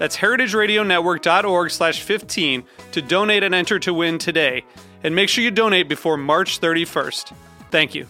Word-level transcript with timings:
That's 0.00 0.16
heritageradionetwork.org 0.16 1.70
slash 1.70 2.02
15 2.02 2.64
to 2.92 3.02
donate 3.02 3.42
and 3.42 3.54
enter 3.54 3.78
to 3.80 3.92
win 3.92 4.16
today. 4.16 4.64
And 5.04 5.14
make 5.14 5.28
sure 5.28 5.44
you 5.44 5.50
donate 5.50 5.90
before 5.90 6.16
March 6.16 6.58
31st. 6.58 7.34
Thank 7.70 7.94
you. 7.94 8.06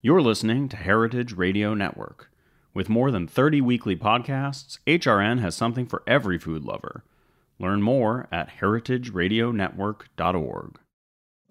You're 0.00 0.22
listening 0.22 0.70
to 0.70 0.78
Heritage 0.78 1.34
Radio 1.34 1.74
Network. 1.74 2.30
With 2.72 2.88
more 2.88 3.10
than 3.10 3.28
30 3.28 3.60
weekly 3.60 3.94
podcasts, 3.94 4.78
HRN 4.86 5.40
has 5.40 5.54
something 5.54 5.84
for 5.84 6.02
every 6.06 6.38
food 6.38 6.64
lover. 6.64 7.04
Learn 7.58 7.82
more 7.82 8.26
at 8.32 8.60
heritageradionetwork.org. 8.60 10.78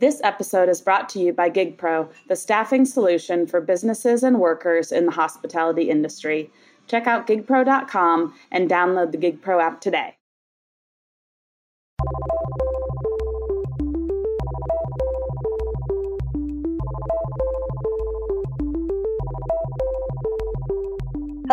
This 0.03 0.19
episode 0.21 0.67
is 0.67 0.81
brought 0.81 1.07
to 1.09 1.19
you 1.19 1.31
by 1.31 1.49
GigPro, 1.49 2.11
the 2.27 2.35
staffing 2.35 2.83
solution 2.83 3.47
for 3.47 3.61
businesses 3.61 4.21
and 4.21 4.37
workers 4.37 4.91
in 4.91 5.05
the 5.05 5.13
hospitality 5.13 5.89
industry. 5.89 6.51
Check 6.87 7.07
out 7.07 7.25
gigpro.com 7.25 8.33
and 8.51 8.69
download 8.69 9.13
the 9.13 9.17
GigPro 9.17 9.63
app 9.63 9.79
today. 9.79 10.17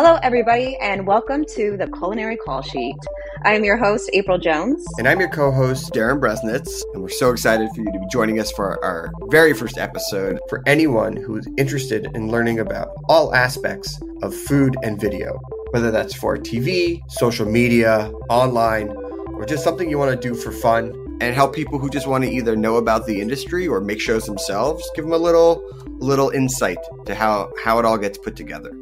Hello, 0.03 0.19
everybody, 0.23 0.79
and 0.81 1.07
welcome 1.07 1.45
to 1.45 1.77
the 1.77 1.87
Culinary 1.89 2.39
Call 2.39 2.63
Sheet. 2.63 2.97
I 3.45 3.53
am 3.53 3.65
your 3.65 3.77
host, 3.77 4.09
April 4.15 4.39
Jones. 4.39 4.83
And 4.97 5.07
I'm 5.07 5.21
your 5.21 5.29
co 5.29 5.53
host, 5.53 5.93
Darin 5.93 6.19
Bresnitz. 6.19 6.81
And 6.95 7.03
we're 7.03 7.11
so 7.11 7.31
excited 7.31 7.69
for 7.75 7.83
you 7.83 7.93
to 7.93 7.99
be 7.99 8.07
joining 8.11 8.41
us 8.41 8.51
for 8.51 8.83
our 8.83 9.13
very 9.25 9.53
first 9.53 9.77
episode 9.77 10.39
for 10.49 10.63
anyone 10.65 11.17
who 11.17 11.37
is 11.37 11.47
interested 11.59 12.09
in 12.15 12.31
learning 12.31 12.61
about 12.61 12.89
all 13.11 13.35
aspects 13.35 14.01
of 14.23 14.35
food 14.35 14.75
and 14.83 14.99
video, 14.99 15.39
whether 15.73 15.91
that's 15.91 16.15
for 16.15 16.39
TV, 16.39 17.03
social 17.11 17.45
media, 17.45 18.11
online, 18.31 18.89
or 19.35 19.45
just 19.45 19.63
something 19.63 19.91
you 19.91 19.99
want 19.99 20.19
to 20.19 20.29
do 20.29 20.35
for 20.35 20.51
fun 20.51 20.95
and 21.21 21.35
help 21.35 21.55
people 21.55 21.79
who 21.79 21.91
just 21.91 22.07
want 22.07 22.25
to 22.25 22.31
either 22.31 22.57
know 22.57 22.77
about 22.77 23.05
the 23.05 23.21
industry 23.21 23.69
or 23.69 23.83
make 23.83 24.01
shows 24.01 24.25
themselves 24.25 24.83
give 24.95 25.05
them 25.05 25.13
a 25.13 25.19
little 25.19 25.63
little 25.99 26.31
insight 26.31 26.79
to 27.05 27.15
how 27.15 27.53
how 27.63 27.79
it 27.79 27.85
all 27.85 27.99
gets 27.99 28.17
put 28.17 28.35
together 28.35 28.73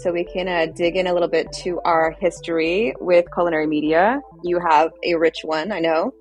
so 0.00 0.12
we 0.12 0.24
can 0.24 0.48
uh, 0.48 0.66
dig 0.74 0.96
in 0.96 1.06
a 1.06 1.12
little 1.12 1.28
bit 1.28 1.52
to 1.52 1.80
our 1.84 2.12
history 2.20 2.94
with 3.00 3.26
culinary 3.32 3.66
media. 3.66 4.20
You 4.42 4.58
have 4.60 4.92
a 5.04 5.14
rich 5.14 5.38
one, 5.42 5.72
I 5.72 5.80
know. 5.80 6.12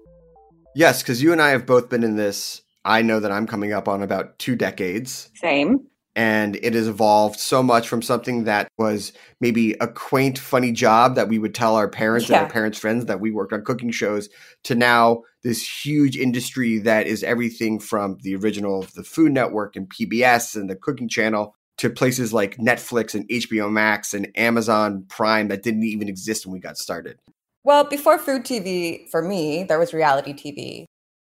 Yes, 0.76 1.02
because 1.02 1.22
you 1.22 1.32
and 1.32 1.42
I 1.42 1.50
have 1.50 1.66
both 1.66 1.90
been 1.90 2.04
in 2.04 2.16
this. 2.16 2.62
I 2.86 3.02
know 3.02 3.20
that 3.20 3.32
I'm 3.32 3.48
coming 3.48 3.74
up 3.74 3.88
on 3.88 4.02
about 4.02 4.38
two 4.40 4.56
decades. 4.56 5.30
Same. 5.36 5.88
And 6.16 6.58
it 6.58 6.74
has 6.74 6.88
evolved 6.88 7.40
so 7.40 7.64
much 7.64 7.88
from 7.88 8.02
something 8.02 8.44
that 8.44 8.68
was 8.78 9.14
maybe 9.40 9.74
a 9.80 9.88
quaint, 9.88 10.38
funny 10.38 10.72
job 10.72 11.16
that 11.16 11.30
we 11.30 11.40
would 11.40 11.56
tell 11.56 11.76
our 11.76 11.88
parents 11.88 12.28
yeah. 12.28 12.38
and 12.38 12.46
our 12.46 12.52
parents' 12.52 12.80
friends 12.80 13.06
that 13.06 13.22
we 13.22 13.32
worked 13.32 13.54
on 13.54 13.64
cooking 13.64 13.92
shows 13.92 14.28
to 14.64 14.76
now 14.76 15.22
this 15.44 15.86
huge 15.86 16.18
industry 16.18 16.80
that 16.80 17.08
is 17.08 17.24
everything 17.24 17.80
from 17.80 18.18
the 18.22 18.36
original 18.36 18.80
of 18.82 18.94
the 18.94 19.04
Food 19.04 19.32
Network 19.32 19.76
and 19.76 19.90
PBS 19.90 20.56
and 20.56 20.70
the 20.70 20.76
Cooking 20.76 21.08
Channel 21.08 21.56
to 21.80 21.90
places 21.90 22.34
like 22.34 22.58
Netflix 22.58 23.16
and 23.16 23.28
HBO 23.30 23.72
Max 23.72 24.14
and 24.14 24.30
Amazon 24.36 25.06
Prime 25.08 25.48
that 25.48 25.64
didn't 25.64 25.84
even 25.84 26.10
exist 26.10 26.46
when 26.46 26.54
we 26.54 26.60
got 26.60 26.78
started. 26.78 27.18
Well, 27.64 27.86
before 27.86 28.18
food 28.18 28.44
TV, 28.44 29.10
for 29.10 29.22
me, 29.22 29.64
there 29.64 29.80
was 29.80 29.94
reality 29.94 30.34
TV. 30.34 30.86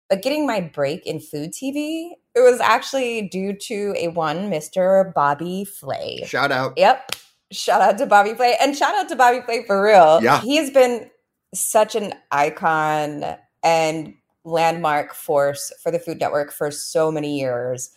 But 0.09 0.24
getting 0.24 0.47
my 0.47 0.59
break 0.59 1.06
in 1.06 1.19
food 1.19 1.51
TV, 1.51 2.12
it 2.35 2.40
was 2.41 2.59
actually 2.59 3.28
due 3.30 3.53
to 3.53 3.94
a 3.96 4.09
one 4.09 4.50
Mr. 4.50 5.13
Bobby 5.13 5.63
Flay. 5.63 6.24
Shout 6.25 6.51
out. 6.51 6.74
Yep. 6.75 7.16
Shout 7.51 7.81
out 7.81 7.97
to 8.00 8.07
Bobby 8.07 8.34
Flay. 8.34 8.56
And 8.59 8.75
shout 8.75 8.96
out 8.96 9.09
to 9.09 9.16
Bobby 9.16 9.41
Flay 9.41 9.63
for 9.66 9.84
real. 9.84 10.22
Yeah. 10.24 10.41
He 10.41 10.57
has 10.57 10.72
been 10.72 11.09
such 11.53 11.96
an 11.96 12.13
icon 12.31 13.24
and 13.63 14.16
landmark 14.44 15.13
force 15.13 15.72
for 15.84 15.91
the 15.91 16.00
Food 16.00 16.19
Network 16.19 16.51
for 16.51 16.72
so 16.72 17.12
many 17.12 17.40
years. 17.40 17.91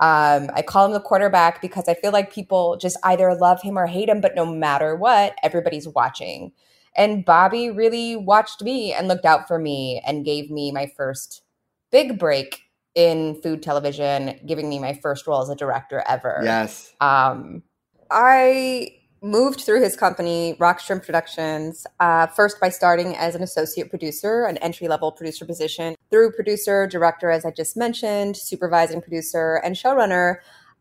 Um, 0.00 0.50
I 0.54 0.62
call 0.62 0.86
him 0.86 0.92
the 0.92 1.00
quarterback 1.00 1.60
because 1.60 1.88
I 1.88 1.94
feel 1.94 2.12
like 2.12 2.32
people 2.32 2.76
just 2.76 2.96
either 3.02 3.34
love 3.34 3.60
him 3.62 3.76
or 3.76 3.86
hate 3.86 4.08
him, 4.08 4.20
but 4.20 4.36
no 4.36 4.46
matter 4.46 4.94
what, 4.94 5.34
everybody's 5.42 5.88
watching. 5.88 6.52
And 6.96 7.24
Bobby 7.24 7.70
really 7.70 8.16
watched 8.16 8.62
me 8.62 8.92
and 8.92 9.08
looked 9.08 9.24
out 9.24 9.48
for 9.48 9.58
me 9.58 10.02
and 10.06 10.24
gave 10.24 10.50
me 10.50 10.70
my 10.70 10.90
first 10.96 11.42
big 11.90 12.18
break 12.18 12.62
in 12.94 13.40
food 13.42 13.62
television, 13.62 14.38
giving 14.46 14.68
me 14.68 14.78
my 14.78 14.94
first 14.94 15.26
role 15.26 15.42
as 15.42 15.48
a 15.48 15.54
director 15.54 16.02
ever. 16.08 16.40
Yes. 16.42 16.92
Um, 17.00 17.62
I 18.10 18.97
moved 19.22 19.60
through 19.60 19.82
his 19.82 19.96
company, 19.96 20.56
Rock 20.58 20.80
Shrimp 20.80 21.04
Productions, 21.04 21.86
uh, 22.00 22.26
first 22.28 22.60
by 22.60 22.68
starting 22.68 23.16
as 23.16 23.34
an 23.34 23.42
associate 23.42 23.90
producer, 23.90 24.44
an 24.44 24.56
entry 24.58 24.88
level 24.88 25.12
producer 25.12 25.44
position, 25.44 25.96
through 26.10 26.32
producer, 26.32 26.86
director, 26.86 27.30
as 27.30 27.44
I 27.44 27.50
just 27.50 27.76
mentioned, 27.76 28.36
supervising 28.36 29.00
producer, 29.00 29.60
and 29.64 29.76
showrunner. 29.76 30.36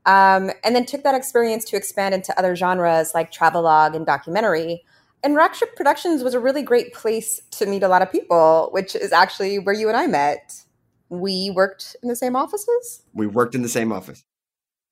Um, 0.05 0.51
and 0.63 0.73
then 0.75 0.85
took 0.85 1.03
that 1.03 1.15
experience 1.15 1.65
to 1.65 1.75
expand 1.75 2.15
into 2.15 2.37
other 2.39 2.55
genres 2.55 3.11
like 3.13 3.31
travelogue 3.31 3.93
and 3.93 4.05
documentary. 4.05 4.83
And 5.23 5.35
Rock 5.35 5.53
Shrimp 5.53 5.75
Productions 5.75 6.23
was 6.23 6.33
a 6.33 6.39
really 6.39 6.61
great 6.61 6.93
place 6.93 7.41
to 7.51 7.65
meet 7.65 7.83
a 7.83 7.87
lot 7.87 8.01
of 8.01 8.11
people, 8.11 8.69
which 8.71 8.95
is 8.95 9.11
actually 9.11 9.59
where 9.59 9.75
you 9.75 9.89
and 9.89 9.97
I 9.97 10.07
met. 10.07 10.63
We 11.09 11.51
worked 11.53 11.97
in 12.01 12.09
the 12.09 12.15
same 12.15 12.35
offices. 12.35 13.03
We 13.13 13.27
worked 13.27 13.55
in 13.55 13.63
the 13.63 13.69
same 13.69 13.91
office. 13.91 14.23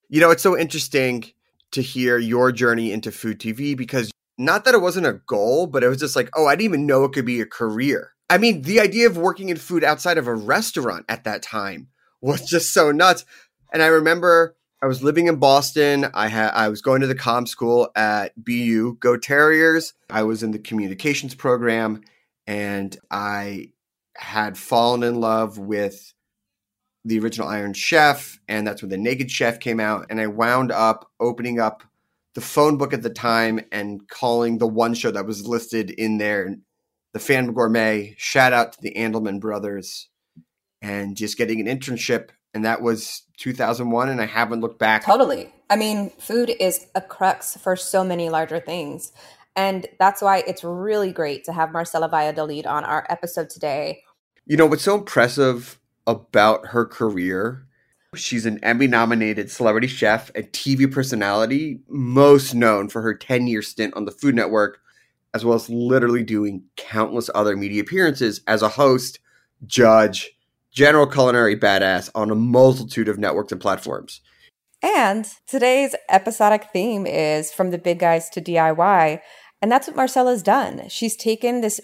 You 0.08 0.20
know, 0.20 0.30
it's 0.30 0.42
so 0.42 0.56
interesting 0.56 1.32
to 1.72 1.82
hear 1.82 2.18
your 2.18 2.52
journey 2.52 2.92
into 2.92 3.12
food 3.12 3.38
TV 3.38 3.76
because 3.76 4.10
not 4.38 4.64
that 4.64 4.74
it 4.74 4.82
wasn't 4.82 5.06
a 5.06 5.20
goal, 5.26 5.66
but 5.66 5.82
it 5.82 5.88
was 5.88 5.98
just 5.98 6.16
like, 6.16 6.30
oh, 6.36 6.46
I 6.46 6.54
didn't 6.54 6.64
even 6.64 6.86
know 6.86 7.04
it 7.04 7.12
could 7.12 7.24
be 7.24 7.40
a 7.40 7.46
career. 7.46 8.12
I 8.28 8.38
mean, 8.38 8.62
the 8.62 8.80
idea 8.80 9.06
of 9.06 9.16
working 9.16 9.48
in 9.48 9.56
food 9.56 9.84
outside 9.84 10.18
of 10.18 10.26
a 10.26 10.34
restaurant 10.34 11.04
at 11.08 11.24
that 11.24 11.42
time 11.42 11.88
was 12.20 12.42
just 12.48 12.72
so 12.72 12.90
nuts. 12.92 13.24
And 13.72 13.82
I 13.82 13.86
remember 13.86 14.56
I 14.82 14.86
was 14.86 15.02
living 15.02 15.26
in 15.26 15.36
Boston. 15.36 16.06
I 16.12 16.28
had 16.28 16.50
I 16.50 16.68
was 16.68 16.82
going 16.82 17.00
to 17.00 17.06
the 17.06 17.14
com 17.14 17.46
school 17.46 17.90
at 17.96 18.32
BU, 18.42 18.98
Go 19.00 19.16
Terriers. 19.16 19.94
I 20.10 20.22
was 20.24 20.42
in 20.42 20.50
the 20.50 20.58
communications 20.58 21.34
program 21.34 22.02
and 22.46 22.96
I 23.10 23.70
had 24.16 24.56
fallen 24.56 25.02
in 25.02 25.20
love 25.20 25.58
with 25.58 26.12
the 27.06 27.20
original 27.20 27.48
Iron 27.48 27.72
Chef, 27.72 28.38
and 28.48 28.66
that's 28.66 28.82
when 28.82 28.90
the 28.90 28.96
Naked 28.96 29.30
Chef 29.30 29.60
came 29.60 29.78
out. 29.78 30.06
And 30.10 30.20
I 30.20 30.26
wound 30.26 30.72
up 30.72 31.10
opening 31.20 31.60
up 31.60 31.84
the 32.34 32.40
phone 32.40 32.76
book 32.76 32.92
at 32.92 33.02
the 33.02 33.10
time 33.10 33.60
and 33.70 34.06
calling 34.08 34.58
the 34.58 34.66
one 34.66 34.92
show 34.92 35.10
that 35.10 35.24
was 35.26 35.46
listed 35.46 35.90
in 35.90 36.18
there, 36.18 36.56
the 37.12 37.18
Phantom 37.18 37.54
Gourmet. 37.54 38.14
Shout 38.18 38.52
out 38.52 38.72
to 38.72 38.82
the 38.82 38.92
Andelman 38.94 39.40
brothers, 39.40 40.08
and 40.82 41.16
just 41.16 41.38
getting 41.38 41.66
an 41.66 41.78
internship. 41.78 42.30
And 42.52 42.64
that 42.64 42.82
was 42.82 43.22
2001, 43.38 44.08
and 44.08 44.20
I 44.20 44.26
haven't 44.26 44.60
looked 44.60 44.78
back. 44.78 45.04
Totally. 45.04 45.52
I 45.68 45.76
mean, 45.76 46.10
food 46.18 46.50
is 46.58 46.86
a 46.94 47.00
crux 47.00 47.56
for 47.56 47.76
so 47.76 48.02
many 48.02 48.30
larger 48.30 48.60
things. 48.60 49.12
And 49.54 49.86
that's 49.98 50.20
why 50.22 50.42
it's 50.46 50.64
really 50.64 51.12
great 51.12 51.44
to 51.44 51.52
have 51.52 51.72
Marcela 51.72 52.08
Valladolid 52.08 52.66
on 52.66 52.84
our 52.84 53.06
episode 53.08 53.50
today. 53.50 54.02
You 54.46 54.56
know, 54.56 54.66
what's 54.66 54.84
so 54.84 54.94
impressive 54.94 55.78
about 56.06 56.68
her 56.68 56.84
career. 56.84 57.66
She's 58.14 58.46
an 58.46 58.62
Emmy 58.62 58.86
nominated 58.86 59.50
celebrity 59.50 59.88
chef 59.88 60.30
and 60.34 60.46
TV 60.52 60.90
personality, 60.90 61.80
most 61.88 62.54
known 62.54 62.88
for 62.88 63.02
her 63.02 63.14
10 63.14 63.46
year 63.46 63.62
stint 63.62 63.94
on 63.94 64.04
the 64.04 64.10
Food 64.10 64.34
Network, 64.34 64.78
as 65.34 65.44
well 65.44 65.56
as 65.56 65.68
literally 65.68 66.22
doing 66.22 66.64
countless 66.76 67.28
other 67.34 67.56
media 67.56 67.82
appearances 67.82 68.40
as 68.46 68.62
a 68.62 68.70
host, 68.70 69.18
judge, 69.66 70.32
general 70.70 71.06
culinary 71.06 71.56
badass 71.56 72.10
on 72.14 72.30
a 72.30 72.34
multitude 72.34 73.08
of 73.08 73.18
networks 73.18 73.52
and 73.52 73.60
platforms. 73.60 74.20
And 74.82 75.26
today's 75.46 75.94
episodic 76.10 76.68
theme 76.72 77.06
is 77.06 77.52
from 77.52 77.70
the 77.70 77.78
big 77.78 77.98
guys 77.98 78.28
to 78.30 78.40
DIY. 78.40 79.20
And 79.60 79.72
that's 79.72 79.86
what 79.86 79.96
Marcela's 79.96 80.42
done. 80.42 80.88
She's 80.88 81.16
taken 81.16 81.60
this 81.60 81.80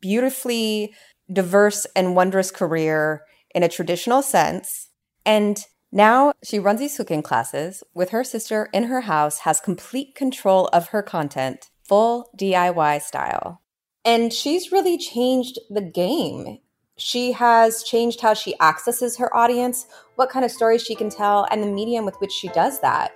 beautifully 0.00 0.94
diverse 1.32 1.86
and 1.94 2.16
wondrous 2.16 2.50
career 2.50 3.22
in 3.54 3.62
a 3.62 3.68
traditional 3.68 4.22
sense. 4.22 4.88
And 5.24 5.64
now 5.92 6.32
she 6.44 6.58
runs 6.58 6.80
these 6.80 6.96
cooking 6.96 7.22
classes 7.22 7.82
with 7.94 8.10
her 8.10 8.24
sister 8.24 8.68
in 8.72 8.84
her 8.84 9.02
house, 9.02 9.40
has 9.40 9.60
complete 9.60 10.14
control 10.14 10.68
of 10.68 10.88
her 10.88 11.02
content, 11.02 11.68
full 11.82 12.30
DIY 12.38 13.02
style. 13.02 13.60
And 14.04 14.32
she's 14.32 14.72
really 14.72 14.96
changed 14.96 15.58
the 15.68 15.82
game. 15.82 16.58
She 16.96 17.32
has 17.32 17.82
changed 17.82 18.20
how 18.20 18.34
she 18.34 18.58
accesses 18.60 19.16
her 19.16 19.34
audience, 19.34 19.86
what 20.16 20.30
kind 20.30 20.44
of 20.44 20.50
stories 20.50 20.82
she 20.82 20.94
can 20.94 21.10
tell, 21.10 21.46
and 21.50 21.62
the 21.62 21.66
medium 21.66 22.04
with 22.04 22.14
which 22.20 22.32
she 22.32 22.48
does 22.48 22.80
that. 22.80 23.12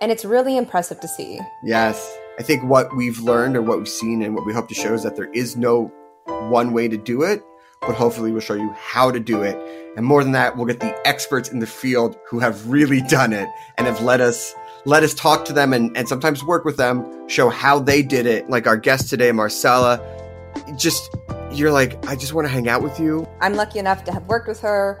And 0.00 0.10
it's 0.10 0.24
really 0.24 0.56
impressive 0.56 1.00
to 1.00 1.08
see. 1.08 1.40
Yes. 1.64 2.16
I 2.38 2.42
think 2.42 2.64
what 2.64 2.94
we've 2.96 3.18
learned 3.20 3.56
or 3.56 3.62
what 3.62 3.78
we've 3.78 3.88
seen 3.88 4.22
and 4.22 4.34
what 4.34 4.46
we 4.46 4.52
hope 4.52 4.68
to 4.68 4.74
show 4.74 4.94
is 4.94 5.02
that 5.02 5.16
there 5.16 5.30
is 5.32 5.56
no 5.56 5.92
one 6.26 6.72
way 6.72 6.88
to 6.88 6.96
do 6.96 7.22
it, 7.22 7.42
but 7.86 7.94
hopefully 7.94 8.32
we'll 8.32 8.40
show 8.40 8.54
you 8.54 8.72
how 8.78 9.10
to 9.10 9.20
do 9.20 9.42
it. 9.42 9.56
And 9.96 10.04
more 10.04 10.22
than 10.22 10.32
that, 10.32 10.56
we'll 10.56 10.66
get 10.66 10.80
the 10.80 11.06
experts 11.06 11.50
in 11.50 11.60
the 11.60 11.66
field 11.66 12.18
who 12.26 12.40
have 12.40 12.68
really 12.68 13.00
done 13.02 13.32
it 13.32 13.48
and 13.76 13.86
have 13.86 14.02
let 14.02 14.20
us 14.20 14.54
let 14.86 15.02
us 15.02 15.14
talk 15.14 15.44
to 15.46 15.52
them 15.52 15.72
and, 15.72 15.96
and 15.96 16.06
sometimes 16.08 16.44
work 16.44 16.64
with 16.64 16.76
them, 16.76 17.28
show 17.28 17.48
how 17.48 17.78
they 17.78 18.02
did 18.02 18.26
it. 18.26 18.50
Like 18.50 18.66
our 18.66 18.76
guest 18.76 19.08
today, 19.08 19.32
Marcela. 19.32 20.00
Just 20.76 21.16
you're 21.52 21.72
like, 21.72 22.04
I 22.06 22.16
just 22.16 22.34
want 22.34 22.46
to 22.46 22.52
hang 22.52 22.68
out 22.68 22.82
with 22.82 22.98
you. 23.00 23.26
I'm 23.40 23.54
lucky 23.54 23.78
enough 23.78 24.04
to 24.04 24.12
have 24.12 24.26
worked 24.26 24.48
with 24.48 24.60
her, 24.60 25.00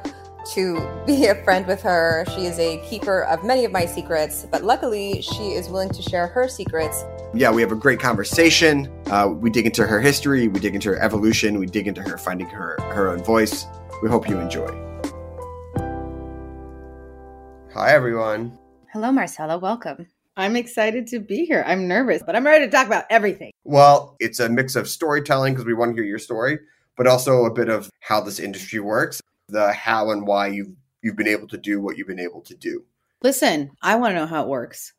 to 0.52 1.04
be 1.06 1.26
a 1.26 1.34
friend 1.44 1.66
with 1.66 1.80
her. 1.82 2.24
She 2.34 2.46
is 2.46 2.58
a 2.58 2.78
keeper 2.88 3.24
of 3.24 3.44
many 3.44 3.64
of 3.64 3.72
my 3.72 3.86
secrets, 3.86 4.46
but 4.50 4.62
luckily 4.62 5.22
she 5.22 5.52
is 5.52 5.68
willing 5.68 5.90
to 5.90 6.02
share 6.02 6.26
her 6.26 6.48
secrets. 6.48 7.04
Yeah, 7.32 7.50
we 7.50 7.62
have 7.62 7.72
a 7.72 7.76
great 7.76 8.00
conversation. 8.00 8.90
Uh, 9.06 9.28
we 9.34 9.50
dig 9.50 9.66
into 9.66 9.86
her 9.86 10.00
history, 10.00 10.48
we 10.48 10.60
dig 10.60 10.74
into 10.74 10.90
her 10.90 10.98
evolution, 11.00 11.58
we 11.58 11.66
dig 11.66 11.88
into 11.88 12.02
her 12.02 12.18
finding 12.18 12.46
her 12.48 12.76
her 12.92 13.10
own 13.10 13.22
voice. 13.24 13.66
We 14.02 14.08
hope 14.08 14.28
you 14.28 14.38
enjoy. 14.38 14.68
Hi, 17.72 17.92
everyone. 17.92 18.56
Hello, 18.92 19.10
Marcela. 19.10 19.58
Welcome. 19.58 20.06
I'm 20.36 20.56
excited 20.56 21.06
to 21.08 21.20
be 21.20 21.44
here. 21.44 21.64
I'm 21.66 21.88
nervous, 21.88 22.22
but 22.24 22.36
I'm 22.36 22.44
ready 22.44 22.64
to 22.66 22.70
talk 22.70 22.86
about 22.86 23.04
everything. 23.08 23.52
Well, 23.64 24.16
it's 24.20 24.40
a 24.40 24.48
mix 24.48 24.76
of 24.76 24.88
storytelling 24.88 25.54
because 25.54 25.64
we 25.64 25.74
want 25.74 25.90
to 25.90 25.94
hear 25.94 26.04
your 26.04 26.18
story, 26.18 26.58
but 26.96 27.06
also 27.06 27.44
a 27.44 27.52
bit 27.52 27.68
of 27.68 27.90
how 28.00 28.20
this 28.20 28.38
industry 28.38 28.80
works, 28.80 29.20
the 29.54 29.72
how 29.72 30.10
and 30.10 30.26
why 30.26 30.48
you've 30.48 30.74
you've 31.02 31.16
been 31.16 31.28
able 31.28 31.48
to 31.48 31.56
do 31.56 31.80
what 31.80 31.96
you've 31.96 32.08
been 32.08 32.20
able 32.20 32.40
to 32.42 32.54
do. 32.54 32.84
Listen, 33.22 33.70
I 33.80 33.96
want 33.96 34.12
to 34.12 34.16
know 34.16 34.26
how 34.26 34.42
it 34.42 34.48
works. 34.48 34.92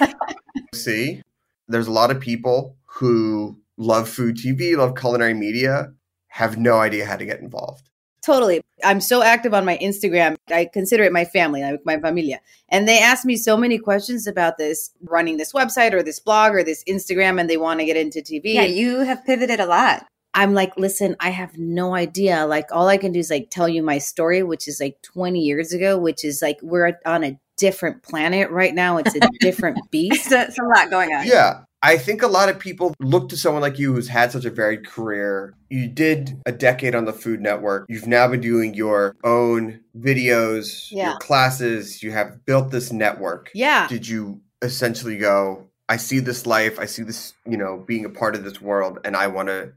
See, 0.74 1.22
there's 1.68 1.88
a 1.88 1.92
lot 1.92 2.10
of 2.10 2.20
people 2.20 2.76
who 2.86 3.58
love 3.76 4.08
food 4.08 4.36
TV, 4.36 4.76
love 4.76 4.96
culinary 4.96 5.34
media, 5.34 5.92
have 6.28 6.56
no 6.56 6.78
idea 6.78 7.04
how 7.04 7.16
to 7.16 7.26
get 7.26 7.40
involved. 7.40 7.90
Totally. 8.22 8.60
I'm 8.84 9.00
so 9.00 9.22
active 9.22 9.54
on 9.54 9.64
my 9.64 9.78
Instagram. 9.78 10.36
I 10.50 10.68
consider 10.70 11.04
it 11.04 11.12
my 11.12 11.24
family, 11.24 11.62
like 11.62 11.80
my 11.86 11.98
familia. 11.98 12.40
And 12.68 12.86
they 12.86 12.98
ask 12.98 13.24
me 13.24 13.36
so 13.36 13.56
many 13.56 13.78
questions 13.78 14.26
about 14.26 14.58
this 14.58 14.90
running 15.02 15.38
this 15.38 15.52
website 15.52 15.92
or 15.92 16.02
this 16.02 16.20
blog 16.20 16.54
or 16.54 16.62
this 16.62 16.84
Instagram, 16.84 17.40
and 17.40 17.48
they 17.48 17.56
want 17.56 17.80
to 17.80 17.86
get 17.86 17.96
into 17.96 18.20
TV. 18.20 18.54
Yeah, 18.54 18.64
you 18.64 19.00
have 19.00 19.24
pivoted 19.24 19.58
a 19.58 19.66
lot. 19.66 20.06
I'm 20.34 20.54
like, 20.54 20.76
listen, 20.76 21.16
I 21.20 21.30
have 21.30 21.58
no 21.58 21.94
idea. 21.94 22.46
Like, 22.46 22.68
all 22.72 22.88
I 22.88 22.98
can 22.98 23.12
do 23.12 23.18
is 23.18 23.30
like 23.30 23.48
tell 23.50 23.68
you 23.68 23.82
my 23.82 23.98
story, 23.98 24.42
which 24.42 24.68
is 24.68 24.80
like 24.80 25.00
20 25.02 25.40
years 25.40 25.72
ago, 25.72 25.98
which 25.98 26.24
is 26.24 26.40
like 26.40 26.58
we're 26.62 26.98
on 27.04 27.24
a 27.24 27.38
different 27.56 28.02
planet 28.02 28.50
right 28.50 28.74
now. 28.74 28.96
It's 28.98 29.14
a 29.14 29.20
different 29.40 29.78
beast. 29.90 30.30
It's 30.32 30.58
a 30.58 30.62
lot 30.64 30.90
going 30.90 31.10
on. 31.10 31.26
Yeah. 31.26 31.62
I 31.82 31.96
think 31.96 32.22
a 32.22 32.26
lot 32.28 32.50
of 32.50 32.58
people 32.58 32.94
look 33.00 33.30
to 33.30 33.38
someone 33.38 33.62
like 33.62 33.78
you 33.78 33.94
who's 33.94 34.08
had 34.08 34.30
such 34.32 34.44
a 34.44 34.50
varied 34.50 34.86
career. 34.86 35.54
You 35.70 35.88
did 35.88 36.38
a 36.44 36.52
decade 36.52 36.94
on 36.94 37.06
the 37.06 37.12
Food 37.14 37.40
Network. 37.40 37.86
You've 37.88 38.06
now 38.06 38.28
been 38.28 38.42
doing 38.42 38.74
your 38.74 39.16
own 39.24 39.80
videos, 39.98 40.88
Yeah. 40.90 41.10
your 41.10 41.18
classes. 41.18 42.02
You 42.02 42.12
have 42.12 42.44
built 42.44 42.70
this 42.70 42.92
network. 42.92 43.50
Yeah. 43.54 43.88
Did 43.88 44.06
you 44.06 44.42
essentially 44.62 45.16
go, 45.16 45.68
I 45.88 45.96
see 45.96 46.18
this 46.20 46.46
life, 46.46 46.78
I 46.78 46.84
see 46.84 47.02
this, 47.02 47.32
you 47.46 47.56
know, 47.56 47.82
being 47.86 48.04
a 48.04 48.10
part 48.10 48.34
of 48.36 48.44
this 48.44 48.60
world, 48.60 48.98
and 49.04 49.16
I 49.16 49.26
want 49.28 49.48
to, 49.48 49.72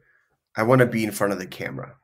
I 0.56 0.64
want 0.64 0.80
to 0.80 0.86
be 0.86 1.04
in 1.04 1.12
front 1.12 1.34
of 1.34 1.40
the 1.40 1.48
camera. 1.48 1.96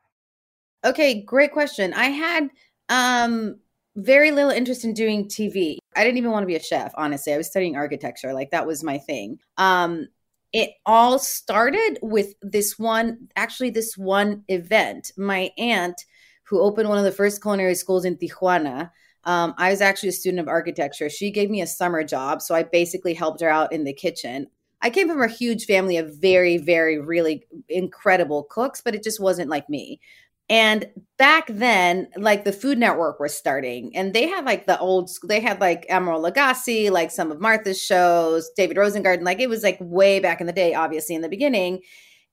Okay, 0.84 1.22
great 1.22 1.52
question. 1.52 1.92
I 1.94 2.06
had 2.06 2.48
um 2.88 3.56
very 3.96 4.30
little 4.30 4.50
interest 4.50 4.84
in 4.84 4.94
doing 4.94 5.26
TV. 5.26 5.78
I 5.96 6.04
didn't 6.04 6.18
even 6.18 6.30
want 6.30 6.42
to 6.44 6.46
be 6.48 6.56
a 6.56 6.62
chef, 6.62 6.92
honestly. 6.96 7.34
I 7.34 7.36
was 7.36 7.48
studying 7.48 7.76
architecture, 7.76 8.32
like 8.32 8.50
that 8.50 8.66
was 8.66 8.84
my 8.84 8.98
thing. 8.98 9.38
Um 9.56 10.08
it 10.52 10.70
all 10.84 11.18
started 11.20 11.98
with 12.02 12.34
this 12.42 12.78
one 12.78 13.28
actually 13.36 13.70
this 13.70 13.96
one 13.96 14.44
event. 14.48 15.12
My 15.16 15.50
aunt 15.58 16.00
who 16.44 16.60
opened 16.60 16.88
one 16.88 16.98
of 16.98 17.04
the 17.04 17.12
first 17.12 17.40
culinary 17.40 17.76
schools 17.76 18.04
in 18.04 18.16
Tijuana 18.16 18.90
um, 19.24 19.54
I 19.58 19.70
was 19.70 19.80
actually 19.80 20.10
a 20.10 20.12
student 20.12 20.40
of 20.40 20.48
architecture. 20.48 21.10
She 21.10 21.30
gave 21.30 21.50
me 21.50 21.60
a 21.60 21.66
summer 21.66 22.02
job. 22.04 22.40
So 22.40 22.54
I 22.54 22.62
basically 22.62 23.14
helped 23.14 23.40
her 23.40 23.50
out 23.50 23.72
in 23.72 23.84
the 23.84 23.92
kitchen. 23.92 24.46
I 24.82 24.90
came 24.90 25.08
from 25.08 25.22
a 25.22 25.28
huge 25.28 25.66
family 25.66 25.96
of 25.98 26.16
very, 26.16 26.56
very, 26.56 26.98
really 26.98 27.46
incredible 27.68 28.44
cooks, 28.44 28.80
but 28.80 28.94
it 28.94 29.02
just 29.02 29.20
wasn't 29.20 29.50
like 29.50 29.68
me. 29.68 30.00
And 30.48 30.88
back 31.16 31.46
then, 31.48 32.08
like 32.16 32.44
the 32.44 32.52
Food 32.52 32.76
Network 32.76 33.20
was 33.20 33.32
starting, 33.32 33.94
and 33.94 34.12
they 34.12 34.26
had 34.26 34.44
like 34.44 34.66
the 34.66 34.78
old 34.80 35.08
school, 35.08 35.28
they 35.28 35.38
had 35.38 35.60
like 35.60 35.86
Emeril 35.88 36.28
Lagasse, 36.28 36.90
like 36.90 37.12
some 37.12 37.30
of 37.30 37.40
Martha's 37.40 37.80
shows, 37.80 38.50
David 38.56 38.76
Rosengarten, 38.76 39.22
like 39.22 39.38
it 39.38 39.48
was 39.48 39.62
like 39.62 39.78
way 39.80 40.18
back 40.18 40.40
in 40.40 40.48
the 40.48 40.52
day, 40.52 40.74
obviously 40.74 41.14
in 41.14 41.22
the 41.22 41.28
beginning. 41.28 41.82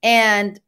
And 0.01 0.59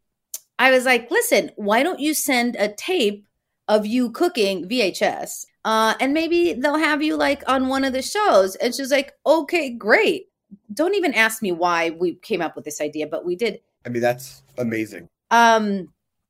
I 0.59 0.69
was 0.69 0.85
like, 0.85 1.09
listen, 1.09 1.49
why 1.55 1.81
don't 1.81 1.99
you 1.99 2.13
send 2.13 2.55
a 2.55 2.71
tape 2.71 3.25
of 3.67 3.87
you 3.87 4.11
cooking 4.11 4.69
VHS? 4.69 5.45
Uh, 5.65 5.95
and 5.99 6.13
maybe 6.13 6.53
they'll 6.53 6.77
have 6.77 7.01
you 7.01 7.15
like 7.15 7.41
on 7.47 7.67
one 7.67 7.83
of 7.83 7.93
the 7.93 8.01
shows. 8.03 8.55
And 8.57 8.75
she's 8.75 8.91
like, 8.91 9.13
okay, 9.25 9.71
great. 9.71 10.28
Don't 10.73 10.95
even 10.95 11.13
ask 11.13 11.41
me 11.41 11.51
why 11.51 11.91
we 11.91 12.15
came 12.15 12.41
up 12.41 12.55
with 12.55 12.65
this 12.65 12.81
idea, 12.81 13.07
but 13.07 13.25
we 13.25 13.35
did. 13.35 13.59
I 13.85 13.89
mean, 13.89 14.01
that's 14.01 14.43
amazing. 14.57 15.07
Um, 15.31 15.89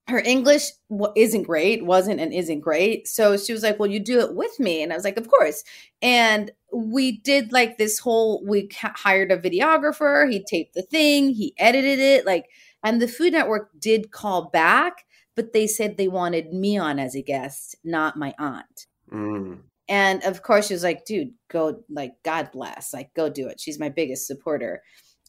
her 0.09 0.19
English 0.19 0.71
isn't 1.15 1.43
great, 1.43 1.85
wasn't 1.85 2.19
and 2.19 2.33
isn't 2.33 2.59
great. 2.61 3.07
So 3.07 3.37
she 3.37 3.53
was 3.53 3.63
like, 3.63 3.79
Well, 3.79 3.89
you 3.89 3.99
do 3.99 4.19
it 4.19 4.35
with 4.35 4.59
me. 4.59 4.81
And 4.81 4.91
I 4.91 4.95
was 4.95 5.03
like, 5.05 5.17
Of 5.17 5.29
course. 5.29 5.63
And 6.01 6.51
we 6.73 7.19
did 7.19 7.51
like 7.51 7.77
this 7.77 7.99
whole, 7.99 8.43
we 8.45 8.69
hired 8.81 9.31
a 9.31 9.37
videographer. 9.37 10.29
He 10.29 10.43
taped 10.43 10.73
the 10.73 10.81
thing, 10.81 11.29
he 11.33 11.53
edited 11.57 11.99
it. 11.99 12.25
Like, 12.25 12.49
and 12.83 13.01
the 13.01 13.07
Food 13.07 13.33
Network 13.33 13.69
did 13.79 14.11
call 14.11 14.49
back, 14.49 15.05
but 15.35 15.53
they 15.53 15.67
said 15.67 15.97
they 15.97 16.07
wanted 16.07 16.53
me 16.53 16.77
on 16.77 16.99
as 16.99 17.15
a 17.15 17.21
guest, 17.21 17.75
not 17.83 18.17
my 18.17 18.33
aunt. 18.37 18.87
Mm. 19.11 19.59
And 19.89 20.23
of 20.23 20.43
course, 20.43 20.67
she 20.67 20.73
was 20.75 20.83
like, 20.83 21.03
dude, 21.05 21.33
go, 21.49 21.83
like, 21.89 22.13
God 22.23 22.51
bless, 22.51 22.93
like, 22.93 23.11
go 23.15 23.27
do 23.27 23.47
it. 23.47 23.59
She's 23.59 23.79
my 23.79 23.89
biggest 23.89 24.27
supporter. 24.27 24.83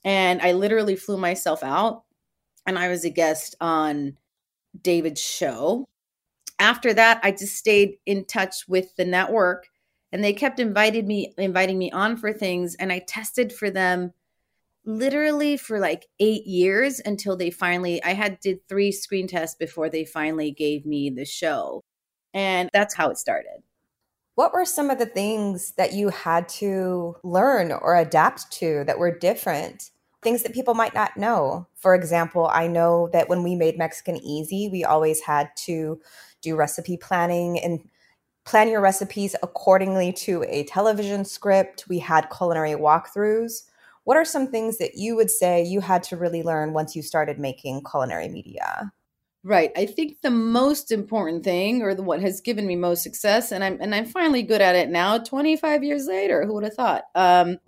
And 0.05 0.43
I 0.43 0.53
literally 0.53 0.97
flew 0.97 1.17
myself 1.17 1.63
out 1.63 2.05
and 2.67 2.79
I 2.79 2.89
was 2.89 3.05
a 3.07 3.11
guest 3.11 3.57
on 3.61 4.19
David's 4.83 5.23
show. 5.23 5.87
After 6.59 6.93
that, 6.93 7.21
I 7.23 7.31
just 7.31 7.57
stayed 7.57 7.97
in 8.05 8.27
touch 8.27 8.69
with 8.69 8.95
the 8.97 9.05
network 9.07 9.67
and 10.13 10.23
they 10.23 10.35
kept 10.35 10.61
invited 10.61 11.07
me 11.07 11.33
inviting 11.39 11.79
me 11.79 11.91
on 11.91 12.19
for 12.19 12.33
things 12.33 12.75
and 12.75 12.93
I 12.93 12.99
tested 12.99 13.53
for 13.53 13.71
them 13.71 14.13
literally 14.85 15.57
for 15.57 15.79
like 15.79 16.07
8 16.19 16.47
years 16.47 17.01
until 17.05 17.37
they 17.37 17.51
finally 17.51 18.03
I 18.03 18.13
had 18.13 18.41
did 18.41 18.67
3 18.69 18.93
screen 18.93 19.27
tests 19.27 19.57
before 19.57 19.89
they 19.89 20.05
finally 20.05 20.51
gave 20.51 20.85
me 20.85 21.09
the 21.09 21.25
show. 21.25 21.83
And 22.35 22.69
that's 22.75 22.95
how 22.95 23.11
it 23.11 23.17
started. 23.19 23.63
What 24.41 24.55
were 24.55 24.65
some 24.65 24.89
of 24.89 24.99
the 24.99 25.05
things 25.05 25.73
that 25.73 25.93
you 25.93 26.09
had 26.09 26.49
to 26.49 27.15
learn 27.23 27.73
or 27.73 27.95
adapt 27.95 28.51
to 28.53 28.85
that 28.85 28.99
were 28.99 29.11
different? 29.11 29.91
Things 30.23 30.43
that 30.45 30.55
people 30.55 30.73
might 30.73 30.95
not 30.95 31.15
know. 31.19 31.67
For 31.75 31.95
example, 31.95 32.49
I 32.51 32.67
know 32.67 33.11
that 33.13 33.29
when 33.29 33.43
we 33.43 33.55
made 33.55 33.77
Mexican 33.77 34.17
Easy, 34.17 34.71
we 34.71 34.83
always 34.83 35.21
had 35.21 35.51
to 35.67 36.01
do 36.41 36.57
recipe 36.57 36.97
planning 36.97 37.61
and 37.61 37.87
plan 38.47 38.69
your 38.69 38.81
recipes 38.81 39.37
accordingly 39.43 40.11
to 40.15 40.43
a 40.45 40.65
television 40.65 41.27
script. 41.27 41.85
We 41.91 41.99
had 41.99 42.31
culinary 42.35 42.71
walkthroughs. 42.71 43.65
What 44.05 44.17
are 44.17 44.25
some 44.25 44.47
things 44.47 44.79
that 44.79 44.95
you 44.95 45.17
would 45.17 45.31
say 45.31 45.63
you 45.63 45.83
had 45.83 46.03
to 46.05 46.17
really 46.17 46.43
learn 46.43 46.73
once 46.73 46.97
you 46.97 47.03
started 47.03 47.39
making 47.39 47.83
culinary 47.85 48.29
media? 48.29 48.91
Right. 49.43 49.73
I 49.75 49.87
think 49.87 50.21
the 50.21 50.31
most 50.31 50.93
important 50.93 51.45
thing 51.45 51.81
or 51.83 51.95
the 51.95 52.03
what 52.03 52.21
has 52.21 52.43
given 52.43 52.67
me 52.67 52.77
most 52.77 53.03
success 53.03 53.53
and 53.53 53.65
I'm 53.65 53.79
and 53.81 53.95
I'm 53.95 54.05
finally 54.05 54.43
good 54.43 54.61
at 54.61 54.75
it 54.77 54.91
now 54.91 55.17
25 55.17 55.83
years 55.83 56.07
later, 56.07 56.45
who 56.45 56.55
would 56.55 56.65
have 56.65 56.75
thought? 56.75 57.05
Um 57.15 57.59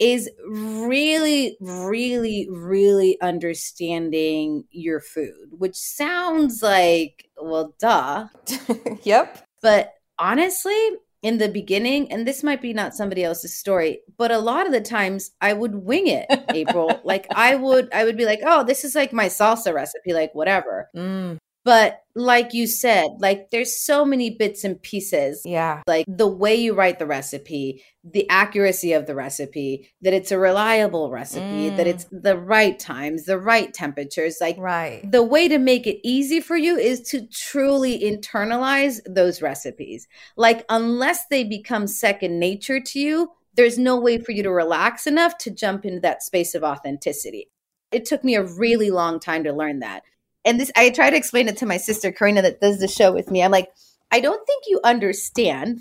is 0.00 0.30
really, 0.48 1.56
really, 1.60 2.48
really 2.50 3.20
understanding 3.22 4.64
your 4.72 5.00
food, 5.00 5.50
which 5.52 5.76
sounds 5.76 6.62
like, 6.62 7.28
well, 7.40 7.74
duh. 7.80 8.28
yep. 9.04 9.46
But 9.62 9.94
honestly, 10.18 10.90
in 11.24 11.38
the 11.38 11.48
beginning, 11.48 12.12
and 12.12 12.28
this 12.28 12.42
might 12.42 12.60
be 12.60 12.74
not 12.74 12.94
somebody 12.94 13.24
else's 13.24 13.56
story, 13.56 14.02
but 14.18 14.30
a 14.30 14.38
lot 14.38 14.66
of 14.66 14.72
the 14.72 14.80
times 14.82 15.30
I 15.40 15.54
would 15.54 15.74
wing 15.74 16.06
it, 16.06 16.26
April. 16.50 17.00
like 17.04 17.26
I 17.34 17.56
would, 17.56 17.90
I 17.94 18.04
would 18.04 18.18
be 18.18 18.26
like, 18.26 18.40
oh, 18.44 18.62
this 18.62 18.84
is 18.84 18.94
like 18.94 19.10
my 19.10 19.26
salsa 19.26 19.72
recipe, 19.72 20.12
like 20.12 20.34
whatever. 20.34 20.90
Mm. 20.94 21.38
But 21.64 22.00
like 22.14 22.52
you 22.52 22.66
said, 22.66 23.06
like 23.18 23.50
there's 23.50 23.82
so 23.82 24.04
many 24.04 24.30
bits 24.30 24.64
and 24.64 24.80
pieces. 24.80 25.40
Yeah. 25.44 25.82
Like 25.86 26.04
the 26.06 26.28
way 26.28 26.54
you 26.54 26.74
write 26.74 26.98
the 26.98 27.06
recipe, 27.06 27.82
the 28.04 28.28
accuracy 28.28 28.92
of 28.92 29.06
the 29.06 29.14
recipe, 29.14 29.90
that 30.02 30.12
it's 30.12 30.30
a 30.30 30.38
reliable 30.38 31.10
recipe, 31.10 31.40
Mm. 31.70 31.76
that 31.78 31.86
it's 31.86 32.06
the 32.12 32.36
right 32.36 32.78
times, 32.78 33.24
the 33.24 33.38
right 33.38 33.72
temperatures. 33.72 34.36
Like 34.40 34.58
Right. 34.58 35.10
the 35.10 35.22
way 35.22 35.48
to 35.48 35.58
make 35.58 35.86
it 35.86 35.98
easy 36.06 36.40
for 36.40 36.56
you 36.56 36.76
is 36.76 37.00
to 37.10 37.26
truly 37.28 37.98
internalize 38.00 39.00
those 39.06 39.40
recipes. 39.42 40.06
Like, 40.36 40.64
unless 40.68 41.26
they 41.30 41.44
become 41.44 41.86
second 41.86 42.38
nature 42.38 42.78
to 42.80 43.00
you, 43.00 43.30
there's 43.56 43.78
no 43.78 43.98
way 43.98 44.18
for 44.18 44.32
you 44.32 44.42
to 44.42 44.50
relax 44.50 45.06
enough 45.06 45.38
to 45.38 45.50
jump 45.50 45.84
into 45.84 46.00
that 46.00 46.22
space 46.22 46.54
of 46.54 46.62
authenticity. 46.62 47.48
It 47.90 48.04
took 48.04 48.22
me 48.24 48.34
a 48.34 48.42
really 48.42 48.90
long 48.90 49.18
time 49.20 49.44
to 49.44 49.52
learn 49.52 49.78
that. 49.78 50.02
And 50.44 50.60
this, 50.60 50.70
I 50.76 50.90
try 50.90 51.10
to 51.10 51.16
explain 51.16 51.48
it 51.48 51.56
to 51.58 51.66
my 51.66 51.76
sister, 51.76 52.12
Carina, 52.12 52.42
that 52.42 52.60
does 52.60 52.78
the 52.78 52.88
show 52.88 53.12
with 53.12 53.30
me. 53.30 53.42
I'm 53.42 53.50
like, 53.50 53.70
I 54.10 54.20
don't 54.20 54.46
think 54.46 54.64
you 54.66 54.80
understand 54.84 55.80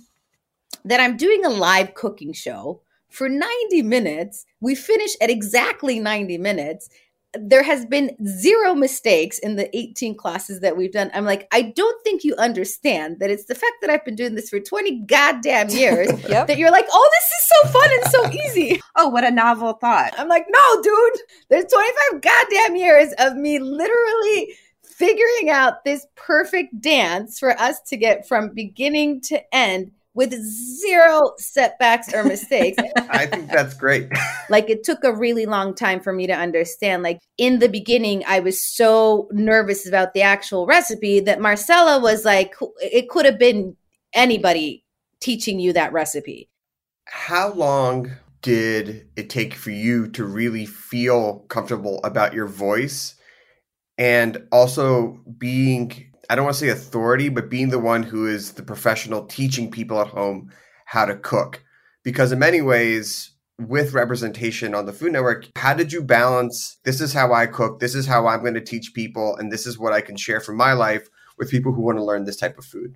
that 0.85 0.99
I'm 0.99 1.17
doing 1.17 1.45
a 1.45 1.49
live 1.49 1.93
cooking 1.93 2.33
show 2.33 2.81
for 3.09 3.29
90 3.29 3.81
minutes. 3.83 4.45
We 4.59 4.75
finish 4.75 5.11
at 5.21 5.29
exactly 5.29 5.99
90 5.99 6.37
minutes 6.37 6.89
there 7.35 7.63
has 7.63 7.85
been 7.85 8.15
zero 8.27 8.75
mistakes 8.75 9.39
in 9.39 9.55
the 9.55 9.75
18 9.75 10.15
classes 10.15 10.59
that 10.59 10.77
we've 10.77 10.91
done. 10.91 11.09
I'm 11.13 11.25
like, 11.25 11.47
I 11.51 11.63
don't 11.63 12.03
think 12.03 12.23
you 12.23 12.35
understand 12.35 13.17
that 13.19 13.29
it's 13.31 13.45
the 13.45 13.55
fact 13.55 13.73
that 13.81 13.89
I've 13.89 14.05
been 14.05 14.15
doing 14.15 14.35
this 14.35 14.49
for 14.49 14.59
20 14.59 15.01
goddamn 15.01 15.69
years 15.71 16.09
Yep. 16.29 16.47
that 16.47 16.57
you're 16.57 16.71
like, 16.71 16.85
oh, 16.91 17.09
this 17.11 17.25
is 17.39 17.47
so 17.47 17.79
fun 17.79 17.89
and 17.91 18.11
so 18.11 18.39
easy. 18.45 18.81
Oh, 18.95 19.09
what 19.09 19.23
a 19.23 19.31
novel 19.31 19.73
thought. 19.73 20.13
I'm 20.17 20.27
like, 20.27 20.45
no, 20.49 20.81
dude, 20.81 21.21
there's 21.49 21.65
25 21.71 22.21
goddamn 22.21 22.75
years 22.75 23.13
of 23.19 23.35
me 23.35 23.59
literally 23.59 24.55
figuring 24.83 25.49
out 25.49 25.83
this 25.83 26.05
perfect 26.15 26.79
dance 26.79 27.39
for 27.39 27.59
us 27.59 27.81
to 27.81 27.97
get 27.97 28.27
from 28.27 28.53
beginning 28.53 29.21
to 29.21 29.41
end 29.55 29.91
with 30.15 30.33
zero 30.33 31.31
setbacks 31.37 32.13
or 32.13 32.23
mistakes. 32.23 32.81
I 33.09 33.25
think 33.25 33.49
that's 33.49 33.73
great. 33.73 34.09
like 34.49 34.69
it 34.69 34.83
took 34.83 35.03
a 35.03 35.15
really 35.15 35.45
long 35.45 35.73
time 35.73 35.99
for 35.99 36.13
me 36.13 36.27
to 36.27 36.33
understand 36.33 37.03
like 37.03 37.19
in 37.37 37.59
the 37.59 37.69
beginning 37.69 38.23
i 38.27 38.39
was 38.39 38.61
so 38.61 39.27
nervous 39.31 39.87
about 39.87 40.13
the 40.13 40.21
actual 40.21 40.65
recipe 40.65 41.19
that 41.19 41.39
Marcela 41.39 41.99
was 41.99 42.25
like 42.25 42.53
it 42.81 43.09
could 43.09 43.25
have 43.25 43.39
been 43.39 43.75
anybody 44.13 44.83
teaching 45.19 45.59
you 45.59 45.73
that 45.73 45.93
recipe 45.93 46.49
How 47.05 47.53
long 47.53 48.11
did 48.41 49.07
it 49.15 49.29
take 49.29 49.53
for 49.53 49.71
you 49.71 50.07
to 50.09 50.25
really 50.25 50.65
feel 50.65 51.39
comfortable 51.47 51.99
about 52.03 52.33
your 52.33 52.47
voice 52.47 53.15
and 53.97 54.45
also 54.51 55.19
being, 55.37 56.12
I 56.29 56.35
don't 56.35 56.45
want 56.45 56.55
to 56.55 56.59
say 56.59 56.69
authority, 56.69 57.29
but 57.29 57.49
being 57.49 57.69
the 57.69 57.79
one 57.79 58.03
who 58.03 58.27
is 58.27 58.53
the 58.53 58.63
professional 58.63 59.25
teaching 59.25 59.69
people 59.69 59.99
at 59.99 60.07
home 60.07 60.51
how 60.85 61.05
to 61.05 61.15
cook? 61.15 61.63
Because 62.03 62.31
in 62.31 62.39
many 62.39 62.61
ways, 62.61 63.31
with 63.59 63.93
representation 63.93 64.73
on 64.73 64.85
the 64.85 64.93
Food 64.93 65.13
Network, 65.13 65.47
how 65.55 65.73
did 65.73 65.91
you 65.91 66.03
balance 66.03 66.77
this 66.83 67.01
is 67.01 67.13
how 67.13 67.33
I 67.33 67.45
cook, 67.45 67.79
this 67.79 67.95
is 67.95 68.05
how 68.05 68.27
I'm 68.27 68.41
going 68.41 68.53
to 68.55 68.61
teach 68.61 68.93
people, 68.93 69.35
and 69.35 69.51
this 69.51 69.67
is 69.67 69.77
what 69.77 69.93
I 69.93 70.01
can 70.01 70.17
share 70.17 70.39
from 70.39 70.57
my 70.57 70.73
life 70.73 71.07
with 71.37 71.51
people 71.51 71.73
who 71.73 71.81
want 71.81 71.97
to 71.97 72.03
learn 72.03 72.25
this 72.25 72.37
type 72.37 72.57
of 72.57 72.65
food? 72.65 72.95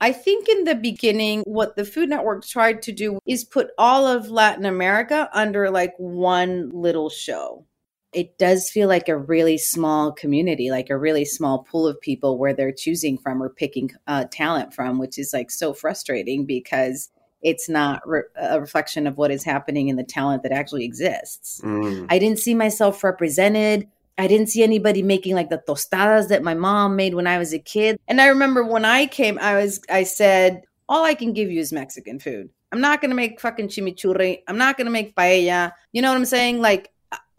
I 0.00 0.12
think 0.12 0.48
in 0.48 0.64
the 0.64 0.74
beginning, 0.74 1.42
what 1.42 1.76
the 1.76 1.84
Food 1.84 2.08
Network 2.08 2.46
tried 2.46 2.80
to 2.82 2.92
do 2.92 3.18
is 3.26 3.44
put 3.44 3.70
all 3.76 4.06
of 4.06 4.30
Latin 4.30 4.64
America 4.64 5.28
under 5.34 5.70
like 5.70 5.92
one 5.98 6.70
little 6.70 7.10
show. 7.10 7.66
It 8.12 8.38
does 8.38 8.70
feel 8.70 8.88
like 8.88 9.08
a 9.08 9.16
really 9.16 9.56
small 9.56 10.12
community, 10.12 10.70
like 10.70 10.90
a 10.90 10.98
really 10.98 11.24
small 11.24 11.62
pool 11.62 11.86
of 11.86 12.00
people 12.00 12.38
where 12.38 12.52
they're 12.52 12.72
choosing 12.72 13.16
from 13.18 13.42
or 13.42 13.48
picking 13.48 13.92
uh, 14.06 14.24
talent 14.30 14.74
from, 14.74 14.98
which 14.98 15.18
is 15.18 15.32
like 15.32 15.50
so 15.50 15.72
frustrating 15.72 16.44
because 16.44 17.10
it's 17.42 17.68
not 17.68 18.06
re- 18.06 18.22
a 18.36 18.60
reflection 18.60 19.06
of 19.06 19.16
what 19.16 19.30
is 19.30 19.44
happening 19.44 19.88
in 19.88 19.96
the 19.96 20.04
talent 20.04 20.42
that 20.42 20.52
actually 20.52 20.84
exists. 20.84 21.60
Mm. 21.62 22.06
I 22.10 22.18
didn't 22.18 22.38
see 22.38 22.54
myself 22.54 23.02
represented. 23.02 23.88
I 24.18 24.26
didn't 24.26 24.48
see 24.48 24.62
anybody 24.62 25.02
making 25.02 25.34
like 25.34 25.48
the 25.48 25.62
tostadas 25.66 26.28
that 26.28 26.42
my 26.42 26.54
mom 26.54 26.96
made 26.96 27.14
when 27.14 27.26
I 27.26 27.38
was 27.38 27.54
a 27.54 27.58
kid. 27.58 27.98
And 28.06 28.20
I 28.20 28.26
remember 28.26 28.62
when 28.62 28.84
I 28.84 29.06
came, 29.06 29.38
I 29.38 29.56
was 29.56 29.80
I 29.90 30.02
said, 30.02 30.62
all 30.88 31.04
I 31.04 31.14
can 31.14 31.32
give 31.32 31.50
you 31.50 31.60
is 31.60 31.72
Mexican 31.72 32.18
food. 32.18 32.50
I'm 32.72 32.80
not 32.80 33.00
gonna 33.00 33.14
make 33.14 33.40
fucking 33.40 33.68
chimichurri. 33.68 34.42
I'm 34.46 34.58
not 34.58 34.76
gonna 34.76 34.90
make 34.90 35.14
paella. 35.14 35.72
You 35.92 36.02
know 36.02 36.10
what 36.10 36.18
I'm 36.18 36.26
saying? 36.26 36.60
Like 36.60 36.90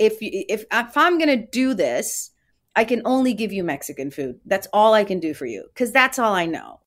if 0.07 0.21
you- 0.21 0.45
if 0.49 0.65
if 0.71 0.97
I'm 0.97 1.17
gonna 1.19 1.37
do 1.61 1.73
this, 1.73 2.31
I 2.75 2.83
can 2.85 3.01
only 3.05 3.33
give 3.33 3.51
you 3.53 3.63
Mexican 3.63 4.09
food. 4.11 4.39
That's 4.45 4.67
all 4.73 4.93
I 4.93 5.03
can 5.03 5.19
do 5.19 5.33
for 5.33 5.45
you 5.45 5.61
because 5.73 5.91
that's 5.91 6.17
all 6.19 6.33
I 6.33 6.45
know. 6.45 6.79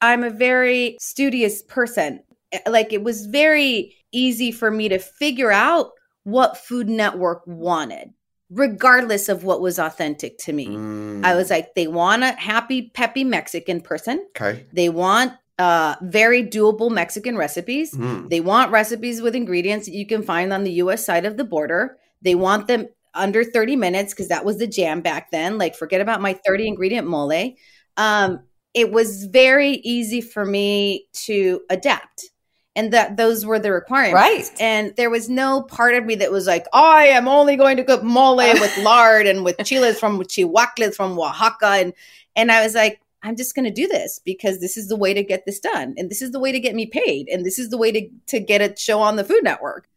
I'm 0.00 0.22
a 0.24 0.30
very 0.30 0.96
studious 1.00 1.62
person. 1.62 2.20
Like 2.66 2.92
it 2.92 3.02
was 3.02 3.26
very 3.26 3.94
easy 4.12 4.50
for 4.52 4.70
me 4.70 4.88
to 4.88 4.98
figure 4.98 5.52
out 5.52 5.90
what 6.24 6.56
Food 6.56 6.88
Network 6.88 7.42
wanted, 7.46 8.10
regardless 8.50 9.28
of 9.28 9.44
what 9.44 9.60
was 9.60 9.78
authentic 9.78 10.38
to 10.38 10.52
me. 10.52 10.68
Mm. 10.68 11.24
I 11.24 11.34
was 11.34 11.50
like, 11.50 11.74
they 11.74 11.86
want 11.86 12.22
a 12.22 12.32
happy, 12.32 12.90
peppy 12.94 13.24
Mexican 13.24 13.80
person. 13.80 14.26
okay. 14.36 14.66
They 14.72 14.88
want 14.88 15.32
uh, 15.58 15.96
very 16.02 16.42
doable 16.44 16.90
Mexican 16.90 17.36
recipes. 17.36 17.92
Mm. 17.92 18.30
They 18.30 18.40
want 18.40 18.70
recipes 18.70 19.20
with 19.20 19.34
ingredients 19.34 19.86
that 19.86 19.94
you 19.94 20.06
can 20.06 20.22
find 20.22 20.52
on 20.52 20.62
the 20.64 20.72
US 20.84 21.04
side 21.04 21.26
of 21.26 21.36
the 21.36 21.44
border. 21.44 21.98
They 22.22 22.34
want 22.34 22.66
them 22.66 22.88
under 23.14 23.44
30 23.44 23.76
minutes 23.76 24.12
because 24.12 24.28
that 24.28 24.44
was 24.44 24.58
the 24.58 24.66
jam 24.66 25.00
back 25.00 25.30
then. 25.30 25.58
Like, 25.58 25.74
forget 25.74 26.00
about 26.00 26.20
my 26.20 26.34
30 26.46 26.68
ingredient 26.68 27.06
mole. 27.06 27.54
Um, 27.96 28.40
it 28.74 28.92
was 28.92 29.24
very 29.24 29.72
easy 29.72 30.20
for 30.20 30.44
me 30.44 31.06
to 31.24 31.60
adapt. 31.70 32.30
And 32.76 32.92
that 32.92 33.16
those 33.16 33.44
were 33.44 33.58
the 33.58 33.72
requirements. 33.72 34.14
Right. 34.14 34.60
And 34.60 34.94
there 34.96 35.10
was 35.10 35.28
no 35.28 35.62
part 35.62 35.94
of 35.94 36.04
me 36.04 36.14
that 36.16 36.30
was 36.30 36.46
like, 36.46 36.64
I 36.72 37.06
am 37.08 37.26
only 37.26 37.56
going 37.56 37.76
to 37.78 37.84
cook 37.84 38.04
mole 38.04 38.36
with 38.36 38.78
lard 38.78 39.26
and 39.26 39.42
with 39.42 39.58
chiles 39.64 39.98
from 39.98 40.20
chilhuacles 40.20 40.94
from 40.94 41.18
Oaxaca. 41.18 41.66
And 41.66 41.92
and 42.36 42.52
I 42.52 42.62
was 42.62 42.76
like, 42.76 43.00
I'm 43.22 43.36
just 43.36 43.54
going 43.54 43.64
to 43.64 43.72
do 43.72 43.88
this 43.88 44.20
because 44.24 44.60
this 44.60 44.76
is 44.76 44.86
the 44.86 44.96
way 44.96 45.12
to 45.12 45.24
get 45.24 45.44
this 45.44 45.58
done. 45.58 45.94
And 45.96 46.08
this 46.08 46.22
is 46.22 46.30
the 46.30 46.38
way 46.38 46.52
to 46.52 46.60
get 46.60 46.74
me 46.74 46.86
paid. 46.86 47.28
And 47.28 47.44
this 47.44 47.58
is 47.58 47.70
the 47.70 47.78
way 47.78 47.90
to, 47.90 48.08
to 48.28 48.38
get 48.38 48.60
a 48.60 48.76
show 48.76 49.00
on 49.00 49.16
the 49.16 49.24
Food 49.24 49.42
Network. 49.42 49.88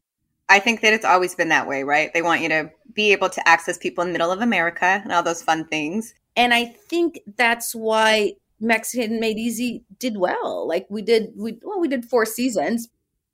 I 0.51 0.59
think 0.59 0.81
that 0.81 0.93
it's 0.93 1.05
always 1.05 1.33
been 1.33 1.47
that 1.49 1.65
way, 1.65 1.83
right? 1.83 2.13
They 2.13 2.21
want 2.21 2.41
you 2.41 2.49
to 2.49 2.69
be 2.93 3.13
able 3.13 3.29
to 3.29 3.47
access 3.47 3.77
people 3.77 4.01
in 4.01 4.09
the 4.09 4.11
middle 4.11 4.31
of 4.31 4.41
America 4.41 4.99
and 5.01 5.13
all 5.13 5.23
those 5.23 5.41
fun 5.41 5.65
things. 5.65 6.13
And 6.35 6.53
I 6.53 6.65
think 6.65 7.21
that's 7.37 7.73
why 7.73 8.33
Mexican 8.59 9.21
Made 9.21 9.37
Easy 9.37 9.83
did 9.97 10.17
well. 10.17 10.67
Like 10.67 10.87
we 10.89 11.01
did, 11.01 11.31
we 11.37 11.57
well, 11.63 11.79
we 11.79 11.87
did 11.87 12.03
four 12.03 12.25
seasons. 12.25 12.89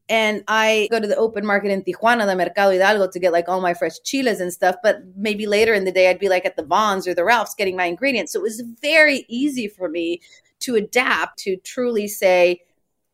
And 0.10 0.44
I 0.48 0.88
go 0.90 1.00
to 1.00 1.08
the 1.08 1.18
open 1.18 1.46
market 1.46 1.72
in 1.72 1.84
Tijuana, 1.84 2.26
the 2.28 2.36
Mercado 2.36 2.72
Hidalgo, 2.72 3.10
to 3.12 3.20
get 3.20 3.34
like 3.34 3.50
all 3.50 3.62
my 3.62 3.74
fresh 3.74 4.00
chiles 4.06 4.40
and 4.40 4.54
stuff. 4.54 4.76
But 4.84 5.02
maybe 5.16 5.48
later 5.48 5.74
in 5.74 5.86
the 5.86 5.92
day, 5.92 6.10
I'd 6.10 6.20
be 6.20 6.30
like 6.30 6.46
at 6.46 6.56
the 6.56 6.64
Vons 6.64 7.08
or 7.08 7.16
the 7.16 7.26
Ralphs 7.26 7.56
getting 7.56 7.76
my 7.76 7.86
ingredients. 7.86 8.32
So 8.32 8.40
it 8.40 8.44
was 8.44 8.64
very 8.82 9.26
easy 9.28 9.68
for 9.68 9.90
me 9.90 10.22
to 10.60 10.76
adapt 10.76 11.40
to 11.40 11.58
truly 11.58 12.08
say, 12.08 12.62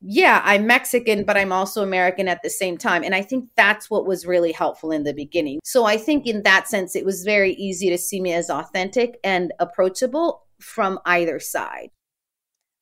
yeah, 0.05 0.41
I'm 0.43 0.67
Mexican, 0.67 1.23
but 1.23 1.37
I'm 1.37 1.53
also 1.53 1.81
American 1.81 2.27
at 2.27 2.41
the 2.43 2.49
same 2.49 2.77
time. 2.77 3.03
And 3.03 3.15
I 3.15 3.21
think 3.21 3.49
that's 3.55 3.89
what 3.89 4.05
was 4.05 4.25
really 4.25 4.51
helpful 4.51 4.91
in 4.91 5.03
the 5.03 5.13
beginning. 5.13 5.59
So 5.63 5.85
I 5.85 5.95
think 5.95 6.27
in 6.27 6.43
that 6.43 6.67
sense, 6.67 6.93
it 6.93 7.05
was 7.05 7.23
very 7.23 7.53
easy 7.53 7.89
to 7.89 7.97
see 7.97 8.19
me 8.19 8.33
as 8.33 8.49
authentic 8.49 9.17
and 9.23 9.53
approachable 9.59 10.43
from 10.59 10.99
either 11.05 11.39
side. 11.39 11.89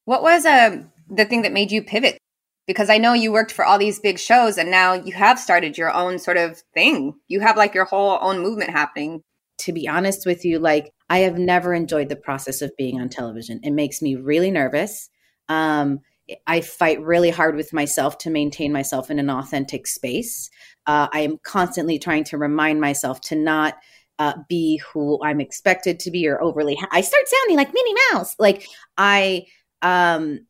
What 0.05 0.23
was 0.23 0.47
uh, 0.47 0.77
the 1.09 1.25
thing 1.25 1.43
that 1.43 1.53
made 1.53 1.71
you 1.71 1.83
pivot? 1.83 2.17
Because 2.65 2.89
I 2.89 2.97
know 2.97 3.13
you 3.13 3.31
worked 3.31 3.51
for 3.51 3.65
all 3.65 3.77
these 3.77 3.99
big 3.99 4.17
shows 4.17 4.57
and 4.57 4.71
now 4.71 4.93
you 4.93 5.13
have 5.13 5.39
started 5.39 5.77
your 5.77 5.93
own 5.93 6.17
sort 6.17 6.37
of 6.37 6.63
thing. 6.73 7.13
You 7.27 7.41
have 7.41 7.55
like 7.55 7.75
your 7.75 7.85
whole 7.85 8.17
own 8.19 8.39
movement 8.39 8.71
happening. 8.71 9.21
To 9.59 9.73
be 9.73 9.87
honest 9.87 10.25
with 10.25 10.43
you, 10.43 10.57
like 10.57 10.91
I 11.07 11.19
have 11.19 11.37
never 11.37 11.71
enjoyed 11.75 12.09
the 12.09 12.15
process 12.15 12.63
of 12.63 12.75
being 12.77 12.99
on 12.99 13.09
television. 13.09 13.59
It 13.61 13.71
makes 13.71 14.01
me 14.01 14.15
really 14.15 14.49
nervous. 14.49 15.07
Um, 15.49 15.99
I 16.47 16.61
fight 16.61 17.01
really 17.01 17.29
hard 17.29 17.55
with 17.55 17.73
myself 17.73 18.17
to 18.19 18.29
maintain 18.29 18.71
myself 18.71 19.09
in 19.09 19.19
an 19.19 19.29
authentic 19.29 19.87
space. 19.87 20.49
Uh, 20.85 21.07
I 21.11 21.21
am 21.21 21.37
constantly 21.43 21.99
trying 21.99 22.23
to 22.25 22.37
remind 22.37 22.81
myself 22.81 23.21
to 23.21 23.35
not 23.35 23.75
uh, 24.19 24.33
be 24.47 24.77
who 24.77 25.19
I'm 25.23 25.41
expected 25.41 25.99
to 26.01 26.11
be 26.11 26.27
or 26.27 26.41
overly. 26.41 26.75
Ha- 26.75 26.89
I 26.91 27.01
start 27.01 27.27
sounding 27.27 27.57
like 27.57 27.73
Minnie 27.73 27.95
Mouse. 28.11 28.35
Like 28.37 28.67
I, 28.97 29.45
um, 29.81 30.45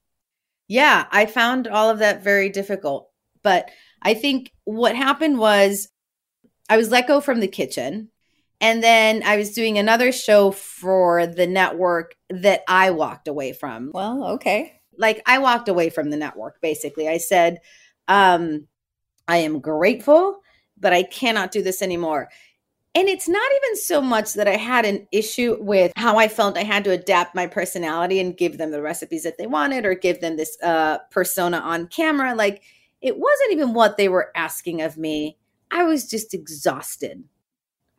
yeah, 0.67 1.05
I 1.11 1.25
found 1.25 1.67
all 1.67 1.89
of 1.89 1.99
that 1.99 2.23
very 2.23 2.49
difficult. 2.49 3.09
But 3.43 3.69
I 4.01 4.13
think 4.13 4.51
what 4.65 4.95
happened 4.95 5.39
was 5.39 5.87
I 6.69 6.77
was 6.77 6.91
let 6.91 7.07
go 7.07 7.21
from 7.21 7.39
the 7.39 7.47
kitchen. 7.47 8.09
And 8.59 8.83
then 8.83 9.23
I 9.23 9.37
was 9.37 9.53
doing 9.53 9.77
another 9.79 10.11
show 10.11 10.51
for 10.51 11.25
the 11.25 11.47
network 11.47 12.15
that 12.29 12.61
I 12.67 12.91
walked 12.91 13.27
away 13.27 13.53
from. 13.53 13.91
Well, 13.93 14.25
okay. 14.33 14.80
Like 14.97 15.21
I 15.25 15.39
walked 15.39 15.67
away 15.67 15.89
from 15.89 16.09
the 16.09 16.17
network, 16.17 16.61
basically. 16.61 17.07
I 17.07 17.17
said, 17.17 17.59
um, 18.07 18.67
I 19.27 19.37
am 19.37 19.59
grateful, 19.59 20.41
but 20.77 20.93
I 20.93 21.03
cannot 21.03 21.51
do 21.51 21.61
this 21.61 21.81
anymore. 21.81 22.29
And 22.93 23.07
it's 23.07 23.29
not 23.29 23.51
even 23.55 23.77
so 23.77 24.01
much 24.01 24.33
that 24.33 24.49
I 24.49 24.57
had 24.57 24.83
an 24.83 25.07
issue 25.13 25.55
with 25.61 25.93
how 25.95 26.17
I 26.17 26.27
felt 26.27 26.57
I 26.57 26.63
had 26.63 26.83
to 26.83 26.91
adapt 26.91 27.33
my 27.33 27.47
personality 27.47 28.19
and 28.19 28.35
give 28.35 28.57
them 28.57 28.71
the 28.71 28.81
recipes 28.81 29.23
that 29.23 29.37
they 29.37 29.47
wanted 29.47 29.85
or 29.85 29.93
give 29.93 30.19
them 30.19 30.35
this 30.35 30.57
uh, 30.61 30.97
persona 31.09 31.57
on 31.59 31.87
camera. 31.87 32.35
Like 32.35 32.63
it 33.01 33.17
wasn't 33.17 33.53
even 33.53 33.73
what 33.73 33.95
they 33.95 34.09
were 34.09 34.31
asking 34.35 34.81
of 34.81 34.97
me. 34.97 35.37
I 35.71 35.83
was 35.83 36.09
just 36.09 36.33
exhausted. 36.33 37.23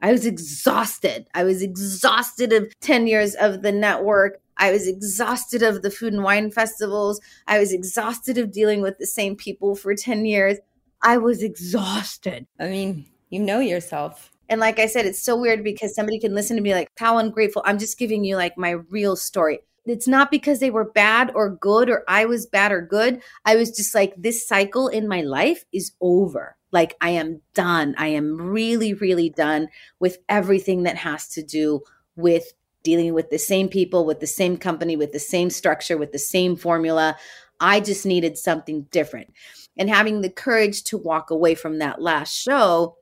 I 0.03 0.13
was 0.13 0.27
exhausted. 0.27 1.27
I 1.33 1.45
was 1.45 1.63
exhausted 1.63 2.53
of 2.53 2.79
10 2.81 3.07
years 3.07 3.35
of 3.35 3.63
the 3.63 3.73
network. 3.73 4.42
I 4.63 4.71
was 4.71 4.87
exhausted 4.87 5.65
of 5.65 5.83
the 5.83 5.91
food 5.91 6.13
and 6.13 6.23
wine 6.23 6.53
festivals. 6.53 7.21
I 7.49 7.59
was 7.59 7.73
exhausted 7.73 8.39
of 8.39 8.53
dealing 8.53 8.81
with 8.81 8.97
the 8.97 9.09
same 9.09 9.35
people 9.35 9.75
for 9.75 9.93
10 9.93 10.25
years. 10.25 10.59
I 11.03 11.19
was 11.19 11.43
exhausted. 11.43 12.47
I 12.61 12.69
mean, 12.69 13.07
you 13.29 13.41
know 13.41 13.59
yourself. 13.59 14.31
And 14.49 14.61
like 14.61 14.79
I 14.79 14.87
said, 14.87 15.05
it's 15.05 15.21
so 15.21 15.35
weird 15.35 15.65
because 15.65 15.97
somebody 15.97 16.21
can 16.21 16.33
listen 16.33 16.55
to 16.57 16.63
me 16.63 16.75
like, 16.75 16.93
how 16.97 17.19
ungrateful. 17.19 17.63
I'm 17.65 17.81
just 17.81 17.99
giving 17.99 18.23
you 18.23 18.37
like 18.37 18.57
my 18.57 18.71
real 18.71 19.17
story. 19.17 19.59
It's 19.85 20.07
not 20.07 20.31
because 20.31 20.61
they 20.61 20.71
were 20.71 20.93
bad 20.93 21.33
or 21.35 21.51
good 21.51 21.91
or 21.91 22.05
I 22.07 22.27
was 22.27 22.47
bad 22.47 22.71
or 22.71 22.83
good. 22.83 23.21
I 23.45 23.57
was 23.57 23.73
just 23.73 23.97
like, 23.97 24.15
this 24.17 24.47
cycle 24.47 24.87
in 24.87 25.09
my 25.09 25.23
life 25.23 25.65
is 25.73 25.91
over. 26.01 26.57
Like, 26.71 26.97
I 27.01 27.11
am 27.11 27.41
done. 27.53 27.97
I 27.99 28.09
am 28.09 28.37
really, 28.37 28.95
really 28.95 29.29
done 29.29 29.71
with 29.99 30.19
everything 30.29 30.85
that 30.85 30.99
has 30.99 31.27
to 31.31 31.43
do 31.43 31.81
with 32.15 32.53
dealing 32.83 33.15
with 33.15 33.31
the 33.31 33.39
same 33.39 33.69
people, 33.69 34.05
with 34.05 34.21
the 34.21 34.27
same 34.27 34.57
company, 34.57 34.97
with 34.97 35.13
the 35.13 35.19
same 35.19 35.51
structure, 35.51 35.97
with 35.97 36.13
the 36.13 36.19
same 36.19 36.57
formula. 36.57 37.17
I 37.61 37.81
just 37.81 38.05
needed 38.05 38.37
something 38.37 38.83
different. 38.91 39.33
And 39.77 39.89
having 39.89 40.21
the 40.21 40.31
courage 40.31 40.83
to 40.85 40.99
walk 40.99 41.31
away 41.31 41.55
from 41.55 41.79
that 41.79 42.03
last 42.03 42.35
show, 42.35 42.97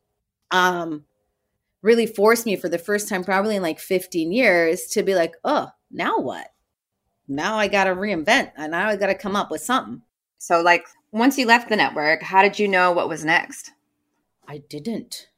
um, 0.50 1.04
really 1.82 2.06
forced 2.06 2.46
me 2.46 2.56
for 2.56 2.68
the 2.68 2.78
first 2.78 3.08
time, 3.08 3.24
probably 3.24 3.56
in 3.56 3.62
like 3.62 3.80
15 3.80 4.32
years, 4.32 4.86
to 4.88 5.02
be 5.02 5.14
like, 5.14 5.34
oh, 5.44 5.68
now 5.90 6.18
what? 6.18 6.48
Now 7.26 7.56
I 7.56 7.68
got 7.68 7.84
to 7.84 7.94
reinvent 7.94 8.52
and 8.56 8.72
now 8.72 8.88
I 8.88 8.96
got 8.96 9.06
to 9.06 9.14
come 9.14 9.36
up 9.36 9.50
with 9.50 9.62
something. 9.62 10.02
So, 10.38 10.60
like, 10.62 10.86
once 11.12 11.38
you 11.38 11.46
left 11.46 11.68
the 11.68 11.76
network, 11.76 12.22
how 12.22 12.42
did 12.42 12.58
you 12.58 12.68
know 12.68 12.92
what 12.92 13.08
was 13.08 13.24
next? 13.24 13.72
I 14.46 14.58
didn't. 14.58 15.28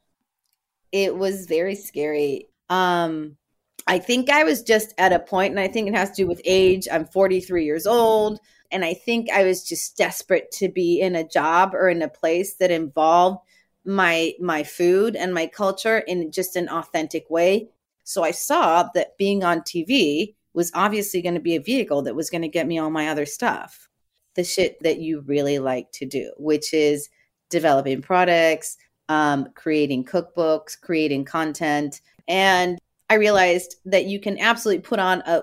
It 0.91 1.17
was 1.17 1.47
very 1.47 1.75
scary. 1.75 2.49
Um, 2.69 3.37
I 3.87 3.99
think 3.99 4.31
I 4.31 4.45
was 4.45 4.63
just 4.63 4.95
at 4.99 5.13
a 5.13 5.19
point, 5.19 5.51
and 5.51 5.61
I 5.61 5.69
think 5.69 5.89
it 5.89 5.95
has 5.95 6.11
to 6.11 6.23
do 6.23 6.27
with 6.29 6.41
age. 6.45 6.87
I'm 6.91 7.07
43 7.07 7.65
years 7.65 7.87
old. 7.87 8.41
And 8.73 8.85
I 8.85 8.95
think 8.95 9.31
I 9.31 9.45
was 9.45 9.63
just 9.63 9.97
desperate 9.97 10.51
to 10.53 10.69
be 10.69 11.01
in 11.01 11.15
a 11.15 11.29
job 11.29 11.75
or 11.75 11.91
in 11.91 12.01
a 12.01 12.09
place 12.09 12.55
that 12.55 12.71
involved 12.71 13.39
my 13.85 14.33
my 14.41 14.63
food 14.63 15.15
and 15.15 15.35
my 15.35 15.47
culture 15.47 15.99
in 15.99 16.33
just 16.33 16.57
an 16.57 16.69
authentic 16.69 17.29
way. 17.29 17.69
So 18.05 18.25
I 18.25 18.31
saw 18.31 18.89
that 18.95 19.19
being 19.19 19.45
on 19.45 19.61
TV 19.61 20.35
was 20.55 20.73
obviously 20.75 21.21
going 21.23 21.35
to 21.35 21.41
be 21.41 21.57
a 21.57 21.61
vehicle 21.61 22.03
that 22.03 22.17
was 22.17 22.31
going 22.31 22.43
to 22.43 22.49
get 22.49 22.67
me 22.67 22.79
all 22.79 22.91
my 22.91 23.09
other 23.09 23.27
stuff. 23.27 23.89
The 24.35 24.45
shit 24.45 24.83
that 24.83 24.99
you 24.99 25.21
really 25.21 25.59
like 25.59 25.93
to 25.93 26.07
do, 26.07 26.33
which 26.39 26.73
is 26.73 27.09
developing 27.51 28.01
products, 28.01 28.79
um, 29.09 29.49
creating 29.55 30.05
cookbooks, 30.05 30.81
creating 30.81 31.25
content. 31.27 32.01
And 32.27 32.79
I 33.13 33.17
realized 33.17 33.77
that 33.85 34.07
you 34.07 34.19
can 34.19 34.39
absolutely 34.39 34.81
put 34.81 34.99
on 34.99 35.23
a 35.27 35.43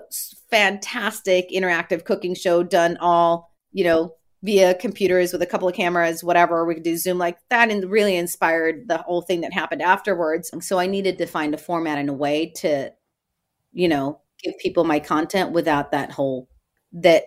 fantastic 0.49 1.51
interactive 1.51 2.03
cooking 2.03 2.33
show 2.33 2.63
done 2.63 2.97
all, 2.99 3.53
you 3.71 3.83
know, 3.83 4.15
via 4.41 4.73
computers 4.73 5.31
with 5.31 5.43
a 5.43 5.45
couple 5.45 5.67
of 5.67 5.75
cameras, 5.75 6.23
whatever. 6.23 6.65
We 6.65 6.73
could 6.73 6.83
do 6.83 6.97
Zoom 6.97 7.19
like 7.19 7.37
that 7.51 7.69
and 7.69 7.87
really 7.91 8.15
inspired 8.15 8.87
the 8.87 8.97
whole 8.97 9.21
thing 9.21 9.41
that 9.41 9.53
happened 9.53 9.83
afterwards. 9.83 10.49
So 10.61 10.79
I 10.79 10.87
needed 10.87 11.19
to 11.19 11.27
find 11.27 11.53
a 11.53 11.59
format 11.59 11.99
and 11.99 12.09
a 12.09 12.13
way 12.13 12.53
to, 12.55 12.91
you 13.71 13.87
know, 13.87 14.19
give 14.43 14.57
people 14.57 14.83
my 14.83 14.99
content 14.99 15.51
without 15.51 15.91
that 15.91 16.11
whole 16.11 16.49
that 16.91 17.25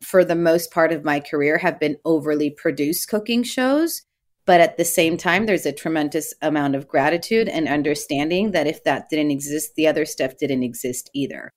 for 0.00 0.24
the 0.24 0.36
most 0.36 0.70
part 0.70 0.92
of 0.92 1.02
my 1.02 1.18
career 1.18 1.58
have 1.58 1.80
been 1.80 1.96
overly 2.04 2.50
produced 2.50 3.08
cooking 3.08 3.42
shows. 3.42 4.02
But 4.44 4.60
at 4.60 4.76
the 4.76 4.84
same 4.84 5.16
time, 5.16 5.46
there's 5.46 5.66
a 5.66 5.72
tremendous 5.72 6.34
amount 6.42 6.74
of 6.74 6.88
gratitude 6.88 7.48
and 7.48 7.68
understanding 7.68 8.50
that 8.50 8.66
if 8.66 8.82
that 8.84 9.08
didn't 9.08 9.30
exist, 9.30 9.74
the 9.76 9.86
other 9.86 10.04
stuff 10.04 10.36
didn't 10.36 10.64
exist 10.64 11.10
either. 11.14 11.52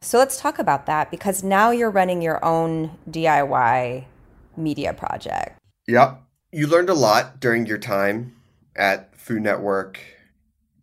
So 0.00 0.18
let's 0.18 0.40
talk 0.40 0.58
about 0.58 0.86
that 0.86 1.10
because 1.10 1.44
now 1.44 1.70
you're 1.70 1.90
running 1.90 2.22
your 2.22 2.42
own 2.42 2.92
DIY 3.10 4.06
media 4.56 4.94
project. 4.94 5.58
Yep. 5.86 6.22
You 6.52 6.66
learned 6.66 6.88
a 6.88 6.94
lot 6.94 7.40
during 7.40 7.66
your 7.66 7.78
time 7.78 8.34
at 8.74 9.14
Food 9.16 9.42
Network. 9.42 10.00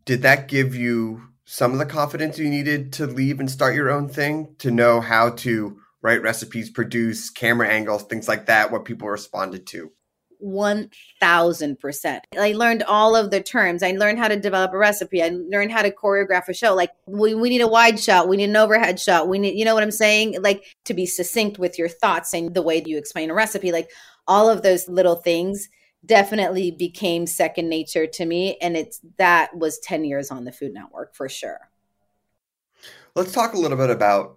Did 0.06 0.22
that 0.22 0.48
give 0.48 0.76
you 0.76 1.24
some 1.46 1.72
of 1.72 1.80
the 1.80 1.86
confidence 1.86 2.38
you 2.38 2.50
needed 2.50 2.94
to 2.94 3.08
leave 3.08 3.40
and 3.40 3.50
start 3.50 3.74
your 3.74 3.90
own 3.90 4.08
thing, 4.08 4.56
to 4.60 4.70
know 4.70 5.02
how 5.02 5.32
to 5.32 5.80
write 6.02 6.22
recipes, 6.22 6.70
produce 6.70 7.30
camera 7.30 7.68
angles, 7.68 8.04
things 8.04 8.28
like 8.28 8.46
that, 8.46 8.72
what 8.72 8.86
people 8.86 9.10
responded 9.10 9.66
to? 9.68 9.92
1000%. 10.44 12.20
I 12.38 12.52
learned 12.54 12.84
all 12.84 13.16
of 13.16 13.32
the 13.32 13.42
terms. 13.42 13.84
I 13.84 13.92
learned 13.92 14.20
how 14.20 14.28
to 14.28 14.40
develop 14.40 14.74
a 14.74 14.78
recipe. 14.78 15.22
I 15.24 15.30
learned 15.30 15.72
how 15.72 15.82
to 15.82 15.92
choreograph 15.92 16.48
a 16.48 16.54
show. 16.54 16.74
Like 16.74 16.92
we, 17.06 17.34
we 17.34 17.50
need 17.50 17.62
a 17.62 17.68
wide 17.68 18.00
shot. 18.00 18.28
We 18.28 18.38
need 18.38 18.50
an 18.50 18.56
overhead 18.56 19.00
shot. 19.00 19.28
We 19.28 19.40
need, 19.40 19.58
you 19.58 19.66
know 19.66 19.74
what 19.74 19.84
I'm 19.84 19.92
saying? 19.92 20.42
Like 20.42 20.64
to 20.86 20.94
be 20.94 21.06
succinct 21.06 21.60
with 21.60 21.78
your 21.78 21.90
thoughts 21.90 22.34
and 22.34 22.54
the 22.54 22.62
way 22.62 22.84
you 22.86 22.98
explain 22.98 23.30
a 23.30 23.34
recipe. 23.34 23.72
Like 23.72 23.90
all 24.28 24.50
of 24.50 24.62
those 24.62 24.88
little 24.88 25.16
things 25.16 25.70
definitely 26.06 26.72
became 26.72 27.28
second 27.28 27.70
nature 27.70 28.08
to 28.08 28.26
me. 28.26 28.58
And 28.62 28.78
it's 28.78 29.02
that 29.18 29.56
was 29.56 29.80
10 29.80 30.06
years 30.06 30.32
on 30.32 30.46
the 30.46 30.52
Food 30.52 30.74
Network 30.74 31.16
for 31.16 31.28
sure. 31.28 31.70
Let's 33.16 33.32
talk 33.32 33.54
a 33.54 33.58
little 33.58 33.78
bit 33.78 33.90
about 33.90 34.37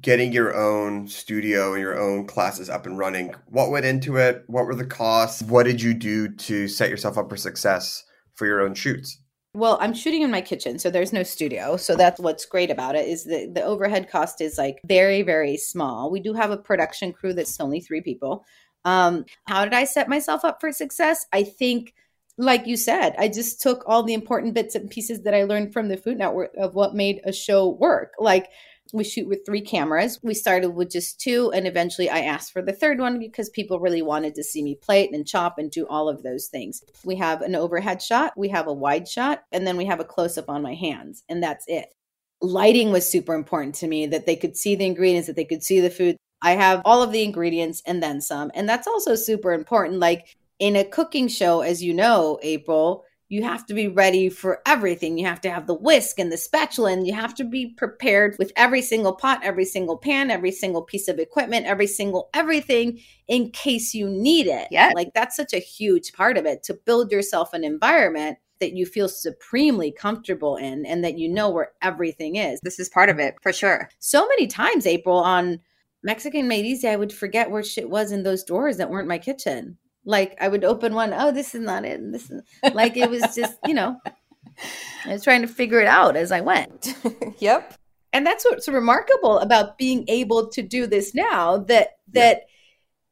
getting 0.00 0.32
your 0.32 0.56
own 0.56 1.08
studio 1.08 1.72
and 1.72 1.80
your 1.80 1.98
own 1.98 2.26
classes 2.26 2.70
up 2.70 2.86
and 2.86 2.98
running 2.98 3.34
what 3.46 3.70
went 3.70 3.86
into 3.86 4.16
it? 4.16 4.44
What 4.46 4.66
were 4.66 4.74
the 4.74 4.86
costs? 4.86 5.42
What 5.42 5.64
did 5.64 5.82
you 5.82 5.94
do 5.94 6.28
to 6.28 6.68
set 6.68 6.90
yourself 6.90 7.18
up 7.18 7.28
for 7.28 7.36
success 7.36 8.04
for 8.34 8.46
your 8.46 8.60
own 8.60 8.74
shoots? 8.74 9.18
Well 9.52 9.78
i'm 9.80 9.94
shooting 9.94 10.22
in 10.22 10.30
my 10.30 10.40
kitchen 10.40 10.78
so 10.78 10.90
there's 10.90 11.12
no 11.12 11.24
studio 11.24 11.76
so 11.76 11.96
that's 11.96 12.20
what's 12.20 12.46
great 12.46 12.70
about 12.70 12.94
it 12.94 13.08
is 13.08 13.24
that 13.24 13.52
the 13.52 13.64
overhead 13.64 14.08
cost 14.08 14.40
is 14.40 14.56
like 14.56 14.80
very 14.86 15.22
very 15.22 15.56
small. 15.56 16.10
We 16.10 16.20
do 16.20 16.34
have 16.34 16.52
a 16.52 16.56
production 16.56 17.12
crew 17.12 17.32
that's 17.32 17.58
only 17.58 17.80
three 17.80 18.00
people. 18.00 18.44
Um 18.84 19.24
how 19.46 19.64
did 19.64 19.74
i 19.74 19.84
set 19.84 20.08
myself 20.08 20.44
up 20.44 20.60
for 20.60 20.70
success? 20.70 21.26
I 21.32 21.42
think 21.42 21.94
like 22.38 22.66
you 22.66 22.76
said, 22.76 23.14
I 23.18 23.28
just 23.28 23.60
took 23.60 23.82
all 23.86 24.02
the 24.02 24.14
important 24.14 24.54
bits 24.54 24.74
and 24.74 24.88
pieces 24.88 25.22
that 25.22 25.34
I 25.34 25.44
learned 25.44 25.74
from 25.74 25.88
the 25.88 25.98
Food 25.98 26.16
Network 26.16 26.52
of 26.56 26.74
what 26.74 26.94
made 26.94 27.20
a 27.24 27.32
show 27.32 27.68
work. 27.68 28.14
Like 28.18 28.48
we 28.92 29.04
shoot 29.04 29.28
with 29.28 29.44
three 29.44 29.60
cameras. 29.60 30.18
We 30.22 30.34
started 30.34 30.70
with 30.70 30.90
just 30.90 31.20
two, 31.20 31.50
and 31.52 31.66
eventually 31.66 32.10
I 32.10 32.20
asked 32.20 32.52
for 32.52 32.62
the 32.62 32.72
third 32.72 32.98
one 32.98 33.18
because 33.18 33.48
people 33.48 33.80
really 33.80 34.02
wanted 34.02 34.34
to 34.34 34.44
see 34.44 34.62
me 34.62 34.74
plate 34.74 35.10
and 35.12 35.26
chop 35.26 35.58
and 35.58 35.70
do 35.70 35.86
all 35.86 36.08
of 36.08 36.22
those 36.22 36.46
things. 36.46 36.82
We 37.04 37.16
have 37.16 37.42
an 37.42 37.54
overhead 37.54 38.02
shot, 38.02 38.32
we 38.36 38.48
have 38.48 38.66
a 38.66 38.72
wide 38.72 39.08
shot, 39.08 39.44
and 39.52 39.66
then 39.66 39.76
we 39.76 39.86
have 39.86 40.00
a 40.00 40.04
close 40.04 40.38
up 40.38 40.48
on 40.48 40.62
my 40.62 40.74
hands, 40.74 41.22
and 41.28 41.42
that's 41.42 41.64
it. 41.68 41.94
Lighting 42.40 42.90
was 42.90 43.10
super 43.10 43.34
important 43.34 43.74
to 43.76 43.86
me 43.86 44.06
that 44.06 44.26
they 44.26 44.36
could 44.36 44.56
see 44.56 44.74
the 44.74 44.86
ingredients, 44.86 45.26
that 45.26 45.36
they 45.36 45.44
could 45.44 45.62
see 45.62 45.80
the 45.80 45.90
food. 45.90 46.16
I 46.42 46.52
have 46.52 46.80
all 46.84 47.02
of 47.02 47.12
the 47.12 47.22
ingredients 47.22 47.82
and 47.86 48.02
then 48.02 48.20
some. 48.22 48.50
And 48.54 48.66
that's 48.66 48.86
also 48.86 49.14
super 49.14 49.52
important. 49.52 49.98
Like 49.98 50.34
in 50.58 50.76
a 50.76 50.84
cooking 50.84 51.28
show, 51.28 51.60
as 51.60 51.82
you 51.82 51.92
know, 51.92 52.38
April, 52.42 53.04
you 53.30 53.44
have 53.44 53.64
to 53.66 53.74
be 53.74 53.86
ready 53.86 54.28
for 54.28 54.60
everything. 54.66 55.16
You 55.16 55.26
have 55.26 55.40
to 55.42 55.50
have 55.50 55.68
the 55.68 55.74
whisk 55.74 56.18
and 56.18 56.32
the 56.32 56.36
spatula, 56.36 56.92
and 56.92 57.06
you 57.06 57.14
have 57.14 57.32
to 57.36 57.44
be 57.44 57.68
prepared 57.68 58.36
with 58.38 58.52
every 58.56 58.82
single 58.82 59.14
pot, 59.14 59.40
every 59.44 59.64
single 59.64 59.96
pan, 59.96 60.32
every 60.32 60.50
single 60.50 60.82
piece 60.82 61.06
of 61.06 61.20
equipment, 61.20 61.64
every 61.64 61.86
single 61.86 62.28
everything 62.34 63.00
in 63.28 63.50
case 63.52 63.94
you 63.94 64.10
need 64.10 64.48
it. 64.48 64.66
Yeah. 64.72 64.90
Like 64.96 65.12
that's 65.14 65.36
such 65.36 65.54
a 65.54 65.58
huge 65.58 66.12
part 66.12 66.36
of 66.36 66.44
it 66.44 66.64
to 66.64 66.74
build 66.74 67.12
yourself 67.12 67.54
an 67.54 67.62
environment 67.62 68.38
that 68.58 68.72
you 68.72 68.84
feel 68.84 69.08
supremely 69.08 69.92
comfortable 69.92 70.56
in 70.56 70.84
and 70.84 71.04
that 71.04 71.16
you 71.16 71.28
know 71.28 71.48
where 71.50 71.70
everything 71.82 72.34
is. 72.34 72.60
This 72.62 72.80
is 72.80 72.88
part 72.88 73.08
of 73.08 73.20
it 73.20 73.36
for 73.42 73.52
sure. 73.52 73.88
So 74.00 74.26
many 74.26 74.48
times, 74.48 74.86
April, 74.86 75.18
on 75.18 75.60
Mexican 76.02 76.48
Made 76.48 76.66
Easy, 76.66 76.88
I 76.88 76.96
would 76.96 77.12
forget 77.12 77.50
where 77.50 77.62
shit 77.62 77.88
was 77.88 78.10
in 78.10 78.24
those 78.24 78.44
drawers 78.44 78.76
that 78.78 78.90
weren't 78.90 79.08
my 79.08 79.18
kitchen. 79.18 79.78
Like 80.10 80.36
I 80.40 80.48
would 80.48 80.64
open 80.64 80.92
one, 80.94 81.14
oh, 81.14 81.30
this 81.30 81.54
is 81.54 81.60
not 81.60 81.84
it. 81.84 82.00
This 82.10 82.28
is 82.30 82.42
like 82.74 82.96
it 82.96 83.08
was 83.08 83.22
just, 83.34 83.56
you 83.64 83.74
know, 83.74 83.96
I 85.06 85.12
was 85.12 85.22
trying 85.22 85.42
to 85.42 85.48
figure 85.48 85.80
it 85.80 85.86
out 85.86 86.16
as 86.16 86.32
I 86.32 86.40
went. 86.40 86.94
yep. 87.38 87.74
And 88.12 88.26
that's 88.26 88.44
what's 88.44 88.68
remarkable 88.68 89.38
about 89.38 89.78
being 89.78 90.04
able 90.08 90.48
to 90.48 90.62
do 90.62 90.88
this 90.88 91.14
now 91.14 91.58
that 91.58 91.90
that 92.12 92.42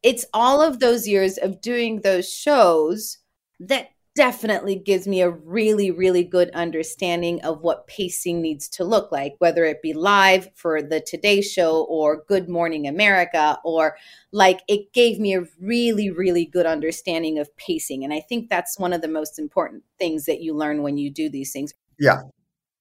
yeah. 0.02 0.11
it's 0.11 0.26
all 0.34 0.61
of 0.61 0.80
those 0.80 1.06
years 1.06 1.38
of 1.38 1.61
doing 1.61 2.00
those 2.00 2.28
shows 2.28 3.18
that 3.61 3.90
definitely 4.18 4.74
gives 4.74 5.07
me 5.07 5.20
a 5.20 5.31
really, 5.31 5.92
really 5.92 6.24
good 6.24 6.50
understanding 6.50 7.40
of 7.42 7.61
what 7.61 7.87
pacing 7.87 8.42
needs 8.42 8.68
to 8.68 8.83
look 8.83 9.12
like, 9.12 9.37
whether 9.38 9.64
it 9.64 9.81
be 9.81 9.92
live 9.92 10.50
for 10.57 10.83
the 10.83 11.00
Today 11.00 11.40
Show 11.40 11.85
or 11.85 12.24
Good 12.26 12.48
Morning 12.48 12.88
America, 12.88 13.61
or 13.64 13.96
like 14.33 14.59
it 14.66 14.92
gave 14.92 15.20
me 15.20 15.37
a 15.37 15.44
really, 15.61 16.11
really 16.11 16.44
good 16.44 16.66
understanding 16.66 17.38
of 17.38 17.57
pacing. 17.57 18.02
And 18.02 18.12
I 18.12 18.18
think 18.18 18.50
that's 18.50 18.76
one 18.76 18.92
of 18.92 19.02
the 19.02 19.09
most 19.09 19.38
important 19.38 19.85
things 20.00 20.24
that 20.24 20.40
you 20.40 20.52
learn 20.52 20.83
when 20.83 20.98
you 20.98 21.11
do 21.11 21.28
these 21.28 21.52
things. 21.52 21.72
Yeah. 21.96 22.22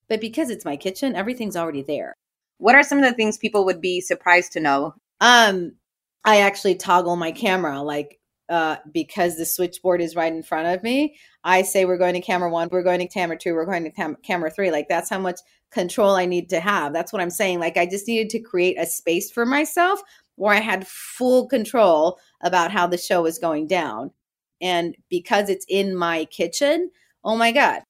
But 0.08 0.20
because 0.20 0.50
it's 0.50 0.64
my 0.64 0.76
kitchen, 0.76 1.14
everything's 1.14 1.56
already 1.56 1.82
there. 1.82 2.14
What 2.56 2.74
are 2.74 2.82
some 2.82 2.98
of 2.98 3.04
the 3.04 3.14
things 3.14 3.38
people 3.38 3.64
would 3.64 3.80
be 3.80 4.00
surprised 4.00 4.50
to 4.54 4.60
know? 4.60 4.94
Um, 5.20 5.76
I 6.24 6.40
actually 6.40 6.74
toggle 6.74 7.14
my 7.14 7.30
camera 7.30 7.80
like 7.80 8.17
uh, 8.48 8.76
because 8.92 9.36
the 9.36 9.44
switchboard 9.44 10.00
is 10.00 10.16
right 10.16 10.32
in 10.32 10.42
front 10.42 10.68
of 10.68 10.82
me, 10.82 11.16
I 11.44 11.62
say 11.62 11.84
we're 11.84 11.98
going 11.98 12.14
to 12.14 12.20
camera 12.20 12.50
one, 12.50 12.68
we're 12.70 12.82
going 12.82 13.00
to 13.00 13.08
camera 13.08 13.36
two, 13.38 13.54
we're 13.54 13.66
going 13.66 13.84
to 13.84 13.90
cam- 13.90 14.16
camera 14.22 14.50
three. 14.50 14.70
Like 14.70 14.88
that's 14.88 15.10
how 15.10 15.18
much 15.18 15.40
control 15.70 16.14
I 16.14 16.26
need 16.26 16.48
to 16.50 16.60
have. 16.60 16.92
That's 16.92 17.12
what 17.12 17.20
I'm 17.22 17.30
saying. 17.30 17.60
Like 17.60 17.76
I 17.76 17.86
just 17.86 18.08
needed 18.08 18.30
to 18.30 18.40
create 18.40 18.78
a 18.78 18.86
space 18.86 19.30
for 19.30 19.44
myself 19.44 20.00
where 20.36 20.54
I 20.54 20.60
had 20.60 20.86
full 20.86 21.46
control 21.48 22.18
about 22.42 22.70
how 22.70 22.86
the 22.86 22.96
show 22.96 23.22
was 23.22 23.38
going 23.38 23.66
down. 23.66 24.12
And 24.60 24.96
because 25.08 25.48
it's 25.48 25.66
in 25.68 25.94
my 25.94 26.24
kitchen, 26.26 26.90
oh 27.24 27.36
my 27.36 27.52
God, 27.52 27.82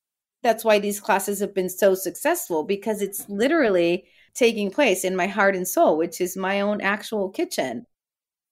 that's 0.43 0.65
why 0.65 0.79
these 0.79 1.01
classes 1.01 1.41
have 1.41 1.55
been 1.55 1.71
so 1.71 1.95
successful 1.95 2.65
because 2.65 3.03
it's 3.03 3.29
literally 3.29 4.05
taking 4.35 4.71
place 4.71 5.05
in 5.05 5.17
my 5.17 5.27
heart 5.27 5.57
and 5.57 5.67
soul, 5.67 5.97
which 5.97 6.21
is 6.21 6.37
my 6.37 6.61
own 6.61 6.81
actual 6.81 7.29
kitchen 7.29 7.87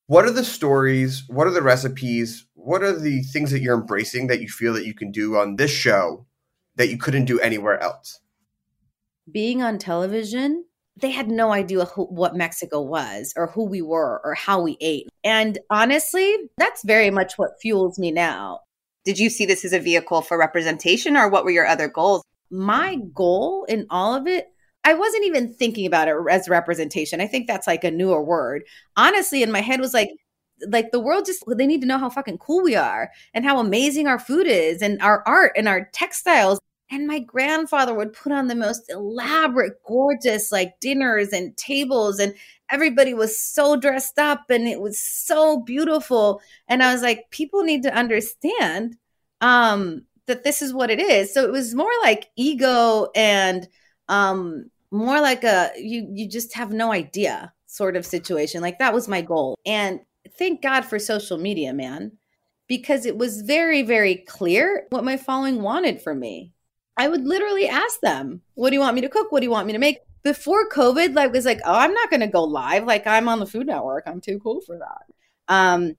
what 0.06 0.24
are 0.24 0.30
the 0.30 0.44
stories 0.44 1.24
what 1.28 1.46
are 1.46 1.52
the 1.52 1.62
recipes 1.62 2.46
what 2.54 2.82
are 2.82 2.98
the 2.98 3.22
things 3.22 3.50
that 3.50 3.60
you're 3.60 3.78
embracing 3.78 4.26
that 4.26 4.40
you 4.40 4.48
feel 4.48 4.72
that 4.72 4.86
you 4.86 4.94
can 4.94 5.10
do 5.12 5.36
on 5.36 5.56
this 5.56 5.70
show 5.70 6.26
that 6.76 6.88
you 6.88 6.98
couldn't 6.98 7.26
do 7.26 7.40
anywhere 7.40 7.80
else? 7.80 8.20
Being 9.30 9.62
on 9.62 9.78
television 9.78 10.64
they 10.98 11.10
had 11.10 11.28
no 11.28 11.52
idea 11.52 11.84
who, 11.84 12.04
what 12.04 12.36
mexico 12.36 12.80
was 12.80 13.32
or 13.36 13.48
who 13.48 13.64
we 13.64 13.82
were 13.82 14.20
or 14.24 14.34
how 14.34 14.60
we 14.60 14.76
ate. 14.80 15.08
And 15.24 15.58
honestly 15.70 16.36
that's 16.56 16.82
very 16.84 17.10
much 17.10 17.36
what 17.36 17.60
fuels 17.60 17.98
me 17.98 18.10
now. 18.10 18.60
Did 19.04 19.18
you 19.18 19.30
see 19.30 19.46
this 19.46 19.64
as 19.64 19.72
a 19.72 19.80
vehicle 19.80 20.22
for 20.22 20.38
representation 20.38 21.16
or 21.16 21.28
what 21.28 21.44
were 21.44 21.50
your 21.50 21.66
other 21.66 21.88
goals? 21.88 22.22
My 22.50 22.96
goal 23.12 23.64
in 23.68 23.86
all 23.90 24.14
of 24.14 24.26
it 24.26 24.48
I 24.86 24.94
wasn't 24.94 25.24
even 25.24 25.52
thinking 25.52 25.84
about 25.84 26.06
it 26.06 26.14
as 26.30 26.48
representation. 26.48 27.20
I 27.20 27.26
think 27.26 27.48
that's 27.48 27.66
like 27.66 27.82
a 27.82 27.90
newer 27.90 28.22
word. 28.22 28.62
Honestly, 28.96 29.42
in 29.42 29.50
my 29.50 29.60
head 29.60 29.80
was 29.80 29.92
like, 29.92 30.10
like 30.68 30.92
the 30.92 31.00
world 31.00 31.26
just 31.26 31.42
they 31.58 31.66
need 31.66 31.80
to 31.80 31.88
know 31.88 31.98
how 31.98 32.08
fucking 32.08 32.38
cool 32.38 32.62
we 32.62 32.76
are 32.76 33.10
and 33.34 33.44
how 33.44 33.58
amazing 33.58 34.06
our 34.06 34.20
food 34.20 34.46
is 34.46 34.82
and 34.82 35.02
our 35.02 35.24
art 35.26 35.52
and 35.56 35.66
our 35.66 35.90
textiles. 35.92 36.60
And 36.88 37.08
my 37.08 37.18
grandfather 37.18 37.94
would 37.94 38.12
put 38.12 38.30
on 38.30 38.46
the 38.46 38.54
most 38.54 38.88
elaborate, 38.88 39.82
gorgeous 39.84 40.52
like 40.52 40.78
dinners 40.78 41.32
and 41.32 41.56
tables, 41.56 42.20
and 42.20 42.32
everybody 42.70 43.12
was 43.12 43.36
so 43.36 43.74
dressed 43.74 44.20
up 44.20 44.44
and 44.50 44.68
it 44.68 44.80
was 44.80 45.00
so 45.00 45.62
beautiful. 45.62 46.40
And 46.68 46.80
I 46.80 46.92
was 46.92 47.02
like, 47.02 47.28
people 47.32 47.64
need 47.64 47.82
to 47.82 47.92
understand 47.92 48.96
um, 49.40 50.02
that 50.26 50.44
this 50.44 50.62
is 50.62 50.72
what 50.72 50.90
it 50.90 51.00
is. 51.00 51.34
So 51.34 51.44
it 51.44 51.50
was 51.50 51.74
more 51.74 51.90
like 52.04 52.28
ego 52.36 53.08
and 53.16 53.66
um 54.08 54.70
more 54.96 55.20
like 55.20 55.44
a 55.44 55.70
you 55.76 56.08
you 56.12 56.28
just 56.28 56.54
have 56.54 56.72
no 56.72 56.92
idea 56.92 57.52
sort 57.66 57.96
of 57.96 58.06
situation. 58.06 58.62
Like 58.62 58.78
that 58.78 58.94
was 58.94 59.08
my 59.08 59.20
goal. 59.20 59.58
And 59.66 60.00
thank 60.38 60.62
God 60.62 60.82
for 60.84 60.98
social 60.98 61.38
media, 61.38 61.72
man, 61.72 62.12
because 62.66 63.06
it 63.06 63.18
was 63.18 63.42
very 63.42 63.82
very 63.82 64.16
clear 64.16 64.86
what 64.90 65.04
my 65.04 65.16
following 65.16 65.62
wanted 65.62 66.02
from 66.02 66.20
me. 66.20 66.52
I 66.96 67.08
would 67.08 67.24
literally 67.24 67.68
ask 67.68 68.00
them, 68.00 68.40
"What 68.54 68.70
do 68.70 68.74
you 68.74 68.80
want 68.80 68.94
me 68.94 69.02
to 69.02 69.08
cook? 69.08 69.30
What 69.30 69.40
do 69.40 69.46
you 69.46 69.50
want 69.50 69.66
me 69.66 69.74
to 69.74 69.78
make?" 69.78 69.98
Before 70.22 70.68
COVID, 70.70 71.14
like 71.14 71.32
was 71.32 71.44
like, 71.44 71.60
"Oh, 71.64 71.74
I'm 71.74 71.94
not 71.94 72.10
going 72.10 72.20
to 72.20 72.26
go 72.26 72.42
live. 72.42 72.84
Like 72.84 73.06
I'm 73.06 73.28
on 73.28 73.38
the 73.38 73.46
Food 73.46 73.66
Network. 73.66 74.04
I'm 74.06 74.20
too 74.20 74.40
cool 74.40 74.60
for 74.62 74.78
that." 74.78 75.54
Um 75.54 75.96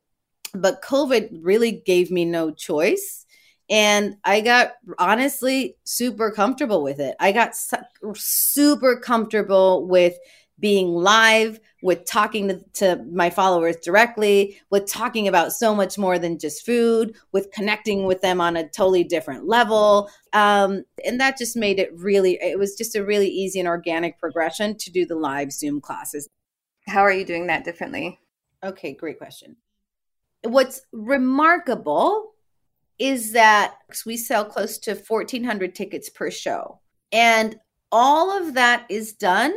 but 0.53 0.81
COVID 0.81 1.39
really 1.41 1.71
gave 1.85 2.09
me 2.09 2.25
no 2.25 2.51
choice 2.51 3.26
and 3.69 4.15
I 4.23 4.41
got 4.41 4.73
honestly 4.97 5.75
super 5.83 6.31
comfortable 6.31 6.83
with 6.83 6.99
it. 6.99 7.15
I 7.19 7.31
got 7.31 7.55
su- 7.55 7.77
super 8.15 8.97
comfortable 8.97 9.85
with 9.85 10.17
being 10.59 10.87
live, 10.87 11.59
with 11.83 12.05
talking 12.05 12.47
to, 12.47 12.61
to, 12.73 13.03
my 13.11 13.29
followers 13.29 13.75
directly, 13.77 14.59
with 14.71 14.87
talking 14.87 15.27
about 15.27 15.53
so 15.53 15.75
much 15.75 15.97
more 15.97 16.17
than 16.17 16.39
just 16.39 16.65
food, 16.65 17.15
with 17.31 17.51
connecting 17.51 18.05
with 18.05 18.21
them 18.21 18.41
on 18.41 18.57
a 18.57 18.67
totally 18.69 19.03
different 19.03 19.47
level. 19.47 20.09
Um, 20.33 20.83
and 21.05 21.19
that 21.19 21.37
just 21.37 21.55
made 21.55 21.79
it 21.79 21.91
really, 21.93 22.39
it 22.41 22.57
was 22.57 22.75
just 22.75 22.95
a 22.95 23.05
really 23.05 23.27
easy 23.27 23.59
and 23.59 23.67
organic 23.67 24.17
progression 24.17 24.75
to 24.77 24.91
do 24.91 25.05
the 25.05 25.15
live 25.15 25.51
Zoom 25.51 25.79
classes. 25.79 26.27
How 26.87 27.01
are 27.01 27.11
you 27.11 27.25
doing 27.25 27.47
that 27.47 27.63
differently? 27.63 28.19
Okay, 28.63 28.93
great 28.93 29.19
question. 29.19 29.57
What's 30.43 30.81
remarkable 30.91 32.33
is 32.99 33.33
that 33.33 33.75
we 34.05 34.17
sell 34.17 34.45
close 34.45 34.77
to 34.79 34.95
1,400 34.95 35.75
tickets 35.75 36.09
per 36.09 36.31
show. 36.31 36.79
And 37.11 37.59
all 37.91 38.37
of 38.37 38.55
that 38.55 38.85
is 38.89 39.13
done 39.13 39.53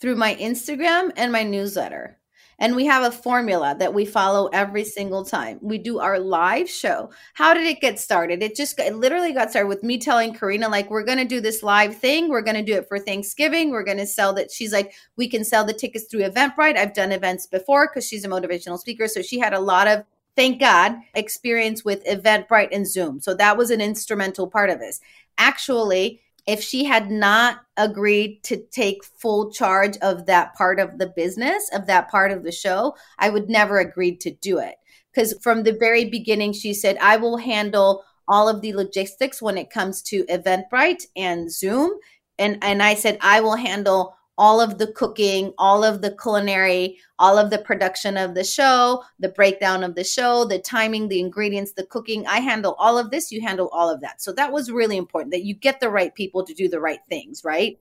through 0.00 0.16
my 0.16 0.34
Instagram 0.36 1.12
and 1.16 1.32
my 1.32 1.42
newsletter. 1.42 2.18
And 2.58 2.76
we 2.76 2.86
have 2.86 3.02
a 3.02 3.10
formula 3.10 3.74
that 3.80 3.92
we 3.92 4.04
follow 4.04 4.46
every 4.52 4.84
single 4.84 5.24
time. 5.24 5.58
We 5.60 5.78
do 5.78 5.98
our 5.98 6.20
live 6.20 6.70
show. 6.70 7.10
How 7.34 7.54
did 7.54 7.66
it 7.66 7.80
get 7.80 7.98
started? 7.98 8.40
It 8.40 8.54
just 8.54 8.78
it 8.78 8.94
literally 8.94 9.32
got 9.32 9.50
started 9.50 9.68
with 9.68 9.82
me 9.82 9.98
telling 9.98 10.32
Carina, 10.32 10.68
like, 10.68 10.88
we're 10.88 11.02
going 11.02 11.18
to 11.18 11.24
do 11.24 11.40
this 11.40 11.64
live 11.64 11.96
thing. 11.96 12.28
We're 12.28 12.42
going 12.42 12.54
to 12.56 12.62
do 12.62 12.74
it 12.74 12.86
for 12.86 13.00
Thanksgiving. 13.00 13.70
We're 13.70 13.82
going 13.82 13.98
to 13.98 14.06
sell 14.06 14.32
that. 14.34 14.52
She's 14.52 14.72
like, 14.72 14.92
we 15.16 15.28
can 15.28 15.44
sell 15.44 15.64
the 15.64 15.72
tickets 15.72 16.04
through 16.04 16.20
Eventbrite. 16.20 16.76
I've 16.76 16.94
done 16.94 17.10
events 17.10 17.48
before 17.48 17.88
because 17.88 18.06
she's 18.06 18.24
a 18.24 18.28
motivational 18.28 18.78
speaker. 18.78 19.08
So 19.08 19.22
she 19.22 19.40
had 19.40 19.54
a 19.54 19.60
lot 19.60 19.88
of 19.88 20.04
thank 20.36 20.60
God, 20.60 20.96
experience 21.14 21.84
with 21.84 22.04
Eventbrite 22.04 22.70
and 22.72 22.88
Zoom. 22.88 23.20
So 23.20 23.34
that 23.34 23.56
was 23.56 23.70
an 23.70 23.80
instrumental 23.80 24.48
part 24.48 24.70
of 24.70 24.78
this. 24.78 25.00
Actually, 25.38 26.20
if 26.46 26.62
she 26.62 26.84
had 26.84 27.10
not 27.10 27.60
agreed 27.76 28.42
to 28.44 28.56
take 28.72 29.04
full 29.04 29.52
charge 29.52 29.96
of 29.98 30.26
that 30.26 30.54
part 30.54 30.80
of 30.80 30.98
the 30.98 31.06
business, 31.06 31.70
of 31.72 31.86
that 31.86 32.10
part 32.10 32.32
of 32.32 32.42
the 32.42 32.52
show, 32.52 32.96
I 33.18 33.30
would 33.30 33.48
never 33.48 33.78
agreed 33.78 34.20
to 34.22 34.32
do 34.32 34.58
it. 34.58 34.74
Because 35.12 35.34
from 35.42 35.62
the 35.62 35.76
very 35.78 36.06
beginning, 36.06 36.52
she 36.52 36.74
said, 36.74 36.96
I 37.00 37.16
will 37.16 37.36
handle 37.36 38.02
all 38.26 38.48
of 38.48 38.60
the 38.60 38.72
logistics 38.72 39.42
when 39.42 39.58
it 39.58 39.70
comes 39.70 40.02
to 40.02 40.24
Eventbrite 40.24 41.06
and 41.16 41.52
Zoom. 41.52 41.92
And, 42.38 42.58
and 42.62 42.82
I 42.82 42.94
said, 42.94 43.18
I 43.20 43.40
will 43.40 43.56
handle 43.56 44.16
all 44.38 44.60
of 44.60 44.78
the 44.78 44.86
cooking, 44.92 45.52
all 45.58 45.84
of 45.84 46.00
the 46.00 46.16
culinary, 46.20 46.98
all 47.18 47.36
of 47.36 47.50
the 47.50 47.58
production 47.58 48.16
of 48.16 48.34
the 48.34 48.44
show, 48.44 49.02
the 49.18 49.28
breakdown 49.28 49.84
of 49.84 49.94
the 49.94 50.04
show, 50.04 50.44
the 50.44 50.58
timing, 50.58 51.08
the 51.08 51.20
ingredients, 51.20 51.72
the 51.72 51.86
cooking. 51.86 52.26
I 52.26 52.40
handle 52.40 52.74
all 52.78 52.98
of 52.98 53.10
this, 53.10 53.30
you 53.30 53.40
handle 53.40 53.68
all 53.72 53.90
of 53.90 54.00
that. 54.00 54.22
So 54.22 54.32
that 54.32 54.52
was 54.52 54.70
really 54.70 54.96
important 54.96 55.32
that 55.32 55.44
you 55.44 55.54
get 55.54 55.80
the 55.80 55.90
right 55.90 56.14
people 56.14 56.44
to 56.44 56.54
do 56.54 56.68
the 56.68 56.80
right 56.80 57.00
things, 57.08 57.44
right? 57.44 57.78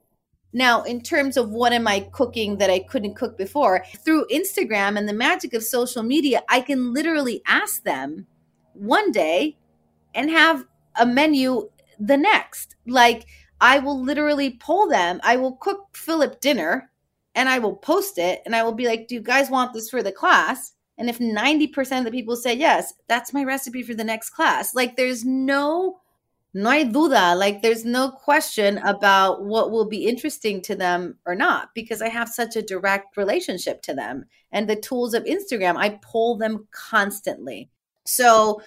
Now, 0.53 0.83
in 0.83 1.01
terms 1.01 1.37
of 1.37 1.51
what 1.51 1.71
am 1.71 1.87
I 1.87 2.01
cooking 2.11 2.57
that 2.57 2.69
I 2.69 2.79
couldn't 2.79 3.15
cook 3.15 3.37
before, 3.37 3.85
through 4.03 4.27
Instagram 4.27 4.97
and 4.97 5.07
the 5.07 5.13
magic 5.13 5.53
of 5.53 5.63
social 5.63 6.03
media, 6.03 6.43
I 6.49 6.59
can 6.59 6.93
literally 6.93 7.41
ask 7.47 7.83
them 7.83 8.27
one 8.73 9.11
day 9.11 9.57
and 10.13 10.29
have 10.29 10.65
a 10.99 11.05
menu 11.05 11.69
the 11.99 12.17
next. 12.17 12.75
Like, 12.85 13.27
I 13.61 13.79
will 13.79 14.01
literally 14.01 14.49
pull 14.49 14.89
them. 14.89 15.21
I 15.23 15.37
will 15.37 15.53
cook 15.53 15.89
Philip 15.93 16.41
dinner 16.41 16.91
and 17.35 17.47
I 17.47 17.59
will 17.59 17.75
post 17.75 18.17
it 18.17 18.41
and 18.45 18.55
I 18.55 18.63
will 18.63 18.73
be 18.73 18.87
like, 18.87 19.07
Do 19.07 19.15
you 19.15 19.21
guys 19.21 19.49
want 19.49 19.73
this 19.73 19.89
for 19.89 20.03
the 20.03 20.11
class? 20.11 20.73
And 20.97 21.09
if 21.09 21.19
90% 21.19 21.99
of 21.99 22.05
the 22.05 22.11
people 22.11 22.35
say 22.35 22.53
yes, 22.53 22.93
that's 23.07 23.33
my 23.33 23.43
recipe 23.43 23.81
for 23.83 23.93
the 23.93 24.03
next 24.03 24.31
class. 24.31 24.75
Like 24.75 24.97
there's 24.97 25.23
no 25.23 26.01
no 26.53 26.69
hay 26.69 26.83
duda, 26.83 27.37
like 27.37 27.61
there's 27.61 27.85
no 27.85 28.11
question 28.11 28.77
about 28.79 29.45
what 29.45 29.71
will 29.71 29.85
be 29.85 30.05
interesting 30.05 30.61
to 30.63 30.75
them 30.75 31.17
or 31.25 31.33
not 31.33 31.69
because 31.73 32.01
I 32.01 32.09
have 32.09 32.27
such 32.27 32.57
a 32.57 32.61
direct 32.61 33.15
relationship 33.15 33.81
to 33.83 33.93
them. 33.93 34.25
And 34.51 34.69
the 34.69 34.75
tools 34.75 35.13
of 35.13 35.23
Instagram, 35.23 35.77
I 35.77 35.99
pull 36.01 36.37
them 36.37 36.67
constantly. 36.71 37.69
So 38.05 38.61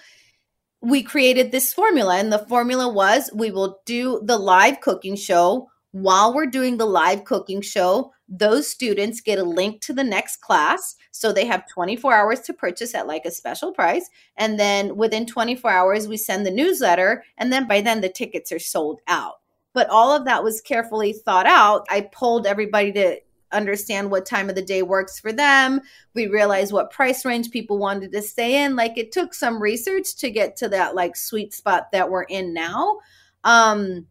we 0.85 1.01
created 1.01 1.51
this 1.51 1.73
formula 1.73 2.17
and 2.17 2.31
the 2.31 2.45
formula 2.47 2.87
was 2.87 3.31
we 3.33 3.49
will 3.49 3.81
do 3.85 4.21
the 4.23 4.37
live 4.37 4.81
cooking 4.81 5.15
show. 5.15 5.67
While 5.93 6.35
we're 6.35 6.45
doing 6.45 6.77
the 6.77 6.85
live 6.85 7.23
cooking 7.23 7.61
show 7.61 8.11
those 8.27 8.67
students 8.67 9.21
get 9.21 9.39
a 9.39 9.43
link 9.43 9.81
to 9.81 9.93
the 9.93 10.03
next 10.03 10.41
class 10.41 10.95
so 11.11 11.31
they 11.31 11.45
have 11.45 11.67
24 11.69 12.13
hours 12.13 12.39
to 12.41 12.53
purchase 12.53 12.93
at 12.93 13.07
like 13.07 13.23
a 13.25 13.31
special 13.31 13.71
price 13.71 14.09
and 14.37 14.59
then 14.59 14.95
within 14.95 15.25
24 15.25 15.71
hours 15.71 16.07
we 16.07 16.17
send 16.17 16.45
the 16.45 16.51
newsletter 16.51 17.23
and 17.37 17.51
then 17.51 17.67
by 17.67 17.81
then 17.81 18.01
the 18.01 18.09
tickets 18.09 18.51
are 18.51 18.59
sold 18.59 18.99
out. 19.07 19.35
But 19.73 19.89
all 19.89 20.15
of 20.15 20.25
that 20.25 20.43
was 20.43 20.61
carefully 20.61 21.13
thought 21.13 21.47
out. 21.47 21.85
I 21.89 22.01
pulled 22.01 22.45
everybody 22.45 22.91
to 22.93 23.19
understand 23.55 24.11
what 24.11 24.25
time 24.25 24.49
of 24.49 24.55
the 24.55 24.61
day 24.61 24.83
works 24.83 25.19
for 25.19 25.31
them. 25.31 25.81
We 26.13 26.27
realized 26.27 26.73
what 26.73 26.91
price 26.91 27.25
range 27.25 27.51
people 27.51 27.77
wanted 27.77 28.11
to 28.11 28.21
stay 28.21 28.63
in. 28.63 28.75
Like 28.75 28.97
it 28.97 29.11
took 29.11 29.33
some 29.33 29.61
research 29.61 30.15
to 30.17 30.29
get 30.29 30.55
to 30.57 30.69
that 30.69 30.95
like 30.95 31.15
sweet 31.15 31.53
spot 31.53 31.91
that 31.91 32.09
we're 32.09 32.23
in 32.23 32.53
now. 32.53 32.99
Um, 33.43 34.07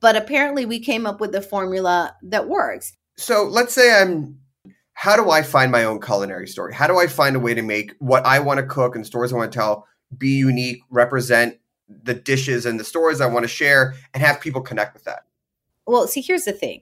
but 0.00 0.16
apparently 0.16 0.66
we 0.66 0.80
came 0.80 1.06
up 1.06 1.20
with 1.20 1.34
a 1.34 1.42
formula 1.42 2.14
that 2.22 2.48
works. 2.48 2.96
So 3.16 3.44
let's 3.44 3.72
say 3.72 4.00
I'm 4.00 4.38
how 4.92 5.14
do 5.14 5.30
I 5.30 5.42
find 5.42 5.70
my 5.70 5.84
own 5.84 6.00
culinary 6.00 6.48
story? 6.48 6.72
How 6.72 6.86
do 6.86 6.98
I 6.98 7.06
find 7.06 7.36
a 7.36 7.40
way 7.40 7.52
to 7.52 7.60
make 7.60 7.92
what 7.98 8.24
I 8.24 8.38
want 8.38 8.60
to 8.60 8.66
cook 8.66 8.96
and 8.96 9.04
stories 9.06 9.30
I 9.30 9.36
want 9.36 9.52
to 9.52 9.58
tell 9.58 9.86
be 10.16 10.30
unique, 10.30 10.80
represent 10.88 11.58
the 12.02 12.14
dishes 12.14 12.64
and 12.64 12.80
the 12.80 12.84
stories 12.84 13.20
I 13.20 13.26
want 13.26 13.44
to 13.44 13.48
share, 13.48 13.94
and 14.14 14.22
have 14.22 14.40
people 14.40 14.62
connect 14.62 14.94
with 14.94 15.04
that? 15.04 15.24
Well, 15.86 16.06
see, 16.08 16.22
here's 16.22 16.44
the 16.44 16.52
thing. 16.52 16.80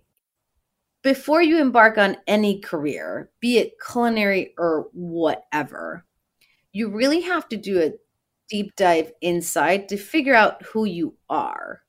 Before 1.05 1.43
you 1.43 1.61
embark 1.61 1.99
on 1.99 2.17
any 2.27 2.61
career, 2.61 3.31
be 3.39 3.59
it 3.59 3.75
culinary 3.79 4.55
or 4.57 4.89
whatever, 4.95 6.07
you 6.73 6.89
really 6.89 7.21
have 7.21 7.47
to 7.51 7.59
do 7.59 7.83
a 7.83 7.93
deep 8.49 8.75
dive 8.75 9.13
inside 9.21 9.91
to 9.91 9.99
figure 9.99 10.35
out 10.35 10.63
who 10.63 10.87
you 10.87 11.15
are. 11.29 11.83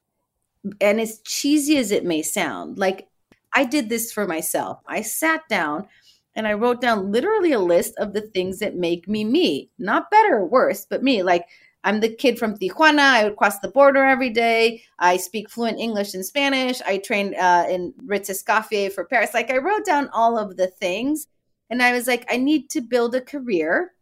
And 0.81 0.99
as 0.99 1.19
cheesy 1.19 1.77
as 1.77 1.91
it 1.91 2.03
may 2.03 2.23
sound, 2.23 2.77
like 2.77 3.07
I 3.53 3.63
did 3.63 3.87
this 3.87 4.11
for 4.11 4.27
myself. 4.27 4.81
I 4.85 5.01
sat 5.01 5.47
down 5.47 5.87
and 6.35 6.45
I 6.45 6.53
wrote 6.53 6.81
down 6.81 7.09
literally 7.09 7.53
a 7.53 7.59
list 7.59 7.93
of 7.97 8.11
the 8.11 8.21
things 8.21 8.59
that 8.59 8.75
make 8.75 9.07
me 9.07 9.23
me, 9.23 9.69
not 9.79 10.11
better 10.11 10.35
or 10.35 10.45
worse, 10.45 10.85
but 10.85 11.03
me. 11.03 11.23
Like 11.23 11.47
I'm 11.85 12.01
the 12.01 12.13
kid 12.13 12.37
from 12.37 12.57
Tijuana. 12.57 12.99
I 12.99 13.23
would 13.23 13.37
cross 13.37 13.59
the 13.59 13.69
border 13.69 14.03
every 14.03 14.31
day. 14.31 14.83
I 14.99 15.17
speak 15.17 15.49
fluent 15.49 15.79
English 15.79 16.15
and 16.15 16.25
Spanish. 16.25 16.81
I 16.81 16.97
trained 16.97 17.35
uh, 17.35 17.67
in 17.69 17.93
Ritz 18.05 18.29
Escoffier 18.29 18.91
for 18.91 19.05
Paris. 19.05 19.33
Like 19.33 19.51
I 19.51 19.57
wrote 19.57 19.85
down 19.85 20.09
all 20.09 20.37
of 20.37 20.57
the 20.57 20.67
things, 20.67 21.27
and 21.69 21.81
I 21.81 21.93
was 21.93 22.07
like, 22.07 22.25
I 22.29 22.37
need 22.37 22.69
to 22.71 22.81
build 22.81 23.15
a 23.15 23.21
career 23.21 23.93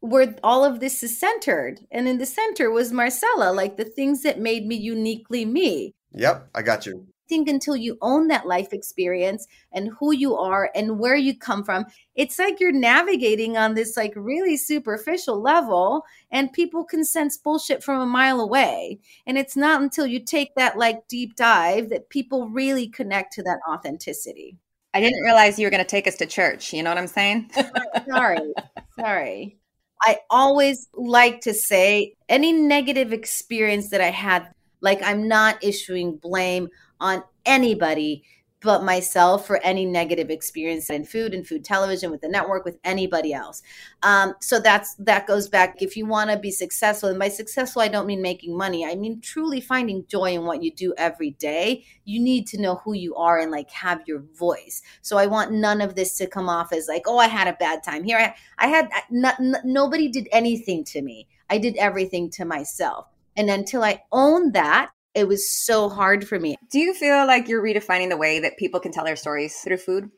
where 0.00 0.34
all 0.42 0.64
of 0.64 0.80
this 0.80 1.02
is 1.02 1.18
centered. 1.18 1.80
And 1.90 2.08
in 2.08 2.18
the 2.18 2.26
center 2.26 2.70
was 2.70 2.92
Marcela, 2.92 3.52
like 3.52 3.76
the 3.76 3.84
things 3.84 4.22
that 4.22 4.40
made 4.40 4.66
me 4.66 4.76
uniquely 4.76 5.44
me. 5.44 5.94
Yep, 6.14 6.50
I 6.54 6.62
got 6.62 6.86
you 6.86 7.06
think 7.32 7.48
until 7.48 7.74
you 7.74 7.96
own 8.02 8.28
that 8.28 8.46
life 8.46 8.74
experience 8.74 9.48
and 9.72 9.90
who 9.98 10.12
you 10.12 10.36
are 10.36 10.70
and 10.74 10.98
where 10.98 11.16
you 11.16 11.34
come 11.34 11.64
from, 11.64 11.86
it's 12.14 12.38
like 12.38 12.60
you're 12.60 12.72
navigating 12.72 13.56
on 13.56 13.72
this 13.72 13.96
like 13.96 14.12
really 14.16 14.58
superficial 14.58 15.40
level 15.40 16.04
and 16.30 16.52
people 16.52 16.84
can 16.84 17.02
sense 17.02 17.38
bullshit 17.38 17.82
from 17.82 18.02
a 18.02 18.06
mile 18.06 18.38
away. 18.38 18.98
And 19.26 19.38
it's 19.38 19.56
not 19.56 19.80
until 19.80 20.06
you 20.06 20.20
take 20.20 20.54
that 20.56 20.76
like 20.76 21.08
deep 21.08 21.34
dive 21.34 21.88
that 21.88 22.10
people 22.10 22.50
really 22.50 22.86
connect 22.86 23.32
to 23.34 23.42
that 23.44 23.60
authenticity. 23.66 24.58
I 24.92 25.00
didn't 25.00 25.22
realize 25.22 25.58
you 25.58 25.66
were 25.66 25.70
going 25.70 25.82
to 25.82 25.88
take 25.88 26.06
us 26.06 26.16
to 26.16 26.26
church. 26.26 26.74
You 26.74 26.82
know 26.82 26.90
what 26.90 26.98
I'm 26.98 27.06
saying? 27.06 27.50
sorry. 28.10 28.52
Sorry. 29.00 29.56
I 30.02 30.18
always 30.28 30.86
like 30.92 31.40
to 31.42 31.54
say 31.54 32.12
any 32.28 32.52
negative 32.52 33.14
experience 33.14 33.88
that 33.88 34.02
I 34.02 34.10
had, 34.10 34.50
like 34.82 35.02
I'm 35.02 35.28
not 35.28 35.64
issuing 35.64 36.16
blame 36.16 36.68
on 37.02 37.22
anybody 37.44 38.24
but 38.62 38.84
myself 38.84 39.46
for 39.46 39.58
any 39.58 39.84
negative 39.84 40.30
experience 40.30 40.88
in 40.88 41.04
food 41.04 41.34
and 41.34 41.46
food 41.46 41.64
television 41.64 42.10
with 42.10 42.20
the 42.20 42.28
network 42.28 42.64
with 42.64 42.78
anybody 42.84 43.32
else. 43.32 43.62
Um, 44.02 44.34
so 44.40 44.60
that's 44.60 44.94
that 45.00 45.26
goes 45.26 45.48
back 45.48 45.82
if 45.82 45.96
you 45.96 46.06
want 46.06 46.30
to 46.30 46.38
be 46.38 46.50
successful 46.50 47.08
and 47.08 47.18
by 47.18 47.28
successful 47.28 47.82
i 47.82 47.88
don't 47.88 48.06
mean 48.06 48.22
making 48.22 48.56
money 48.56 48.84
i 48.86 48.94
mean 48.94 49.20
truly 49.20 49.60
finding 49.60 50.06
joy 50.06 50.32
in 50.32 50.44
what 50.44 50.62
you 50.62 50.72
do 50.72 50.94
every 50.96 51.32
day. 51.32 51.84
You 52.04 52.20
need 52.20 52.46
to 52.48 52.60
know 52.60 52.76
who 52.76 52.94
you 52.94 53.14
are 53.16 53.38
and 53.38 53.50
like 53.50 53.70
have 53.70 54.02
your 54.06 54.20
voice. 54.38 54.82
So 55.02 55.18
i 55.18 55.26
want 55.26 55.52
none 55.52 55.80
of 55.80 55.94
this 55.94 56.16
to 56.18 56.26
come 56.26 56.48
off 56.48 56.72
as 56.72 56.88
like 56.88 57.02
oh 57.06 57.18
i 57.18 57.26
had 57.26 57.48
a 57.48 57.54
bad 57.54 57.82
time 57.82 58.04
here. 58.04 58.18
I, 58.18 58.34
I 58.58 58.68
had 58.68 58.90
not, 59.10 59.36
nobody 59.64 60.08
did 60.08 60.28
anything 60.32 60.84
to 60.84 61.02
me. 61.02 61.26
I 61.50 61.58
did 61.58 61.76
everything 61.76 62.30
to 62.30 62.44
myself. 62.44 63.06
And 63.36 63.50
until 63.50 63.82
i 63.82 64.02
own 64.12 64.52
that 64.52 64.90
it 65.14 65.28
was 65.28 65.50
so 65.50 65.88
hard 65.88 66.26
for 66.26 66.38
me. 66.38 66.56
Do 66.70 66.78
you 66.78 66.94
feel 66.94 67.26
like 67.26 67.48
you're 67.48 67.62
redefining 67.62 68.08
the 68.08 68.16
way 68.16 68.40
that 68.40 68.56
people 68.56 68.80
can 68.80 68.92
tell 68.92 69.04
their 69.04 69.16
stories 69.16 69.56
through 69.56 69.78
food? 69.78 70.10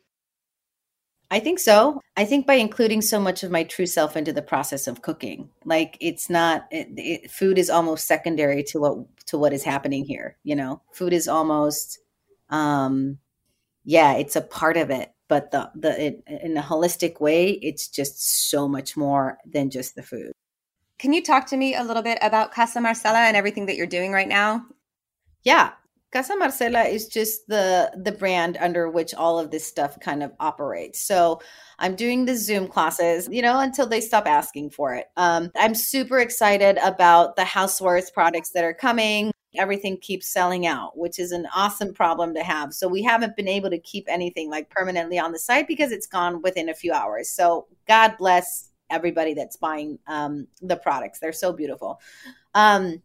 I 1.30 1.40
think 1.40 1.58
so. 1.58 2.00
I 2.16 2.24
think 2.24 2.46
by 2.46 2.54
including 2.54 3.00
so 3.00 3.18
much 3.18 3.42
of 3.42 3.50
my 3.50 3.64
true 3.64 3.86
self 3.86 4.16
into 4.16 4.32
the 4.32 4.42
process 4.42 4.86
of 4.86 5.02
cooking, 5.02 5.50
like 5.64 5.96
it's 6.00 6.30
not 6.30 6.66
it, 6.70 6.88
it, 6.96 7.30
food 7.30 7.58
is 7.58 7.70
almost 7.70 8.06
secondary 8.06 8.62
to 8.64 8.78
what 8.78 9.26
to 9.26 9.38
what 9.38 9.52
is 9.52 9.64
happening 9.64 10.04
here. 10.04 10.36
You 10.44 10.54
know, 10.54 10.82
food 10.92 11.12
is 11.12 11.26
almost, 11.26 11.98
um, 12.50 13.18
yeah, 13.84 14.14
it's 14.14 14.36
a 14.36 14.42
part 14.42 14.76
of 14.76 14.90
it. 14.90 15.12
But 15.26 15.50
the 15.50 15.70
the 15.74 16.06
it, 16.06 16.22
in 16.26 16.56
a 16.56 16.62
holistic 16.62 17.20
way, 17.20 17.50
it's 17.50 17.88
just 17.88 18.48
so 18.50 18.68
much 18.68 18.96
more 18.96 19.38
than 19.44 19.70
just 19.70 19.96
the 19.96 20.02
food. 20.02 20.32
Can 20.98 21.12
you 21.12 21.22
talk 21.22 21.46
to 21.46 21.56
me 21.56 21.74
a 21.74 21.82
little 21.82 22.02
bit 22.02 22.18
about 22.22 22.52
Casa 22.52 22.80
Marcela 22.80 23.18
and 23.18 23.36
everything 23.36 23.66
that 23.66 23.76
you're 23.76 23.86
doing 23.86 24.12
right 24.12 24.28
now? 24.28 24.64
Yeah. 25.44 25.72
Casa 26.14 26.36
Marcela 26.36 26.84
is 26.84 27.08
just 27.08 27.48
the 27.48 27.90
the 27.96 28.12
brand 28.12 28.56
under 28.60 28.88
which 28.88 29.12
all 29.14 29.36
of 29.36 29.50
this 29.50 29.66
stuff 29.66 29.98
kind 29.98 30.22
of 30.22 30.30
operates. 30.38 31.04
So 31.04 31.40
I'm 31.80 31.96
doing 31.96 32.24
the 32.24 32.36
Zoom 32.36 32.68
classes, 32.68 33.28
you 33.32 33.42
know, 33.42 33.58
until 33.58 33.86
they 33.86 34.00
stop 34.00 34.28
asking 34.28 34.70
for 34.70 34.94
it. 34.94 35.06
Um, 35.16 35.50
I'm 35.56 35.74
super 35.74 36.20
excited 36.20 36.78
about 36.84 37.34
the 37.34 37.42
housewares 37.42 38.12
products 38.12 38.50
that 38.50 38.62
are 38.62 38.72
coming. 38.72 39.32
Everything 39.56 39.96
keeps 39.96 40.28
selling 40.28 40.68
out, 40.68 40.96
which 40.96 41.18
is 41.18 41.32
an 41.32 41.48
awesome 41.54 41.92
problem 41.92 42.32
to 42.34 42.44
have. 42.44 42.72
So 42.72 42.86
we 42.86 43.02
haven't 43.02 43.34
been 43.36 43.48
able 43.48 43.70
to 43.70 43.78
keep 43.78 44.04
anything 44.08 44.48
like 44.48 44.70
permanently 44.70 45.18
on 45.18 45.32
the 45.32 45.38
site 45.40 45.66
because 45.66 45.90
it's 45.90 46.06
gone 46.06 46.42
within 46.42 46.68
a 46.68 46.74
few 46.74 46.92
hours. 46.92 47.28
So 47.28 47.66
God 47.88 48.16
bless 48.18 48.70
everybody 48.88 49.34
that's 49.34 49.56
buying 49.56 49.98
um, 50.06 50.46
the 50.62 50.76
products. 50.76 51.18
They're 51.18 51.32
so 51.32 51.52
beautiful. 51.52 52.00
Um, 52.54 53.02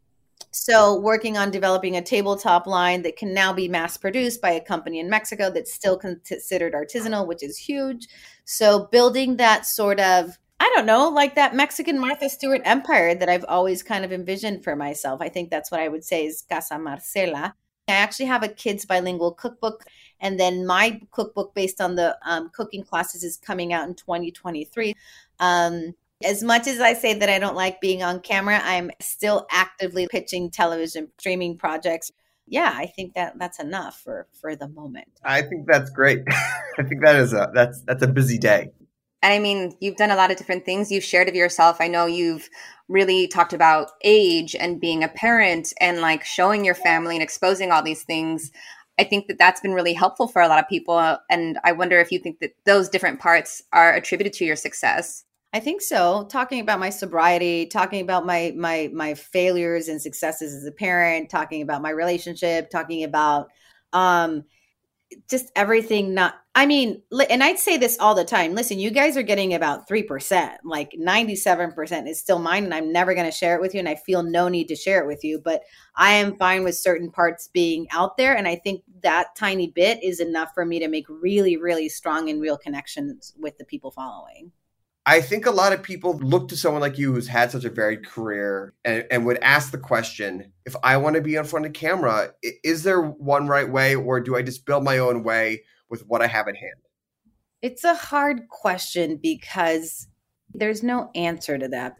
so, 0.51 0.99
working 0.99 1.37
on 1.37 1.51
developing 1.51 1.95
a 1.95 2.01
tabletop 2.01 2.65
line 2.65 3.03
that 3.03 3.17
can 3.17 3.33
now 3.33 3.53
be 3.53 3.67
mass 3.67 3.97
produced 3.97 4.41
by 4.41 4.51
a 4.51 4.63
company 4.63 4.99
in 4.99 5.09
Mexico 5.09 5.51
that's 5.51 5.73
still 5.73 5.97
considered 5.97 6.73
artisanal, 6.73 7.27
which 7.27 7.43
is 7.43 7.57
huge. 7.57 8.07
So, 8.45 8.87
building 8.91 9.37
that 9.37 9.65
sort 9.65 9.99
of 9.99 10.37
I 10.61 10.69
don't 10.75 10.85
know, 10.85 11.07
like 11.07 11.35
that 11.35 11.55
Mexican 11.55 11.99
Martha 11.99 12.27
Stewart 12.27 12.61
empire 12.65 13.15
that 13.15 13.29
I've 13.29 13.45
always 13.47 13.81
kind 13.81 14.03
of 14.03 14.11
envisioned 14.11 14.63
for 14.63 14.75
myself. 14.75 15.21
I 15.21 15.29
think 15.29 15.49
that's 15.49 15.71
what 15.71 15.79
I 15.79 15.87
would 15.87 16.03
say 16.03 16.25
is 16.25 16.43
Casa 16.49 16.77
Marcela. 16.77 17.53
I 17.87 17.93
actually 17.93 18.25
have 18.25 18.43
a 18.43 18.49
kids 18.49 18.85
bilingual 18.85 19.33
cookbook, 19.33 19.85
and 20.19 20.39
then 20.39 20.65
my 20.65 20.99
cookbook 21.11 21.53
based 21.55 21.79
on 21.79 21.95
the 21.95 22.17
um, 22.25 22.49
cooking 22.53 22.83
classes 22.83 23.23
is 23.23 23.37
coming 23.37 23.71
out 23.71 23.87
in 23.87 23.95
2023. 23.95 24.93
Um, 25.39 25.93
as 26.23 26.43
much 26.43 26.67
as 26.67 26.79
I 26.79 26.93
say 26.93 27.13
that 27.13 27.29
I 27.29 27.39
don't 27.39 27.55
like 27.55 27.79
being 27.79 28.03
on 28.03 28.19
camera, 28.19 28.59
I'm 28.63 28.91
still 28.99 29.47
actively 29.51 30.07
pitching 30.09 30.51
television 30.51 31.09
streaming 31.17 31.57
projects. 31.57 32.11
Yeah, 32.45 32.73
I 32.75 32.87
think 32.87 33.13
that 33.13 33.37
that's 33.37 33.59
enough 33.59 34.01
for 34.03 34.27
for 34.41 34.55
the 34.55 34.67
moment. 34.67 35.07
I 35.23 35.43
think 35.43 35.67
that's 35.67 35.89
great. 35.89 36.21
I 36.79 36.83
think 36.83 37.03
that 37.03 37.15
is 37.15 37.33
a 37.33 37.51
that's 37.53 37.81
that's 37.83 38.03
a 38.03 38.07
busy 38.07 38.37
day. 38.37 38.71
And 39.21 39.33
I 39.33 39.39
mean, 39.39 39.75
you've 39.81 39.97
done 39.97 40.11
a 40.11 40.15
lot 40.15 40.31
of 40.31 40.37
different 40.37 40.65
things. 40.65 40.91
You've 40.91 41.03
shared 41.03 41.27
of 41.27 41.35
yourself. 41.35 41.77
I 41.79 41.87
know 41.87 42.05
you've 42.05 42.49
really 42.87 43.27
talked 43.27 43.53
about 43.53 43.91
age 44.03 44.55
and 44.55 44.79
being 44.79 45.03
a 45.03 45.09
parent 45.09 45.73
and 45.79 45.99
like 45.99 46.23
showing 46.23 46.65
your 46.65 46.75
family 46.75 47.15
and 47.15 47.23
exposing 47.23 47.71
all 47.71 47.83
these 47.83 48.03
things. 48.03 48.51
I 48.97 49.03
think 49.03 49.27
that 49.27 49.37
that's 49.37 49.61
been 49.61 49.73
really 49.73 49.93
helpful 49.93 50.27
for 50.27 50.41
a 50.41 50.47
lot 50.47 50.59
of 50.59 50.67
people. 50.67 51.17
And 51.29 51.59
I 51.63 51.73
wonder 51.73 51.99
if 51.99 52.11
you 52.11 52.19
think 52.19 52.39
that 52.39 52.55
those 52.65 52.89
different 52.89 53.19
parts 53.19 53.61
are 53.71 53.93
attributed 53.93 54.33
to 54.33 54.45
your 54.45 54.55
success. 54.55 55.23
I 55.51 55.59
think 55.59 55.81
so. 55.81 56.27
Talking 56.29 56.59
about 56.59 56.79
my 56.79 56.91
sobriety, 56.91 57.65
talking 57.65 58.01
about 58.01 58.25
my 58.25 58.53
my 58.55 58.89
my 58.93 59.15
failures 59.15 59.87
and 59.87 60.01
successes 60.01 60.53
as 60.53 60.65
a 60.65 60.71
parent, 60.71 61.29
talking 61.29 61.61
about 61.61 61.81
my 61.81 61.89
relationship, 61.89 62.69
talking 62.69 63.03
about 63.03 63.49
um 63.91 64.43
just 65.29 65.51
everything 65.55 66.13
not 66.13 66.35
I 66.55 66.65
mean, 66.65 67.01
and 67.29 67.41
I'd 67.41 67.57
say 67.57 67.77
this 67.77 67.97
all 67.99 68.15
the 68.15 68.25
time. 68.25 68.53
Listen, 68.53 68.79
you 68.79 68.91
guys 68.91 69.15
are 69.15 69.23
getting 69.23 69.53
about 69.53 69.87
3%. 69.87 70.57
Like 70.65 70.91
97% 70.99 72.09
is 72.09 72.19
still 72.19 72.39
mine 72.39 72.65
and 72.65 72.73
I'm 72.73 72.91
never 72.91 73.13
going 73.13 73.25
to 73.25 73.31
share 73.31 73.55
it 73.55 73.61
with 73.61 73.73
you 73.73 73.79
and 73.79 73.87
I 73.87 73.95
feel 73.95 74.23
no 74.23 74.49
need 74.49 74.67
to 74.67 74.75
share 74.75 75.01
it 75.01 75.07
with 75.07 75.23
you, 75.23 75.39
but 75.39 75.61
I 75.95 76.13
am 76.13 76.37
fine 76.37 76.65
with 76.65 76.75
certain 76.75 77.11
parts 77.11 77.47
being 77.47 77.87
out 77.91 78.17
there 78.17 78.35
and 78.35 78.47
I 78.47 78.55
think 78.55 78.83
that 79.03 79.35
tiny 79.37 79.67
bit 79.67 80.03
is 80.03 80.19
enough 80.19 80.49
for 80.53 80.65
me 80.65 80.79
to 80.79 80.89
make 80.89 81.05
really 81.07 81.55
really 81.55 81.87
strong 81.87 82.29
and 82.29 82.41
real 82.41 82.57
connections 82.57 83.33
with 83.37 83.57
the 83.57 83.65
people 83.65 83.91
following. 83.91 84.51
I 85.05 85.21
think 85.21 85.45
a 85.45 85.51
lot 85.51 85.73
of 85.73 85.81
people 85.81 86.17
look 86.19 86.49
to 86.49 86.57
someone 86.57 86.81
like 86.81 86.97
you 86.97 87.13
who's 87.13 87.27
had 87.27 87.51
such 87.51 87.65
a 87.65 87.69
varied 87.69 88.05
career 88.05 88.73
and, 88.85 89.05
and, 89.09 89.25
would 89.25 89.39
ask 89.39 89.71
the 89.71 89.77
question 89.77 90.51
if 90.65 90.75
I 90.83 90.97
want 90.97 91.15
to 91.15 91.21
be 91.21 91.35
in 91.35 91.45
front 91.45 91.65
of 91.65 91.73
the 91.73 91.79
camera, 91.79 92.33
is 92.63 92.83
there 92.83 93.01
one 93.01 93.47
right 93.47 93.69
way 93.69 93.95
or 93.95 94.19
do 94.19 94.35
I 94.35 94.41
just 94.41 94.65
build 94.65 94.83
my 94.83 94.99
own 94.99 95.23
way 95.23 95.63
with 95.89 96.05
what 96.05 96.21
I 96.21 96.27
have 96.27 96.47
at 96.47 96.57
hand? 96.57 96.75
It's 97.61 97.83
a 97.83 97.95
hard 97.95 98.47
question 98.49 99.17
because 99.17 100.07
there's 100.53 100.83
no 100.83 101.11
answer 101.15 101.57
to 101.57 101.67
that. 101.69 101.95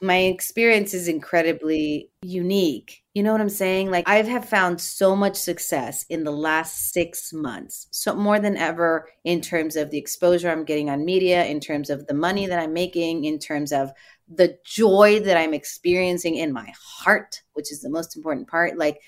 My 0.00 0.18
experience 0.18 0.94
is 0.94 1.08
incredibly 1.08 2.10
unique 2.22 3.02
You 3.16 3.22
know 3.22 3.32
what 3.32 3.40
I'm 3.40 3.48
saying? 3.48 3.90
Like 3.90 4.06
I 4.06 4.16
have 4.16 4.46
found 4.46 4.78
so 4.78 5.16
much 5.16 5.36
success 5.36 6.04
in 6.10 6.22
the 6.22 6.30
last 6.30 6.92
6 6.92 7.32
months. 7.32 7.86
So 7.90 8.14
more 8.14 8.38
than 8.38 8.58
ever 8.58 9.08
in 9.24 9.40
terms 9.40 9.74
of 9.74 9.90
the 9.90 9.96
exposure 9.96 10.50
I'm 10.50 10.66
getting 10.66 10.90
on 10.90 11.02
media, 11.06 11.46
in 11.46 11.58
terms 11.58 11.88
of 11.88 12.06
the 12.06 12.12
money 12.12 12.46
that 12.46 12.58
I'm 12.58 12.74
making, 12.74 13.24
in 13.24 13.38
terms 13.38 13.72
of 13.72 13.90
the 14.28 14.58
joy 14.66 15.20
that 15.20 15.38
I'm 15.38 15.54
experiencing 15.54 16.34
in 16.34 16.52
my 16.52 16.70
heart, 16.78 17.40
which 17.54 17.72
is 17.72 17.80
the 17.80 17.88
most 17.88 18.18
important 18.18 18.48
part. 18.48 18.76
Like 18.76 19.00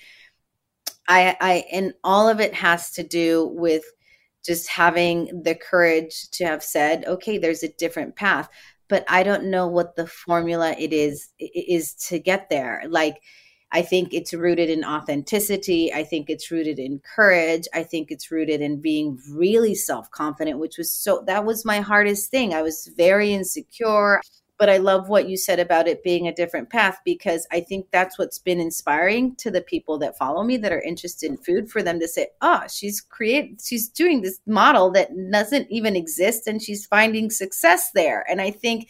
I 1.07 1.37
I 1.39 1.65
and 1.71 1.93
all 2.03 2.27
of 2.27 2.39
it 2.39 2.55
has 2.55 2.89
to 2.93 3.03
do 3.03 3.45
with 3.53 3.83
just 4.43 4.69
having 4.69 5.43
the 5.43 5.53
courage 5.53 6.31
to 6.31 6.45
have 6.45 6.63
said, 6.63 7.05
okay, 7.05 7.37
there's 7.37 7.61
a 7.61 7.75
different 7.77 8.15
path, 8.15 8.49
but 8.87 9.05
I 9.07 9.21
don't 9.21 9.51
know 9.51 9.67
what 9.67 9.95
the 9.95 10.07
formula 10.07 10.73
it 10.79 10.93
is 10.93 11.29
is 11.37 11.93
to 12.07 12.17
get 12.17 12.49
there. 12.49 12.81
Like 12.89 13.21
I 13.71 13.83
think 13.83 14.13
it's 14.13 14.33
rooted 14.33 14.69
in 14.69 14.83
authenticity. 14.83 15.93
I 15.93 16.03
think 16.03 16.29
it's 16.29 16.49
rooted 16.49 16.79
in 16.79 16.99
courage. 16.99 17.67
I 17.73 17.83
think 17.83 18.09
it's 18.09 18.31
rooted 18.31 18.61
in 18.61 18.81
being 18.81 19.19
really 19.29 19.75
self 19.75 20.09
confident, 20.09 20.59
which 20.59 20.77
was 20.77 20.91
so, 20.91 21.23
that 21.27 21.45
was 21.45 21.65
my 21.65 21.79
hardest 21.79 22.31
thing. 22.31 22.53
I 22.53 22.63
was 22.63 22.89
very 22.97 23.33
insecure. 23.33 24.21
But 24.57 24.69
I 24.69 24.75
love 24.75 25.07
what 25.07 25.29
you 25.29 25.37
said 25.37 25.61
about 25.61 25.87
it 25.87 26.03
being 26.03 26.27
a 26.27 26.35
different 26.35 26.69
path 26.69 26.99
because 27.05 27.47
I 27.49 27.61
think 27.61 27.87
that's 27.91 28.19
what's 28.19 28.39
been 28.39 28.59
inspiring 28.59 29.37
to 29.37 29.49
the 29.49 29.61
people 29.61 29.97
that 29.99 30.17
follow 30.17 30.43
me 30.43 30.57
that 30.57 30.73
are 30.73 30.81
interested 30.81 31.29
in 31.29 31.37
food 31.37 31.71
for 31.71 31.81
them 31.81 31.97
to 32.01 32.09
say, 32.09 32.27
oh, 32.41 32.63
she's 32.69 32.99
create 32.99 33.61
she's 33.63 33.87
doing 33.87 34.21
this 34.21 34.37
model 34.45 34.91
that 34.91 35.11
doesn't 35.31 35.71
even 35.71 35.95
exist 35.95 36.45
and 36.45 36.61
she's 36.61 36.85
finding 36.85 37.29
success 37.29 37.91
there. 37.91 38.25
And 38.29 38.41
I 38.41 38.51
think 38.51 38.89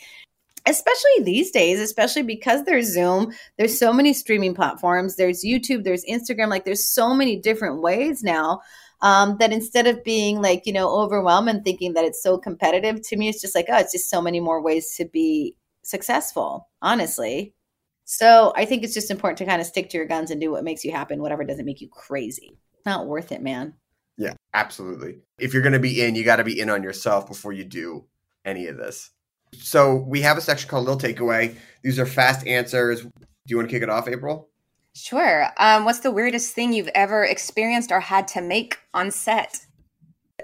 especially 0.65 1.23
these 1.23 1.51
days, 1.51 1.79
especially 1.79 2.23
because 2.23 2.63
there's 2.63 2.93
Zoom, 2.93 3.31
there's 3.57 3.77
so 3.77 3.93
many 3.93 4.13
streaming 4.13 4.53
platforms, 4.53 5.15
there's 5.15 5.43
YouTube, 5.43 5.83
there's 5.83 6.05
Instagram, 6.05 6.49
like 6.49 6.65
there's 6.65 6.87
so 6.87 7.13
many 7.13 7.37
different 7.37 7.81
ways 7.81 8.23
now. 8.23 8.61
Um, 9.01 9.37
that 9.39 9.53
instead 9.53 9.87
of 9.87 10.03
being 10.03 10.41
like, 10.41 10.65
you 10.65 10.73
know, 10.73 10.89
overwhelmed 10.89 11.47
and 11.47 11.63
thinking 11.63 11.93
that 11.93 12.03
it's 12.03 12.21
so 12.21 12.37
competitive, 12.37 13.01
to 13.07 13.15
me, 13.15 13.29
it's 13.29 13.39
just 13.39 13.55
like, 13.55 13.67
oh, 13.69 13.77
it's 13.77 13.93
just 13.93 14.09
so 14.09 14.21
many 14.21 14.41
more 14.41 14.61
ways 14.61 14.93
to 14.97 15.05
be 15.05 15.55
successful, 15.83 16.67
honestly. 16.81 17.53
So 18.03 18.51
I 18.57 18.65
think 18.65 18.83
it's 18.83 18.93
just 18.93 19.09
important 19.09 19.37
to 19.37 19.45
kind 19.45 19.61
of 19.61 19.67
stick 19.67 19.89
to 19.91 19.97
your 19.97 20.05
guns 20.05 20.31
and 20.31 20.41
do 20.41 20.51
what 20.51 20.65
makes 20.65 20.83
you 20.83 20.91
happy, 20.91 21.17
whatever 21.17 21.45
doesn't 21.45 21.65
make 21.65 21.79
you 21.79 21.87
crazy. 21.87 22.57
it's 22.73 22.85
Not 22.85 23.07
worth 23.07 23.31
it, 23.31 23.41
man. 23.41 23.75
Yeah, 24.17 24.33
absolutely. 24.53 25.19
If 25.39 25.53
you're 25.53 25.61
going 25.61 25.73
to 25.73 25.79
be 25.79 26.01
in, 26.01 26.15
you 26.15 26.25
got 26.25 26.37
to 26.37 26.43
be 26.43 26.59
in 26.59 26.69
on 26.69 26.83
yourself 26.83 27.27
before 27.27 27.53
you 27.53 27.63
do 27.63 28.05
any 28.43 28.67
of 28.67 28.77
this. 28.77 29.11
So 29.53 29.95
we 29.95 30.21
have 30.21 30.37
a 30.37 30.41
section 30.41 30.69
called 30.69 30.85
Little 30.87 30.99
Takeaway. 30.99 31.55
These 31.83 31.99
are 31.99 32.05
fast 32.05 32.45
answers. 32.45 33.01
Do 33.01 33.09
you 33.47 33.57
want 33.57 33.69
to 33.69 33.75
kick 33.75 33.83
it 33.83 33.89
off, 33.89 34.07
April? 34.07 34.49
Sure. 34.93 35.47
Um, 35.57 35.85
what's 35.85 35.99
the 35.99 36.11
weirdest 36.11 36.53
thing 36.53 36.73
you've 36.73 36.89
ever 36.95 37.23
experienced 37.23 37.91
or 37.91 37.99
had 37.99 38.27
to 38.29 38.41
make 38.41 38.79
on 38.93 39.11
set? 39.11 39.65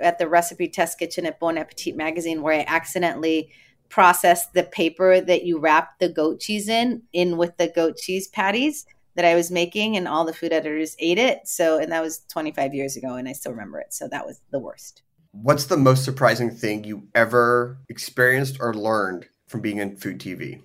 At 0.01 0.19
the 0.19 0.27
recipe 0.27 0.67
test 0.67 0.99
kitchen 0.99 1.25
at 1.25 1.39
Bon 1.39 1.57
Appetit 1.57 1.95
magazine, 1.95 2.41
where 2.41 2.59
I 2.59 2.65
accidentally 2.67 3.49
processed 3.89 4.53
the 4.53 4.63
paper 4.63 5.21
that 5.21 5.43
you 5.43 5.59
wrap 5.59 5.99
the 5.99 6.09
goat 6.09 6.39
cheese 6.39 6.67
in, 6.67 7.03
in 7.13 7.37
with 7.37 7.55
the 7.57 7.67
goat 7.67 7.97
cheese 7.97 8.27
patties 8.27 8.85
that 9.15 9.25
I 9.25 9.35
was 9.35 9.51
making, 9.51 9.95
and 9.95 10.07
all 10.07 10.25
the 10.25 10.33
food 10.33 10.51
editors 10.51 10.95
ate 10.99 11.17
it. 11.17 11.47
So, 11.47 11.79
and 11.79 11.91
that 11.91 12.01
was 12.01 12.19
25 12.29 12.73
years 12.73 12.97
ago, 12.97 13.15
and 13.15 13.27
I 13.27 13.31
still 13.31 13.53
remember 13.53 13.79
it. 13.79 13.93
So 13.93 14.07
that 14.09 14.25
was 14.25 14.41
the 14.51 14.59
worst. 14.59 15.01
What's 15.41 15.65
the 15.65 15.77
most 15.77 16.05
surprising 16.05 16.49
thing 16.49 16.85
you 16.85 17.09
ever 17.13 17.77
experienced 17.89 18.57
or 18.61 18.73
learned 18.73 19.27
from 19.47 19.59
being 19.59 19.79
in 19.79 19.97
food 19.97 20.17
TV? 20.17 20.61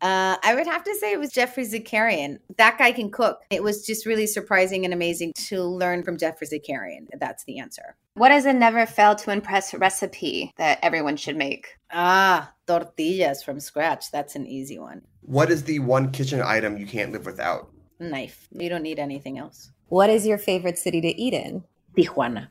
Uh, 0.00 0.36
I 0.44 0.54
would 0.54 0.66
have 0.66 0.84
to 0.84 0.94
say 0.94 1.10
it 1.12 1.18
was 1.18 1.32
Geoffrey 1.32 1.64
Zakarian. 1.64 2.38
That 2.56 2.78
guy 2.78 2.92
can 2.92 3.10
cook. 3.10 3.40
It 3.50 3.64
was 3.64 3.84
just 3.84 4.06
really 4.06 4.28
surprising 4.28 4.84
and 4.84 4.94
amazing 4.94 5.32
to 5.48 5.62
learn 5.62 6.04
from 6.04 6.18
Geoffrey 6.18 6.46
Zakarian. 6.46 7.08
That's 7.18 7.44
the 7.44 7.58
answer. 7.58 7.96
What 8.14 8.30
is 8.30 8.46
a 8.46 8.52
never 8.52 8.86
fail 8.86 9.16
to 9.16 9.32
impress 9.32 9.74
recipe 9.74 10.52
that 10.56 10.78
everyone 10.82 11.16
should 11.16 11.36
make? 11.36 11.66
Ah, 11.90 12.52
tortillas 12.66 13.42
from 13.42 13.58
scratch. 13.58 14.12
That's 14.12 14.36
an 14.36 14.46
easy 14.46 14.78
one. 14.78 15.02
What 15.22 15.50
is 15.50 15.64
the 15.64 15.80
one 15.80 16.12
kitchen 16.12 16.40
item 16.40 16.76
you 16.78 16.86
can't 16.86 17.10
live 17.10 17.26
without? 17.26 17.72
Knife. 17.98 18.46
You 18.52 18.68
don't 18.68 18.82
need 18.82 19.00
anything 19.00 19.36
else. 19.36 19.72
What 19.88 20.10
is 20.10 20.26
your 20.26 20.38
favorite 20.38 20.78
city 20.78 21.00
to 21.00 21.20
eat 21.20 21.34
in? 21.34 21.64
Tijuana. 21.96 22.48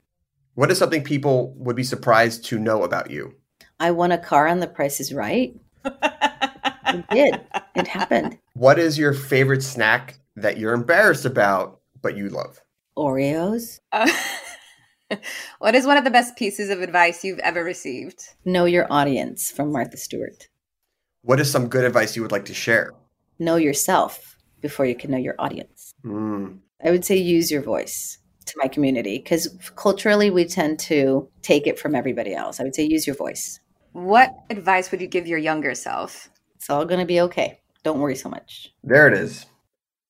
What 0.55 0.71
is 0.71 0.77
something 0.77 1.03
people 1.03 1.53
would 1.57 1.75
be 1.75 1.83
surprised 1.83 2.45
to 2.45 2.57
know 2.57 2.83
about 2.83 3.11
you? 3.11 3.35
I 3.77 3.91
won 3.91 4.13
a 4.13 4.17
car 4.17 4.47
on 4.47 4.61
the 4.61 4.67
price 4.67 5.01
is 5.01 5.13
right. 5.13 5.53
I 5.83 7.03
did. 7.11 7.41
It 7.75 7.87
happened. 7.87 8.37
What 8.53 8.79
is 8.79 8.97
your 8.97 9.13
favorite 9.13 9.63
snack 9.63 10.17
that 10.37 10.57
you're 10.57 10.73
embarrassed 10.73 11.25
about 11.25 11.81
but 12.01 12.15
you 12.15 12.29
love? 12.29 12.61
Oreos. 12.97 13.81
Uh, 13.91 14.09
what 15.59 15.75
is 15.75 15.85
one 15.85 15.97
of 15.97 16.05
the 16.05 16.09
best 16.09 16.37
pieces 16.37 16.69
of 16.69 16.79
advice 16.79 17.25
you've 17.25 17.39
ever 17.39 17.61
received? 17.61 18.21
Know 18.45 18.63
your 18.63 18.87
audience 18.89 19.51
from 19.51 19.73
Martha 19.73 19.97
Stewart. 19.97 20.47
What 21.21 21.41
is 21.41 21.51
some 21.51 21.67
good 21.67 21.83
advice 21.83 22.15
you 22.15 22.21
would 22.21 22.31
like 22.31 22.45
to 22.45 22.53
share? 22.53 22.93
Know 23.39 23.57
yourself 23.57 24.37
before 24.61 24.85
you 24.85 24.95
can 24.95 25.11
know 25.11 25.17
your 25.17 25.35
audience. 25.37 25.93
Mm. 26.05 26.59
I 26.81 26.91
would 26.91 27.03
say 27.03 27.17
use 27.17 27.51
your 27.51 27.61
voice 27.61 28.19
to 28.45 28.53
my 28.57 28.67
community 28.67 29.17
because 29.17 29.49
culturally 29.75 30.29
we 30.29 30.45
tend 30.45 30.79
to 30.79 31.27
take 31.41 31.67
it 31.67 31.79
from 31.79 31.95
everybody 31.95 32.33
else. 32.33 32.59
I 32.59 32.63
would 32.63 32.75
say 32.75 32.83
use 32.83 33.07
your 33.07 33.15
voice. 33.15 33.59
What 33.93 34.33
advice 34.49 34.91
would 34.91 35.01
you 35.01 35.07
give 35.07 35.27
your 35.27 35.39
younger 35.39 35.73
self? 35.73 36.29
It's 36.55 36.69
all 36.69 36.85
going 36.85 36.99
to 36.99 37.05
be 37.05 37.21
okay. 37.21 37.59
Don't 37.83 37.99
worry 37.99 38.15
so 38.15 38.29
much. 38.29 38.73
There 38.83 39.07
it 39.07 39.13
is. 39.13 39.45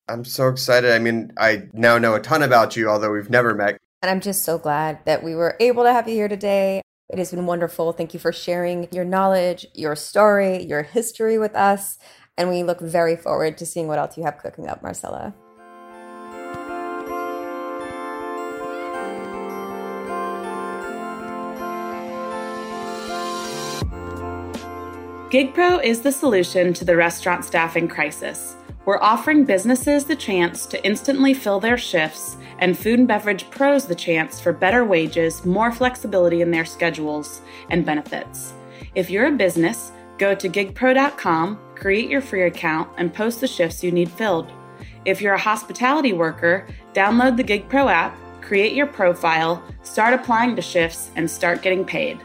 I'm 0.08 0.24
so 0.24 0.48
excited. 0.48 0.92
I 0.92 0.98
mean, 0.98 1.32
I 1.36 1.64
now 1.72 1.98
know 1.98 2.14
a 2.14 2.20
ton 2.20 2.42
about 2.42 2.76
you, 2.76 2.88
although 2.88 3.12
we've 3.12 3.30
never 3.30 3.54
met. 3.54 3.78
And 4.02 4.10
I'm 4.10 4.20
just 4.20 4.44
so 4.44 4.58
glad 4.58 5.04
that 5.04 5.22
we 5.22 5.34
were 5.34 5.56
able 5.60 5.82
to 5.82 5.92
have 5.92 6.08
you 6.08 6.14
here 6.14 6.28
today. 6.28 6.82
It 7.08 7.18
has 7.18 7.30
been 7.30 7.46
wonderful. 7.46 7.92
Thank 7.92 8.14
you 8.14 8.20
for 8.20 8.32
sharing 8.32 8.88
your 8.92 9.04
knowledge, 9.04 9.66
your 9.74 9.96
story, 9.96 10.62
your 10.64 10.82
history 10.82 11.38
with 11.38 11.54
us. 11.54 11.98
And 12.36 12.50
we 12.50 12.62
look 12.62 12.80
very 12.80 13.16
forward 13.16 13.58
to 13.58 13.66
seeing 13.66 13.88
what 13.88 13.98
else 13.98 14.16
you 14.16 14.24
have 14.24 14.38
cooking 14.38 14.68
up, 14.68 14.82
Marcela. 14.82 15.34
GigPro 25.30 25.82
is 25.82 26.02
the 26.02 26.12
solution 26.12 26.72
to 26.72 26.84
the 26.84 26.94
restaurant 26.94 27.44
staffing 27.44 27.88
crisis. 27.88 28.54
We're 28.84 29.02
offering 29.02 29.44
businesses 29.44 30.04
the 30.04 30.14
chance 30.14 30.66
to 30.66 30.86
instantly 30.86 31.34
fill 31.34 31.58
their 31.58 31.76
shifts 31.76 32.36
and 32.60 32.78
food 32.78 33.00
and 33.00 33.08
beverage 33.08 33.50
pros 33.50 33.86
the 33.86 33.94
chance 33.96 34.40
for 34.40 34.52
better 34.52 34.84
wages, 34.84 35.44
more 35.44 35.72
flexibility 35.72 36.42
in 36.42 36.52
their 36.52 36.64
schedules, 36.64 37.40
and 37.70 37.84
benefits. 37.84 38.52
If 38.94 39.10
you're 39.10 39.26
a 39.26 39.32
business, 39.32 39.90
go 40.16 40.32
to 40.32 40.48
gigpro.com, 40.48 41.58
create 41.74 42.08
your 42.08 42.20
free 42.20 42.44
account, 42.44 42.88
and 42.96 43.12
post 43.12 43.40
the 43.40 43.48
shifts 43.48 43.82
you 43.82 43.90
need 43.90 44.12
filled. 44.12 44.52
If 45.04 45.20
you're 45.20 45.34
a 45.34 45.38
hospitality 45.38 46.12
worker, 46.12 46.68
download 46.94 47.36
the 47.36 47.42
GigPro 47.42 47.90
app, 47.90 48.16
create 48.42 48.74
your 48.74 48.86
profile, 48.86 49.60
start 49.82 50.14
applying 50.14 50.54
to 50.54 50.62
shifts, 50.62 51.10
and 51.16 51.28
start 51.28 51.62
getting 51.62 51.84
paid. 51.84 52.20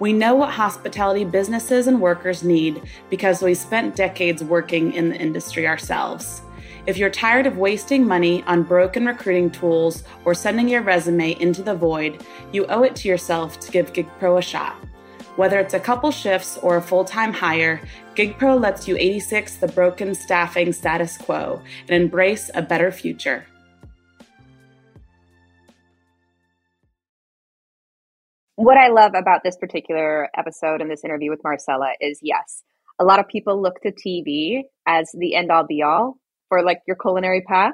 We 0.00 0.14
know 0.14 0.34
what 0.34 0.48
hospitality 0.48 1.24
businesses 1.24 1.86
and 1.86 2.00
workers 2.00 2.42
need 2.42 2.82
because 3.10 3.42
we 3.42 3.52
spent 3.52 3.96
decades 3.96 4.42
working 4.42 4.94
in 4.94 5.10
the 5.10 5.16
industry 5.16 5.68
ourselves. 5.68 6.40
If 6.86 6.96
you're 6.96 7.10
tired 7.10 7.46
of 7.46 7.58
wasting 7.58 8.06
money 8.06 8.42
on 8.44 8.62
broken 8.62 9.04
recruiting 9.04 9.50
tools 9.50 10.04
or 10.24 10.32
sending 10.32 10.70
your 10.70 10.80
resume 10.80 11.38
into 11.38 11.62
the 11.62 11.74
void, 11.74 12.24
you 12.50 12.64
owe 12.68 12.82
it 12.82 12.96
to 12.96 13.08
yourself 13.08 13.60
to 13.60 13.70
give 13.70 13.92
GigPro 13.92 14.38
a 14.38 14.42
shot. 14.42 14.74
Whether 15.36 15.58
it's 15.58 15.74
a 15.74 15.80
couple 15.80 16.10
shifts 16.10 16.56
or 16.62 16.78
a 16.78 16.82
full 16.82 17.04
time 17.04 17.34
hire, 17.34 17.82
GigPro 18.16 18.58
lets 18.58 18.88
you 18.88 18.96
86 18.96 19.56
the 19.56 19.68
broken 19.68 20.14
staffing 20.14 20.72
status 20.72 21.18
quo 21.18 21.60
and 21.88 22.02
embrace 22.02 22.50
a 22.54 22.62
better 22.62 22.90
future. 22.90 23.44
What 28.62 28.76
I 28.76 28.88
love 28.88 29.12
about 29.14 29.40
this 29.42 29.56
particular 29.56 30.28
episode 30.36 30.82
and 30.82 30.90
this 30.90 31.02
interview 31.02 31.30
with 31.30 31.40
Marcela 31.42 31.92
is 31.98 32.18
yes, 32.20 32.62
a 32.98 33.04
lot 33.06 33.18
of 33.18 33.26
people 33.26 33.62
look 33.62 33.80
to 33.80 33.90
TV 33.90 34.64
as 34.86 35.10
the 35.14 35.34
end 35.34 35.50
all 35.50 35.66
be 35.66 35.80
all 35.82 36.18
for 36.50 36.62
like 36.62 36.82
your 36.86 36.96
culinary 36.96 37.40
path. 37.40 37.72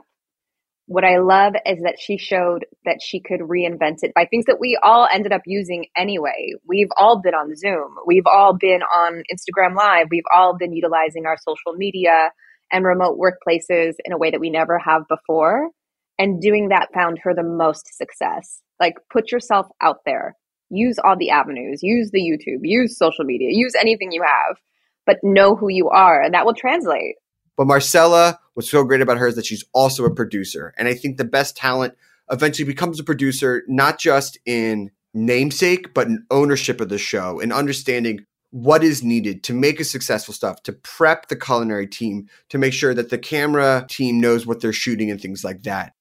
What 0.86 1.02
I 1.02 1.18
love 1.18 1.54
is 1.66 1.82
that 1.82 1.98
she 1.98 2.16
showed 2.16 2.66
that 2.84 3.00
she 3.02 3.18
could 3.18 3.40
reinvent 3.40 4.04
it 4.04 4.14
by 4.14 4.26
things 4.26 4.44
that 4.44 4.60
we 4.60 4.78
all 4.80 5.08
ended 5.12 5.32
up 5.32 5.40
using 5.44 5.86
anyway. 5.96 6.52
We've 6.68 6.92
all 6.96 7.20
been 7.20 7.34
on 7.34 7.56
Zoom. 7.56 7.96
We've 8.06 8.28
all 8.32 8.56
been 8.56 8.82
on 8.82 9.24
Instagram 9.28 9.74
Live. 9.74 10.06
We've 10.12 10.22
all 10.32 10.56
been 10.56 10.72
utilizing 10.72 11.26
our 11.26 11.36
social 11.36 11.76
media 11.76 12.30
and 12.70 12.84
remote 12.84 13.18
workplaces 13.18 13.94
in 14.04 14.12
a 14.12 14.18
way 14.18 14.30
that 14.30 14.38
we 14.38 14.50
never 14.50 14.78
have 14.78 15.02
before. 15.08 15.68
And 16.16 16.40
doing 16.40 16.68
that 16.68 16.94
found 16.94 17.18
her 17.24 17.34
the 17.34 17.42
most 17.42 17.92
success. 17.92 18.62
Like, 18.78 18.94
put 19.10 19.32
yourself 19.32 19.66
out 19.82 19.96
there 20.06 20.36
use 20.70 20.98
all 21.04 21.16
the 21.16 21.30
avenues, 21.30 21.82
use 21.82 22.10
the 22.10 22.20
YouTube, 22.20 22.60
use 22.62 22.96
social 22.96 23.24
media, 23.24 23.48
use 23.52 23.74
anything 23.80 24.12
you 24.12 24.22
have, 24.22 24.56
but 25.04 25.18
know 25.22 25.54
who 25.54 25.68
you 25.68 25.88
are, 25.88 26.22
and 26.22 26.34
that 26.34 26.44
will 26.44 26.54
translate. 26.54 27.16
But 27.56 27.66
Marcela, 27.66 28.38
what's 28.54 28.70
so 28.70 28.84
great 28.84 29.00
about 29.00 29.18
her 29.18 29.28
is 29.28 29.36
that 29.36 29.46
she's 29.46 29.64
also 29.72 30.04
a 30.04 30.14
producer. 30.14 30.74
And 30.76 30.88
I 30.88 30.94
think 30.94 31.16
the 31.16 31.24
best 31.24 31.56
talent 31.56 31.94
eventually 32.30 32.66
becomes 32.66 33.00
a 33.00 33.04
producer, 33.04 33.62
not 33.66 33.98
just 33.98 34.38
in 34.44 34.90
namesake, 35.14 35.94
but 35.94 36.08
in 36.08 36.24
ownership 36.30 36.80
of 36.80 36.90
the 36.90 36.98
show 36.98 37.40
and 37.40 37.52
understanding 37.52 38.26
what 38.50 38.84
is 38.84 39.02
needed 39.02 39.42
to 39.44 39.54
make 39.54 39.80
a 39.80 39.84
successful 39.84 40.32
stuff, 40.32 40.62
to 40.62 40.72
prep 40.72 41.28
the 41.28 41.36
culinary 41.36 41.86
team, 41.86 42.28
to 42.48 42.58
make 42.58 42.72
sure 42.72 42.94
that 42.94 43.10
the 43.10 43.18
camera 43.18 43.86
team 43.88 44.20
knows 44.20 44.46
what 44.46 44.60
they're 44.60 44.72
shooting 44.72 45.10
and 45.10 45.20
things 45.20 45.42
like 45.42 45.62
that. 45.62 45.92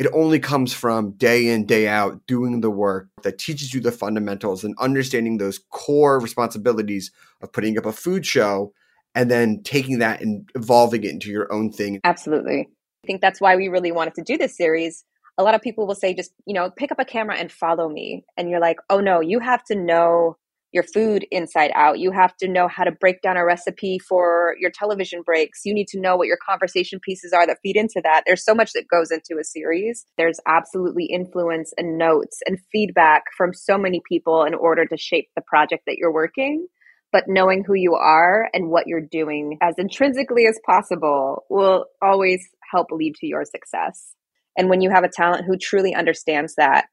It 0.00 0.08
only 0.14 0.40
comes 0.40 0.72
from 0.72 1.10
day 1.10 1.48
in, 1.48 1.66
day 1.66 1.86
out, 1.86 2.26
doing 2.26 2.62
the 2.62 2.70
work 2.70 3.08
that 3.22 3.36
teaches 3.36 3.74
you 3.74 3.82
the 3.82 3.92
fundamentals 3.92 4.64
and 4.64 4.74
understanding 4.78 5.36
those 5.36 5.60
core 5.68 6.18
responsibilities 6.18 7.12
of 7.42 7.52
putting 7.52 7.76
up 7.76 7.84
a 7.84 7.92
food 7.92 8.24
show 8.24 8.72
and 9.14 9.30
then 9.30 9.62
taking 9.62 9.98
that 9.98 10.22
and 10.22 10.48
evolving 10.54 11.04
it 11.04 11.10
into 11.10 11.28
your 11.28 11.52
own 11.52 11.70
thing. 11.70 12.00
Absolutely. 12.02 12.60
I 13.04 13.06
think 13.06 13.20
that's 13.20 13.42
why 13.42 13.56
we 13.56 13.68
really 13.68 13.92
wanted 13.92 14.14
to 14.14 14.22
do 14.22 14.38
this 14.38 14.56
series. 14.56 15.04
A 15.36 15.42
lot 15.42 15.54
of 15.54 15.60
people 15.60 15.86
will 15.86 15.94
say, 15.94 16.14
just, 16.14 16.32
you 16.46 16.54
know, 16.54 16.70
pick 16.70 16.90
up 16.90 16.98
a 16.98 17.04
camera 17.04 17.36
and 17.36 17.52
follow 17.52 17.90
me. 17.90 18.24
And 18.38 18.48
you're 18.48 18.58
like, 18.58 18.78
oh 18.88 19.00
no, 19.00 19.20
you 19.20 19.38
have 19.40 19.62
to 19.64 19.74
know 19.74 20.38
your 20.72 20.84
food 20.84 21.26
inside 21.30 21.72
out. 21.74 21.98
You 21.98 22.12
have 22.12 22.36
to 22.36 22.48
know 22.48 22.68
how 22.68 22.84
to 22.84 22.92
break 22.92 23.22
down 23.22 23.36
a 23.36 23.44
recipe 23.44 23.98
for 23.98 24.54
your 24.58 24.70
television 24.70 25.22
breaks. 25.22 25.62
You 25.64 25.74
need 25.74 25.88
to 25.88 26.00
know 26.00 26.16
what 26.16 26.28
your 26.28 26.38
conversation 26.44 27.00
pieces 27.00 27.32
are 27.32 27.46
that 27.46 27.58
feed 27.62 27.76
into 27.76 28.00
that. 28.04 28.22
There's 28.26 28.44
so 28.44 28.54
much 28.54 28.72
that 28.74 28.88
goes 28.88 29.10
into 29.10 29.40
a 29.40 29.44
series. 29.44 30.06
There's 30.16 30.38
absolutely 30.46 31.06
influence 31.06 31.72
and 31.76 31.98
notes 31.98 32.38
and 32.46 32.58
feedback 32.70 33.24
from 33.36 33.52
so 33.52 33.76
many 33.76 34.00
people 34.08 34.44
in 34.44 34.54
order 34.54 34.84
to 34.86 34.96
shape 34.96 35.28
the 35.34 35.42
project 35.42 35.84
that 35.86 35.96
you're 35.98 36.12
working. 36.12 36.66
But 37.12 37.24
knowing 37.26 37.64
who 37.66 37.74
you 37.74 37.94
are 37.94 38.48
and 38.54 38.70
what 38.70 38.86
you're 38.86 39.00
doing 39.00 39.58
as 39.60 39.74
intrinsically 39.78 40.46
as 40.46 40.60
possible 40.64 41.44
will 41.50 41.86
always 42.00 42.40
help 42.70 42.92
lead 42.92 43.16
to 43.16 43.26
your 43.26 43.44
success. 43.44 44.14
And 44.56 44.68
when 44.68 44.80
you 44.80 44.90
have 44.90 45.02
a 45.02 45.08
talent 45.08 45.44
who 45.44 45.56
truly 45.56 45.92
understands 45.92 46.54
that, 46.54 46.84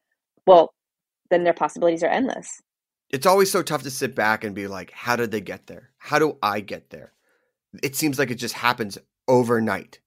well, 0.47 0.73
then 1.29 1.43
their 1.43 1.53
possibilities 1.53 2.01
are 2.01 2.09
endless 2.09 2.61
it's 3.09 3.25
always 3.25 3.51
so 3.51 3.61
tough 3.61 3.83
to 3.83 3.91
sit 3.91 4.15
back 4.15 4.43
and 4.43 4.53
be 4.55 4.67
like, 4.67 4.91
how 4.91 5.15
did 5.15 5.31
they 5.31 5.41
get 5.41 5.67
there? 5.67 5.91
How 5.97 6.19
do 6.19 6.37
I 6.41 6.59
get 6.59 6.89
there? 6.89 7.13
It 7.83 7.95
seems 7.95 8.19
like 8.19 8.31
it 8.31 8.35
just 8.35 8.55
happens 8.55 8.97
overnight. 9.27 9.99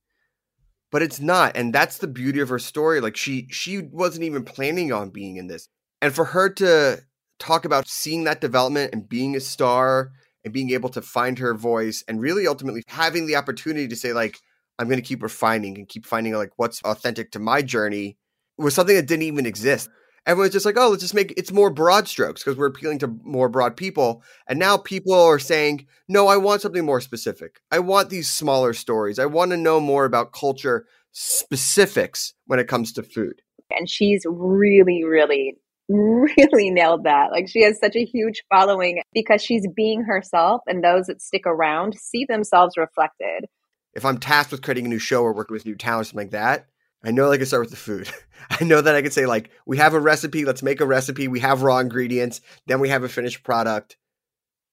But 0.90 1.02
it's 1.02 1.20
not, 1.20 1.56
and 1.56 1.72
that's 1.72 1.98
the 1.98 2.08
beauty 2.08 2.40
of 2.40 2.48
her 2.48 2.58
story. 2.58 3.00
Like 3.00 3.16
she 3.16 3.46
she 3.50 3.78
wasn't 3.78 4.24
even 4.24 4.44
planning 4.44 4.92
on 4.92 5.10
being 5.10 5.36
in 5.36 5.46
this. 5.46 5.68
And 6.02 6.12
for 6.12 6.24
her 6.24 6.48
to 6.54 7.02
talk 7.38 7.64
about 7.64 7.88
seeing 7.88 8.24
that 8.24 8.40
development 8.40 8.92
and 8.92 9.08
being 9.08 9.36
a 9.36 9.40
star 9.40 10.10
and 10.44 10.52
being 10.52 10.70
able 10.70 10.88
to 10.90 11.02
find 11.02 11.38
her 11.38 11.54
voice 11.54 12.02
and 12.08 12.20
really 12.20 12.46
ultimately 12.46 12.82
having 12.88 13.26
the 13.26 13.36
opportunity 13.36 13.86
to 13.88 13.96
say 13.96 14.12
like 14.12 14.38
I'm 14.78 14.88
going 14.88 15.00
to 15.00 15.06
keep 15.06 15.22
refining 15.22 15.76
and 15.76 15.88
keep 15.88 16.06
finding 16.06 16.34
like 16.34 16.52
what's 16.56 16.82
authentic 16.82 17.32
to 17.32 17.38
my 17.38 17.62
journey 17.62 18.16
was 18.56 18.74
something 18.74 18.96
that 18.96 19.06
didn't 19.06 19.22
even 19.22 19.46
exist 19.46 19.88
everyone's 20.26 20.52
just 20.52 20.66
like, 20.66 20.76
oh, 20.78 20.88
let's 20.88 21.02
just 21.02 21.14
make 21.14 21.32
it's 21.36 21.52
more 21.52 21.70
broad 21.70 22.08
strokes 22.08 22.42
because 22.42 22.56
we're 22.56 22.66
appealing 22.66 22.98
to 23.00 23.08
more 23.24 23.48
broad 23.48 23.76
people. 23.76 24.22
And 24.46 24.58
now 24.58 24.76
people 24.76 25.14
are 25.14 25.38
saying, 25.38 25.86
no, 26.08 26.28
I 26.28 26.36
want 26.36 26.62
something 26.62 26.84
more 26.84 27.00
specific. 27.00 27.60
I 27.70 27.78
want 27.78 28.10
these 28.10 28.28
smaller 28.28 28.72
stories. 28.72 29.18
I 29.18 29.26
want 29.26 29.50
to 29.52 29.56
know 29.56 29.80
more 29.80 30.04
about 30.04 30.32
culture 30.32 30.86
specifics 31.12 32.34
when 32.46 32.58
it 32.58 32.68
comes 32.68 32.92
to 32.94 33.02
food. 33.02 33.42
And 33.70 33.88
she's 33.88 34.24
really, 34.28 35.04
really, 35.04 35.56
really 35.88 36.70
nailed 36.70 37.04
that. 37.04 37.30
Like 37.30 37.48
she 37.48 37.62
has 37.62 37.78
such 37.78 37.96
a 37.96 38.04
huge 38.04 38.42
following 38.48 39.02
because 39.12 39.42
she's 39.42 39.66
being 39.74 40.02
herself, 40.02 40.62
and 40.66 40.82
those 40.82 41.06
that 41.06 41.22
stick 41.22 41.42
around 41.46 41.94
see 41.98 42.24
themselves 42.24 42.76
reflected. 42.76 43.46
If 43.94 44.04
I'm 44.04 44.18
tasked 44.18 44.52
with 44.52 44.62
creating 44.62 44.86
a 44.86 44.88
new 44.88 45.00
show 45.00 45.22
or 45.22 45.32
working 45.32 45.54
with 45.54 45.66
new 45.66 45.74
talent, 45.74 46.06
something 46.06 46.26
like 46.26 46.30
that, 46.30 46.68
I 47.02 47.10
know 47.10 47.32
I 47.32 47.38
can 47.38 47.46
start 47.46 47.62
with 47.62 47.70
the 47.70 47.76
food. 47.76 48.10
I 48.50 48.64
know 48.64 48.80
that 48.80 48.94
I 48.94 49.02
can 49.02 49.10
say 49.10 49.26
like, 49.26 49.50
we 49.66 49.78
have 49.78 49.94
a 49.94 50.00
recipe, 50.00 50.44
let's 50.44 50.62
make 50.62 50.80
a 50.80 50.86
recipe. 50.86 51.28
We 51.28 51.40
have 51.40 51.62
raw 51.62 51.78
ingredients, 51.78 52.40
then 52.66 52.80
we 52.80 52.88
have 52.88 53.04
a 53.04 53.08
finished 53.08 53.42
product. 53.42 53.96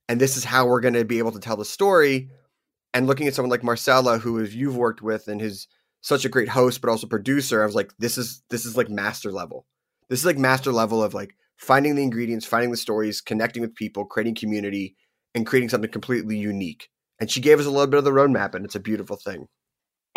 And 0.10 0.22
this 0.22 0.38
is 0.38 0.44
how 0.44 0.66
we're 0.68 0.82
going 0.82 0.94
to 0.94 1.06
be 1.06 1.20
able 1.20 1.32
to 1.34 1.40
tell 1.40 1.58
the 1.58 1.66
story. 1.66 2.30
And 2.94 3.08
looking 3.08 3.28
at 3.28 3.36
someone 3.36 3.50
like 3.50 3.64
Marcela, 3.64 4.18
who 4.18 4.42
you've 4.42 4.78
worked 4.78 5.02
with 5.02 5.28
and 5.28 5.42
who's 5.42 5.68
such 6.02 6.26
a 6.26 6.30
great 6.30 6.50
host, 6.50 6.82
but 6.82 6.90
also 6.90 7.08
producer, 7.08 7.62
I 7.62 7.66
was 7.66 7.76
like, 7.76 7.92
this 8.00 8.18
is 8.18 8.42
this 8.50 8.66
is 8.66 8.78
like 8.78 8.90
master 8.90 9.32
level. 9.32 9.66
This 10.10 10.20
is 10.20 10.26
like 10.26 10.38
master 10.38 10.72
level 10.72 11.04
of 11.04 11.14
like 11.14 11.36
finding 11.58 11.96
the 11.96 12.04
ingredients, 12.04 12.46
finding 12.46 12.72
the 12.72 12.78
stories, 12.78 13.20
connecting 13.20 13.62
with 13.62 13.76
people, 13.76 14.06
creating 14.06 14.36
community, 14.36 14.96
and 15.36 15.46
creating 15.46 15.70
something 15.70 15.92
completely 15.92 16.38
unique. 16.38 16.90
And 17.20 17.30
she 17.30 17.42
gave 17.42 17.60
us 17.60 17.66
a 17.66 17.72
little 17.72 17.88
bit 17.88 17.98
of 17.98 18.06
the 18.06 18.12
roadmap, 18.12 18.54
and 18.54 18.64
it's 18.64 18.76
a 18.76 18.80
beautiful 18.80 19.18
thing. 19.18 19.48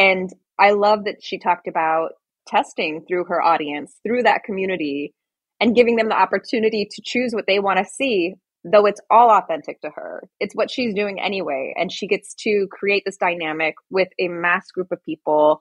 And 0.00 0.30
I 0.58 0.70
love 0.70 1.04
that 1.04 1.22
she 1.22 1.38
talked 1.38 1.68
about 1.68 2.12
testing 2.48 3.04
through 3.06 3.24
her 3.24 3.42
audience, 3.42 3.94
through 4.02 4.22
that 4.22 4.44
community, 4.44 5.12
and 5.60 5.76
giving 5.76 5.96
them 5.96 6.08
the 6.08 6.18
opportunity 6.18 6.88
to 6.90 7.02
choose 7.04 7.34
what 7.34 7.44
they 7.46 7.58
want 7.58 7.78
to 7.78 7.84
see, 7.84 8.34
though 8.64 8.86
it's 8.86 9.00
all 9.10 9.30
authentic 9.30 9.78
to 9.82 9.90
her. 9.90 10.22
It's 10.40 10.54
what 10.54 10.70
she's 10.70 10.94
doing 10.94 11.20
anyway. 11.20 11.74
And 11.76 11.92
she 11.92 12.06
gets 12.06 12.34
to 12.44 12.66
create 12.70 13.02
this 13.04 13.18
dynamic 13.18 13.74
with 13.90 14.08
a 14.18 14.28
mass 14.28 14.70
group 14.70 14.90
of 14.90 15.04
people. 15.04 15.60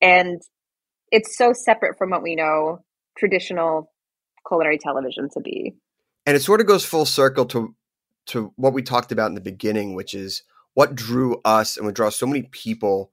And 0.00 0.40
it's 1.10 1.36
so 1.36 1.52
separate 1.52 1.98
from 1.98 2.10
what 2.10 2.22
we 2.22 2.36
know 2.36 2.84
traditional 3.18 3.90
culinary 4.46 4.78
television 4.78 5.28
to 5.34 5.40
be. 5.40 5.74
And 6.26 6.36
it 6.36 6.42
sort 6.42 6.60
of 6.60 6.68
goes 6.68 6.84
full 6.84 7.06
circle 7.06 7.44
to 7.46 7.74
to 8.26 8.52
what 8.54 8.72
we 8.72 8.82
talked 8.82 9.10
about 9.10 9.26
in 9.26 9.34
the 9.34 9.40
beginning, 9.40 9.96
which 9.96 10.14
is 10.14 10.44
what 10.74 10.94
drew 10.94 11.40
us 11.44 11.76
and 11.76 11.86
what 11.86 11.96
draws 11.96 12.14
so 12.14 12.26
many 12.26 12.42
people 12.42 13.10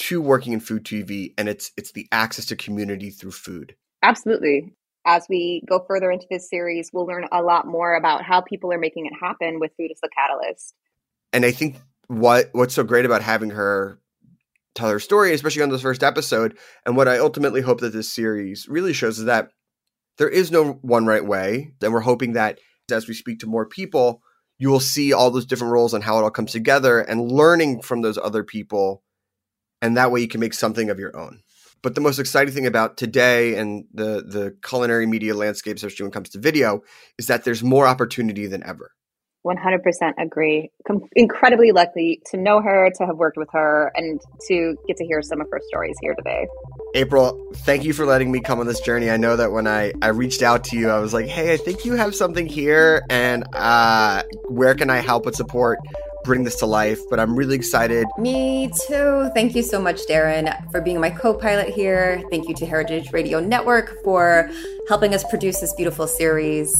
to 0.00 0.20
working 0.20 0.54
in 0.54 0.60
food 0.60 0.84
TV, 0.84 1.34
and 1.36 1.48
it's 1.48 1.72
it's 1.76 1.92
the 1.92 2.08
access 2.10 2.46
to 2.46 2.56
community 2.56 3.10
through 3.10 3.32
food. 3.32 3.76
Absolutely. 4.02 4.72
As 5.06 5.26
we 5.28 5.62
go 5.68 5.84
further 5.86 6.10
into 6.10 6.26
this 6.30 6.48
series, 6.48 6.90
we'll 6.92 7.06
learn 7.06 7.26
a 7.32 7.42
lot 7.42 7.66
more 7.66 7.94
about 7.94 8.22
how 8.22 8.40
people 8.40 8.72
are 8.72 8.78
making 8.78 9.06
it 9.06 9.12
happen 9.20 9.60
with 9.60 9.72
food 9.76 9.90
as 9.90 10.00
the 10.00 10.08
catalyst. 10.14 10.74
And 11.32 11.44
I 11.44 11.52
think 11.52 11.76
what 12.08 12.48
what's 12.52 12.74
so 12.74 12.82
great 12.82 13.04
about 13.04 13.22
having 13.22 13.50
her 13.50 13.98
tell 14.74 14.88
her 14.88 15.00
story, 15.00 15.34
especially 15.34 15.62
on 15.62 15.68
this 15.68 15.82
first 15.82 16.02
episode, 16.02 16.56
and 16.86 16.96
what 16.96 17.08
I 17.08 17.18
ultimately 17.18 17.60
hope 17.60 17.80
that 17.80 17.92
this 17.92 18.10
series 18.10 18.68
really 18.68 18.94
shows 18.94 19.18
is 19.18 19.26
that 19.26 19.50
there 20.16 20.28
is 20.28 20.50
no 20.50 20.72
one 20.82 21.06
right 21.06 21.24
way. 21.24 21.74
And 21.82 21.92
we're 21.92 22.00
hoping 22.00 22.34
that 22.34 22.58
as 22.90 23.06
we 23.06 23.14
speak 23.14 23.40
to 23.40 23.46
more 23.46 23.66
people, 23.66 24.22
you 24.58 24.70
will 24.70 24.80
see 24.80 25.12
all 25.12 25.30
those 25.30 25.46
different 25.46 25.72
roles 25.72 25.94
and 25.94 26.02
how 26.02 26.18
it 26.18 26.22
all 26.22 26.30
comes 26.30 26.52
together 26.52 27.00
and 27.00 27.30
learning 27.30 27.82
from 27.82 28.02
those 28.02 28.18
other 28.18 28.44
people 28.44 29.02
and 29.82 29.96
that 29.96 30.10
way 30.10 30.20
you 30.20 30.28
can 30.28 30.40
make 30.40 30.54
something 30.54 30.90
of 30.90 30.98
your 30.98 31.16
own. 31.16 31.40
But 31.82 31.94
the 31.94 32.00
most 32.00 32.18
exciting 32.18 32.52
thing 32.52 32.66
about 32.66 32.96
today 32.96 33.56
and 33.56 33.86
the 33.92 34.22
the 34.26 34.56
culinary 34.62 35.06
media 35.06 35.34
landscape, 35.34 35.76
especially 35.76 36.04
when 36.04 36.10
it 36.10 36.14
comes 36.14 36.30
to 36.30 36.38
video, 36.38 36.82
is 37.18 37.26
that 37.28 37.44
there's 37.44 37.62
more 37.62 37.86
opportunity 37.86 38.46
than 38.46 38.62
ever. 38.64 38.92
100% 39.46 40.12
agree. 40.18 40.70
Com- 40.86 41.00
incredibly 41.16 41.72
lucky 41.72 42.20
to 42.26 42.36
know 42.36 42.60
her, 42.60 42.90
to 42.96 43.06
have 43.06 43.16
worked 43.16 43.38
with 43.38 43.48
her, 43.52 43.90
and 43.94 44.20
to 44.48 44.76
get 44.86 44.98
to 44.98 45.04
hear 45.06 45.22
some 45.22 45.40
of 45.40 45.46
her 45.50 45.60
stories 45.68 45.96
here 46.02 46.14
today. 46.14 46.46
April, 46.94 47.50
thank 47.54 47.84
you 47.84 47.92
for 47.92 48.04
letting 48.04 48.30
me 48.30 48.40
come 48.40 48.60
on 48.60 48.66
this 48.66 48.80
journey. 48.80 49.10
I 49.10 49.16
know 49.16 49.36
that 49.36 49.50
when 49.50 49.66
I, 49.66 49.92
I 50.02 50.08
reached 50.08 50.42
out 50.42 50.64
to 50.64 50.76
you, 50.76 50.90
I 50.90 50.98
was 50.98 51.14
like, 51.14 51.26
hey, 51.26 51.54
I 51.54 51.56
think 51.56 51.86
you 51.86 51.94
have 51.94 52.14
something 52.14 52.46
here, 52.46 53.02
and 53.08 53.44
uh, 53.54 54.24
where 54.48 54.74
can 54.74 54.90
I 54.90 54.98
help 54.98 55.26
and 55.26 55.34
support? 55.34 55.78
Bring 56.24 56.44
this 56.44 56.56
to 56.56 56.66
life, 56.66 57.00
but 57.08 57.18
I'm 57.18 57.34
really 57.34 57.56
excited. 57.56 58.06
Me 58.18 58.70
too. 58.86 59.30
Thank 59.34 59.54
you 59.54 59.62
so 59.62 59.80
much, 59.80 60.06
Darin, 60.06 60.50
for 60.70 60.80
being 60.80 61.00
my 61.00 61.10
co 61.10 61.34
pilot 61.34 61.68
here. 61.68 62.22
Thank 62.30 62.48
you 62.48 62.54
to 62.54 62.66
Heritage 62.66 63.12
Radio 63.12 63.40
Network 63.40 64.02
for 64.04 64.50
helping 64.88 65.14
us 65.14 65.24
produce 65.24 65.60
this 65.60 65.72
beautiful 65.74 66.06
series. 66.06 66.74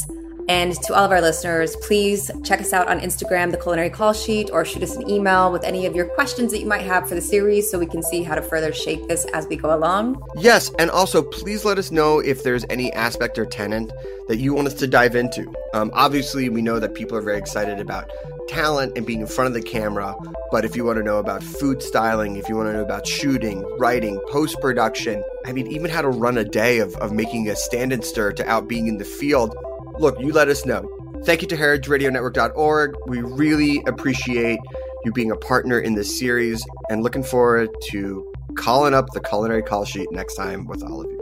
And 0.51 0.75
to 0.83 0.95
all 0.95 1.05
of 1.05 1.13
our 1.13 1.21
listeners, 1.21 1.77
please 1.77 2.29
check 2.43 2.61
us 2.61 2.73
out 2.73 2.89
on 2.89 2.99
Instagram, 2.99 3.53
the 3.53 3.57
Culinary 3.57 3.89
Call 3.89 4.13
Sheet, 4.13 4.51
or 4.53 4.65
shoot 4.65 4.83
us 4.83 4.97
an 4.97 5.09
email 5.09 5.53
with 5.53 5.63
any 5.63 5.87
of 5.87 5.95
your 5.95 6.07
questions 6.07 6.51
that 6.51 6.59
you 6.59 6.67
might 6.67 6.83
have 6.83 7.09
for 7.09 7.15
the 7.15 7.21
series 7.21 7.71
so 7.71 7.79
we 7.79 7.87
can 7.87 8.03
see 8.03 8.25
how 8.25 8.35
to 8.35 8.43
further 8.43 8.73
shape 8.73 9.07
this 9.07 9.27
as 9.27 9.47
we 9.47 9.55
go 9.55 9.73
along. 9.73 10.21
Yes, 10.35 10.73
and 10.81 10.91
also 10.91 11.23
please 11.23 11.65
let 11.65 11.79
us 11.79 11.93
know 11.93 12.19
if 12.19 12.43
there's 12.43 12.65
any 12.69 12.93
aspect 12.95 13.39
or 13.39 13.47
tenant 13.47 13.93
that 14.27 14.39
you 14.39 14.53
want 14.53 14.67
us 14.67 14.75
to 14.75 14.89
dive 14.89 15.15
into. 15.15 15.47
Um, 15.73 15.93
obviously, 15.95 16.49
we 16.49 16.63
know 16.63 16.81
that 16.81 16.95
people 16.95 17.17
are 17.17 17.23
very 17.23 17.39
excited 17.39 17.79
about 17.79 18.11
talent 18.49 18.97
and 18.97 19.07
being 19.07 19.21
in 19.21 19.29
front 19.29 19.47
of 19.47 19.55
the 19.55 19.63
camera, 19.63 20.17
but 20.51 20.65
if 20.65 20.75
you 20.75 20.85
want 20.85 20.97
to 20.97 21.05
know 21.05 21.19
about 21.19 21.45
food 21.45 21.81
styling, 21.81 22.35
if 22.35 22.49
you 22.49 22.57
want 22.57 22.69
to 22.69 22.73
know 22.73 22.83
about 22.83 23.07
shooting, 23.07 23.65
writing, 23.79 24.21
post 24.29 24.61
production, 24.61 25.23
I 25.47 25.53
mean, 25.53 25.69
even 25.69 25.93
how 25.93 26.03
to 26.03 26.09
run 26.09 26.37
a 26.37 26.45
day 26.45 26.81
of, 26.81 26.97
of 26.97 27.13
making 27.13 27.49
a 27.49 27.55
stand 27.55 27.93
and 27.93 28.05
stir 28.05 28.33
to 28.33 28.49
out 28.49 28.67
being 28.67 28.89
in 28.89 28.99
the 28.99 29.05
field 29.05 29.55
look, 30.01 30.19
you 30.19 30.33
let 30.33 30.49
us 30.49 30.67
know. 30.67 30.85
Thank 31.25 31.43
you 31.43 31.49
to 31.49 31.57
heritageradionetwork.org. 31.57 32.95
We 33.07 33.21
really 33.21 33.83
appreciate 33.87 34.59
you 35.05 35.13
being 35.13 35.31
a 35.31 35.37
partner 35.37 35.79
in 35.79 35.95
this 35.95 36.19
series 36.19 36.65
and 36.89 37.03
looking 37.03 37.23
forward 37.23 37.69
to 37.91 38.33
calling 38.57 38.95
up 38.95 39.11
the 39.13 39.21
culinary 39.21 39.63
call 39.63 39.85
sheet 39.85 40.11
next 40.13 40.35
time 40.35 40.67
with 40.67 40.83
all 40.83 41.03
of 41.03 41.11
you. 41.11 41.19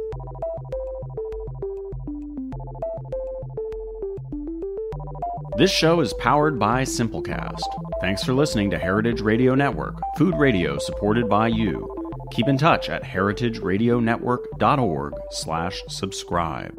This 5.56 5.72
show 5.72 6.00
is 6.00 6.14
powered 6.14 6.60
by 6.60 6.82
Simplecast. 6.82 7.62
Thanks 8.00 8.22
for 8.22 8.32
listening 8.32 8.70
to 8.70 8.78
Heritage 8.78 9.20
Radio 9.20 9.56
Network, 9.56 9.98
food 10.16 10.36
radio 10.38 10.78
supported 10.78 11.28
by 11.28 11.48
you. 11.48 11.92
Keep 12.30 12.46
in 12.46 12.58
touch 12.58 12.88
at 12.88 13.02
heritageradionetwork.org 13.02 15.14
slash 15.32 15.82
subscribe. 15.88 16.78